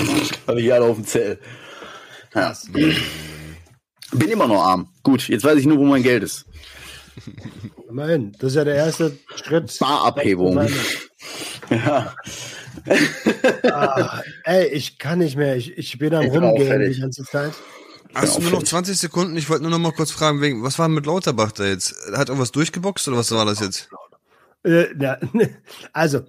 Habe 0.48 0.60
ich 0.60 0.72
alle 0.72 0.84
auf 0.84 0.96
dem 0.96 1.06
Zell. 1.06 1.38
Ja. 2.34 2.52
Bin 4.12 4.28
immer 4.28 4.48
noch 4.48 4.62
arm. 4.64 4.88
Gut, 5.04 5.28
jetzt 5.28 5.44
weiß 5.44 5.58
ich 5.58 5.66
nur, 5.66 5.78
wo 5.78 5.84
mein 5.84 6.02
Geld 6.02 6.24
ist. 6.24 6.44
Immerhin, 7.88 8.32
das 8.40 8.50
ist 8.50 8.56
ja 8.56 8.64
der 8.64 8.74
erste 8.74 9.16
Schritt. 9.36 9.76
Barabhebung. 9.78 10.68
Ja. 11.68 12.14
ah, 13.72 14.20
ey, 14.44 14.68
ich 14.68 15.00
kann 15.00 15.18
nicht 15.18 15.36
mehr. 15.36 15.56
Ich, 15.56 15.76
ich 15.76 15.98
bin 15.98 16.14
am 16.14 16.26
ich 16.26 16.32
Rumgehen 16.32 16.92
die 16.92 17.00
ganze 17.00 17.24
Zeit. 17.24 17.52
Hast 18.16 18.38
du 18.38 18.42
nur 18.42 18.52
noch 18.52 18.62
20 18.62 18.96
Sekunden? 18.96 19.36
Ich 19.36 19.50
wollte 19.50 19.62
nur 19.62 19.70
noch 19.70 19.78
mal 19.78 19.92
kurz 19.92 20.10
fragen, 20.10 20.40
wegen, 20.40 20.62
was 20.62 20.78
war 20.78 20.88
mit 20.88 21.04
Lauterbach 21.04 21.52
da 21.52 21.66
jetzt? 21.66 21.94
Hat 22.12 22.28
irgendwas 22.28 22.50
durchgeboxt 22.50 23.08
oder 23.08 23.18
was 23.18 23.30
war 23.30 23.44
das 23.44 23.60
jetzt? 23.60 23.90
Äh, 24.64 24.86
na, 24.96 25.18
also, 25.92 26.22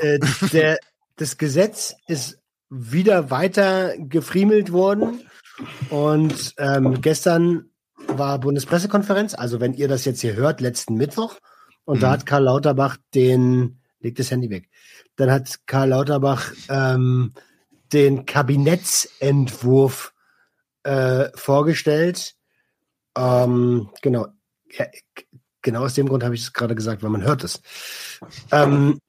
äh, 0.00 0.20
der, 0.52 0.78
das 1.16 1.36
Gesetz 1.36 1.96
ist 2.06 2.38
wieder 2.70 3.30
weiter 3.30 3.94
gefriemelt 3.98 4.70
worden 4.70 5.20
und 5.90 6.54
ähm, 6.58 7.00
gestern 7.00 7.70
war 8.06 8.38
Bundespressekonferenz, 8.38 9.34
also 9.34 9.60
wenn 9.60 9.74
ihr 9.74 9.88
das 9.88 10.04
jetzt 10.04 10.20
hier 10.20 10.34
hört, 10.34 10.60
letzten 10.60 10.94
Mittwoch, 10.94 11.36
und 11.84 11.96
mhm. 11.96 12.00
da 12.02 12.10
hat 12.12 12.26
Karl 12.26 12.44
Lauterbach 12.44 12.98
den, 13.14 13.80
legt 14.00 14.20
das 14.20 14.30
Handy 14.30 14.48
weg, 14.50 14.68
dann 15.16 15.30
hat 15.30 15.66
Karl 15.66 15.88
Lauterbach 15.88 16.52
ähm, 16.68 17.32
den 17.92 18.26
Kabinettsentwurf 18.26 20.12
äh, 20.86 21.30
vorgestellt. 21.34 22.34
Ähm, 23.16 23.90
genau. 24.02 24.28
Ja, 24.70 24.86
genau 25.62 25.84
aus 25.84 25.94
dem 25.94 26.08
Grund 26.08 26.22
habe 26.22 26.34
ich 26.34 26.42
es 26.42 26.52
gerade 26.52 26.74
gesagt, 26.74 27.02
weil 27.02 27.10
man 27.10 27.22
hört 27.22 27.44
es. 27.44 27.60
Ähm, 28.52 29.00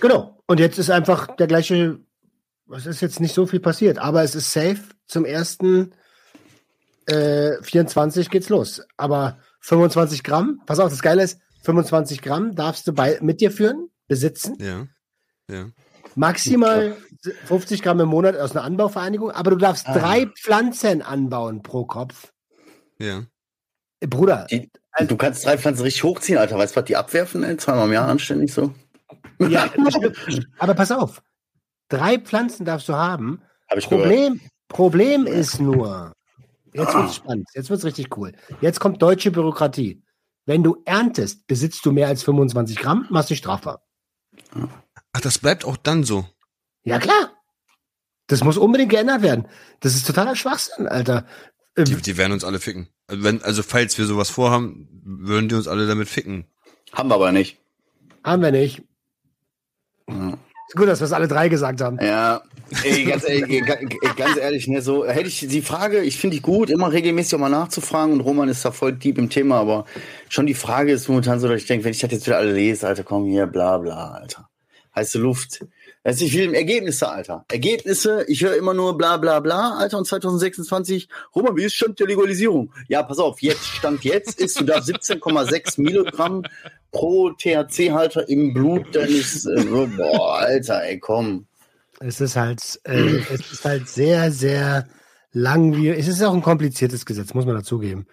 genau. 0.00 0.42
Und 0.46 0.58
jetzt 0.58 0.78
ist 0.78 0.90
einfach 0.90 1.36
der 1.36 1.46
gleiche, 1.46 2.00
was 2.66 2.86
ist 2.86 3.00
jetzt 3.00 3.20
nicht 3.20 3.34
so 3.34 3.46
viel 3.46 3.60
passiert, 3.60 3.98
aber 3.98 4.24
es 4.24 4.34
ist 4.34 4.52
safe. 4.52 4.80
Zum 5.06 5.24
ersten 5.24 5.92
äh, 7.06 7.62
24 7.62 8.30
geht's 8.30 8.48
los. 8.48 8.82
Aber 8.96 9.38
25 9.60 10.24
Gramm, 10.24 10.62
pass 10.66 10.80
auf, 10.80 10.90
das 10.90 11.02
Geile 11.02 11.22
ist, 11.22 11.38
25 11.62 12.22
Gramm 12.22 12.54
darfst 12.54 12.86
du 12.88 12.92
bei, 12.92 13.18
mit 13.20 13.40
dir 13.40 13.52
führen, 13.52 13.90
besitzen. 14.08 14.56
Ja. 14.60 14.86
Ja. 15.48 15.66
Maximal 16.16 16.96
50 17.46 17.82
Gramm 17.82 18.00
im 18.00 18.08
Monat 18.08 18.36
aus 18.36 18.52
einer 18.52 18.64
Anbauvereinigung, 18.64 19.30
aber 19.30 19.50
du 19.50 19.56
darfst 19.56 19.88
ah. 19.88 19.98
drei 19.98 20.26
Pflanzen 20.26 21.02
anbauen 21.02 21.62
pro 21.62 21.84
Kopf. 21.84 22.32
Ja. 22.98 23.24
Bruder. 24.00 24.46
Die, 24.50 24.70
also, 24.92 25.08
du 25.08 25.16
kannst 25.16 25.44
drei 25.44 25.58
Pflanzen 25.58 25.82
richtig 25.82 26.04
hochziehen, 26.04 26.38
Alter. 26.38 26.58
Weißt 26.58 26.74
du, 26.74 26.80
was 26.80 26.86
die 26.86 26.96
abwerfen? 26.96 27.44
Ey? 27.44 27.56
Zweimal 27.56 27.86
im 27.86 27.92
Jahr 27.92 28.08
anständig 28.08 28.52
so. 28.52 28.74
Ja, 29.38 29.70
aber 30.58 30.74
pass 30.74 30.90
auf. 30.92 31.22
Drei 31.88 32.18
Pflanzen 32.18 32.64
darfst 32.64 32.88
du 32.88 32.94
haben. 32.94 33.42
Hab 33.68 33.78
ich 33.78 33.86
Problem, 33.86 34.34
gehört. 34.34 34.50
Problem 34.68 35.26
ist 35.26 35.60
nur, 35.60 36.12
jetzt 36.72 36.94
wird 36.94 37.08
es 37.08 37.14
spannend, 37.16 37.48
jetzt 37.54 37.70
wird 37.70 37.78
es 37.78 37.84
richtig 37.84 38.16
cool. 38.16 38.32
Jetzt 38.60 38.80
kommt 38.80 39.02
deutsche 39.02 39.30
Bürokratie. 39.30 40.02
Wenn 40.46 40.62
du 40.62 40.82
erntest, 40.84 41.46
besitzt 41.46 41.84
du 41.84 41.92
mehr 41.92 42.08
als 42.08 42.22
25 42.22 42.78
Gramm, 42.78 43.06
machst 43.10 43.30
du 43.30 43.36
strafbar. 43.36 43.82
Ach, 45.12 45.20
das 45.20 45.38
bleibt 45.38 45.64
auch 45.64 45.76
dann 45.76 46.04
so. 46.04 46.26
Ja, 46.84 46.98
klar. 46.98 47.32
Das 48.26 48.44
muss 48.44 48.56
unbedingt 48.56 48.90
geändert 48.90 49.22
werden. 49.22 49.48
Das 49.80 49.94
ist 49.94 50.06
totaler 50.06 50.36
Schwachsinn, 50.36 50.86
Alter. 50.86 51.26
Ähm, 51.76 51.84
die, 51.84 51.96
die 51.96 52.16
werden 52.16 52.32
uns 52.32 52.44
alle 52.44 52.60
ficken. 52.60 52.88
Also, 53.08 53.24
wenn, 53.24 53.42
also 53.42 53.62
falls 53.62 53.98
wir 53.98 54.06
sowas 54.06 54.30
vorhaben, 54.30 54.88
würden 55.02 55.48
die 55.48 55.56
uns 55.56 55.66
alle 55.66 55.86
damit 55.86 56.08
ficken. 56.08 56.46
Haben 56.92 57.08
wir 57.08 57.16
aber 57.16 57.32
nicht. 57.32 57.58
Haben 58.22 58.42
wir 58.42 58.52
nicht. 58.52 58.82
Ja. 60.08 60.38
Ist 60.68 60.76
gut, 60.76 60.86
dass 60.86 61.00
wir 61.00 61.06
es 61.06 61.12
alle 61.12 61.26
drei 61.26 61.48
gesagt 61.48 61.80
haben. 61.80 61.98
Ja, 62.00 62.42
ey, 62.84 63.04
ganz, 63.04 63.28
ehrlich, 63.28 63.64
ganz 64.16 64.36
ehrlich, 64.36 64.68
ne, 64.68 64.82
so 64.82 65.04
hätte 65.04 65.26
ich 65.26 65.40
die 65.40 65.62
Frage, 65.62 66.02
ich 66.02 66.16
finde 66.16 66.36
ich 66.36 66.42
gut, 66.42 66.70
immer 66.70 66.92
regelmäßig 66.92 67.34
auch 67.34 67.40
mal 67.40 67.48
nachzufragen 67.48 68.12
und 68.12 68.20
Roman 68.20 68.48
ist 68.48 68.64
da 68.64 68.70
voll 68.70 68.92
deep 68.92 69.18
im 69.18 69.30
Thema, 69.30 69.58
aber 69.58 69.84
schon 70.28 70.46
die 70.46 70.54
Frage 70.54 70.92
ist 70.92 71.08
momentan 71.08 71.40
so, 71.40 71.48
dass 71.48 71.60
ich 71.60 71.66
denke, 71.66 71.84
wenn 71.84 71.90
ich 71.90 71.98
das 71.98 72.12
jetzt 72.12 72.26
wieder 72.26 72.36
alle 72.36 72.52
lese, 72.52 72.86
Alter, 72.86 73.02
komm 73.02 73.26
hier, 73.26 73.48
bla 73.48 73.78
bla, 73.78 74.12
Alter. 74.12 74.49
Heiße 74.94 75.18
Luft. 75.18 75.64
Also 76.02 76.24
ich 76.24 76.34
will 76.34 76.54
Ergebnisse, 76.54 77.08
Alter. 77.08 77.44
Ergebnisse, 77.50 78.24
ich 78.26 78.42
höre 78.42 78.56
immer 78.56 78.74
nur 78.74 78.96
bla 78.96 79.18
bla 79.18 79.40
bla, 79.40 79.76
Alter, 79.76 79.98
und 79.98 80.06
2026, 80.06 81.08
Roman, 81.34 81.56
wie 81.56 81.64
ist 81.64 81.74
Stand 81.74 82.00
der 82.00 82.06
Legalisierung? 82.06 82.72
Ja, 82.88 83.02
pass 83.02 83.18
auf, 83.18 83.40
jetzt, 83.42 83.66
Stand 83.66 84.02
jetzt 84.04 84.40
ist, 84.40 84.58
du 84.58 84.64
da 84.64 84.78
17,6 84.78 85.80
Milligramm 85.80 86.42
pro 86.90 87.30
THC-Halter 87.30 88.28
im 88.28 88.54
Blut 88.54 88.94
deines, 88.96 89.46
äh, 89.46 89.64
boah, 89.96 90.38
Alter, 90.38 90.82
ey, 90.82 90.98
komm. 90.98 91.46
Es 92.00 92.20
ist 92.20 92.36
halt, 92.36 92.80
äh, 92.84 93.18
es 93.32 93.52
ist 93.52 93.64
halt 93.64 93.88
sehr, 93.88 94.32
sehr 94.32 94.88
langwierig. 95.32 96.00
Es 96.00 96.08
ist 96.08 96.22
auch 96.22 96.32
ein 96.32 96.42
kompliziertes 96.42 97.04
Gesetz, 97.04 97.34
muss 97.34 97.44
man 97.46 97.56
dazugeben. 97.56 98.06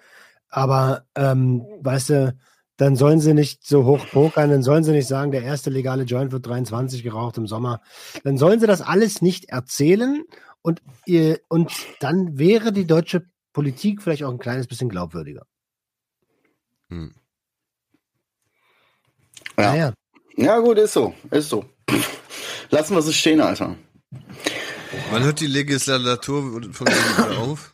Aber, 0.50 1.06
ähm, 1.16 1.66
weißt 1.82 2.10
du, 2.10 2.38
dann 2.78 2.96
sollen 2.96 3.20
sie 3.20 3.34
nicht 3.34 3.66
so 3.66 3.86
hoch 3.86 4.06
pokern, 4.12 4.50
dann 4.50 4.64
sollen 4.64 4.84
sie 4.84 4.92
nicht 4.92 5.08
sagen, 5.08 5.32
der 5.32 5.44
erste 5.44 5.70
legale 5.70 6.04
Joint 6.04 6.32
wird 6.32 6.46
23 6.46 7.04
geraucht 7.04 7.38
im 7.38 7.48
Sommer. 7.48 7.82
Dann 8.24 8.38
sollen 8.38 8.60
sie 8.60 8.68
das 8.68 8.82
alles 8.82 9.22
nicht 9.22 9.50
erzählen 9.50 10.24
und, 10.62 10.82
ihr, 11.06 11.40
und 11.50 11.72
dann 12.00 12.38
wäre 12.38 12.72
die 12.72 12.86
deutsche 12.86 13.26
Politik 13.52 14.02
vielleicht 14.02 14.24
auch 14.24 14.32
ein 14.32 14.40
kleines 14.40 14.68
bisschen 14.68 14.90
glaubwürdiger. 14.90 15.46
Hm. 16.90 17.14
Ja. 19.58 19.76
ja. 19.76 19.94
Ja, 20.36 20.60
gut, 20.60 20.78
ist 20.78 20.94
so. 20.94 21.16
Ist 21.32 21.50
so. 21.50 21.66
Lassen 22.70 22.94
wir 22.94 23.00
es 23.00 23.16
stehen, 23.16 23.42
Alter. 23.42 23.76
Wann 25.10 25.24
hört 25.24 25.40
die 25.40 25.48
Legislatur 25.48 26.72
von 26.72 26.88
auf? 27.38 27.74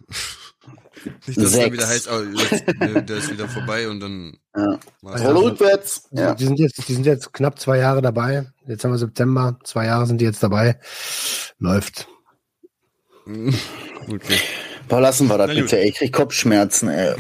Nicht, 1.28 1.42
dass 1.42 1.54
Sechs. 1.54 1.72
wieder 1.72 1.88
heißt, 1.88 2.10
oh, 2.12 2.22
jetzt, 2.22 3.10
der 3.10 3.18
ist 3.18 3.32
wieder 3.32 3.48
vorbei 3.48 3.88
und 3.90 4.00
dann. 4.00 4.38
Ja. 4.56 4.80
Also 5.04 5.30
rückwärts. 5.30 6.08
Ja. 6.12 6.34
Die, 6.36 6.46
sind 6.46 6.60
jetzt, 6.60 6.88
die 6.88 6.94
sind 6.94 7.06
jetzt 7.06 7.34
knapp 7.34 7.60
zwei 7.60 7.78
Jahre 7.78 8.02
dabei. 8.02 8.48
Jetzt 8.68 8.84
haben 8.84 8.92
wir 8.92 8.98
September. 8.98 9.58
Zwei 9.64 9.86
Jahre 9.86 10.06
sind 10.06 10.22
die 10.22 10.26
jetzt 10.26 10.44
dabei. 10.44 10.80
Läuft. 11.60 12.08
Okay. 14.06 14.38
Boah, 14.90 15.00
lassen 15.00 15.30
wir 15.30 15.38
das 15.38 15.50
bitte, 15.56 15.80
ey. 15.80 15.88
Ich 15.88 15.96
krieg 15.96 16.12
Kopfschmerzen, 16.12 16.90
ey. 16.90 17.16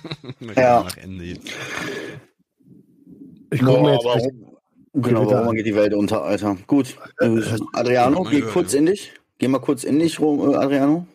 ja. 0.56 0.82
Nach 0.82 0.96
Ende. 0.98 1.38
Ich 3.50 3.60
gucke 3.62 3.80
mir 3.80 3.92
jetzt. 3.94 4.04
Warum, 4.04 4.58
genau, 4.92 5.30
warum 5.30 5.54
geht 5.54 5.66
die 5.66 5.74
Welt 5.74 5.94
unter, 5.94 6.22
Alter? 6.22 6.58
Gut. 6.66 6.96
Äh, 7.20 7.40
Adriano, 7.72 8.24
geh 8.24 8.42
kurz 8.42 8.74
in 8.74 8.86
dich. 8.86 9.12
Geh 9.38 9.48
mal 9.48 9.60
kurz 9.60 9.84
in 9.84 9.98
dich, 9.98 10.20
äh, 10.20 10.54
Adriano. 10.54 11.06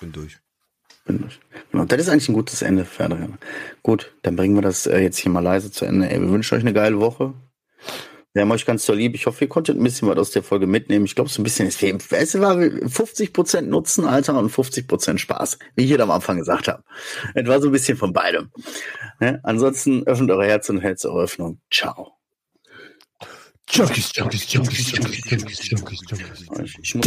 Bin 0.00 0.12
durch. 0.12 0.38
Bin 1.04 1.20
durch. 1.20 1.38
Genau, 1.70 1.84
das 1.84 2.00
ist 2.00 2.08
eigentlich 2.08 2.28
ein 2.28 2.34
gutes 2.34 2.62
Ende 2.62 2.86
Adriano. 2.98 3.36
Gut, 3.82 4.12
dann 4.22 4.36
bringen 4.36 4.54
wir 4.54 4.62
das 4.62 4.86
äh, 4.86 4.98
jetzt 4.98 5.18
hier 5.18 5.30
mal 5.30 5.40
leise 5.40 5.70
zu 5.70 5.84
Ende. 5.84 6.10
Ey, 6.10 6.20
wir 6.20 6.30
wünschen 6.30 6.56
euch 6.56 6.62
eine 6.62 6.72
geile 6.72 6.98
Woche. 7.00 7.34
Wir 8.32 8.42
haben 8.42 8.52
euch 8.52 8.64
ganz 8.64 8.86
so 8.86 8.92
lieb. 8.92 9.16
Ich 9.16 9.26
hoffe, 9.26 9.44
ihr 9.44 9.48
konntet 9.48 9.76
ein 9.76 9.82
bisschen 9.82 10.08
was 10.08 10.16
aus 10.16 10.30
der 10.30 10.44
Folge 10.44 10.68
mitnehmen. 10.68 11.04
Ich 11.04 11.16
glaube, 11.16 11.28
so 11.28 11.40
ein 11.40 11.44
bisschen 11.44 11.66
ist 11.66 11.82
es 11.82 12.40
war 12.40 12.56
50% 12.56 13.62
Nutzen, 13.62 14.04
Alter, 14.04 14.38
und 14.38 14.52
50% 14.52 15.18
Spaß, 15.18 15.58
wie 15.74 15.82
ich 15.82 15.88
hier 15.88 16.00
am 16.00 16.12
Anfang 16.12 16.38
gesagt 16.38 16.68
habe. 16.68 16.84
Es 17.34 17.46
war 17.48 17.60
so 17.60 17.68
ein 17.68 17.72
bisschen 17.72 17.98
von 17.98 18.12
beidem. 18.12 18.50
Ne? 19.18 19.40
Ansonsten 19.42 20.06
öffnet 20.06 20.30
eure 20.30 20.46
Herz 20.46 20.68
und 20.70 20.80
hält 20.80 21.00
zur 21.00 21.20
Öffnung. 21.20 21.60
Ciao. 21.72 22.12
Junkies, 23.68 24.12
Junkies, 24.14 24.52
Junkies, 24.52 24.92
Junkies, 24.92 25.30
Junkies, 25.30 25.70
Junkies, 25.70 26.00
Junkies. 26.10 26.78
Ich 26.82 26.94
muss 26.94 27.06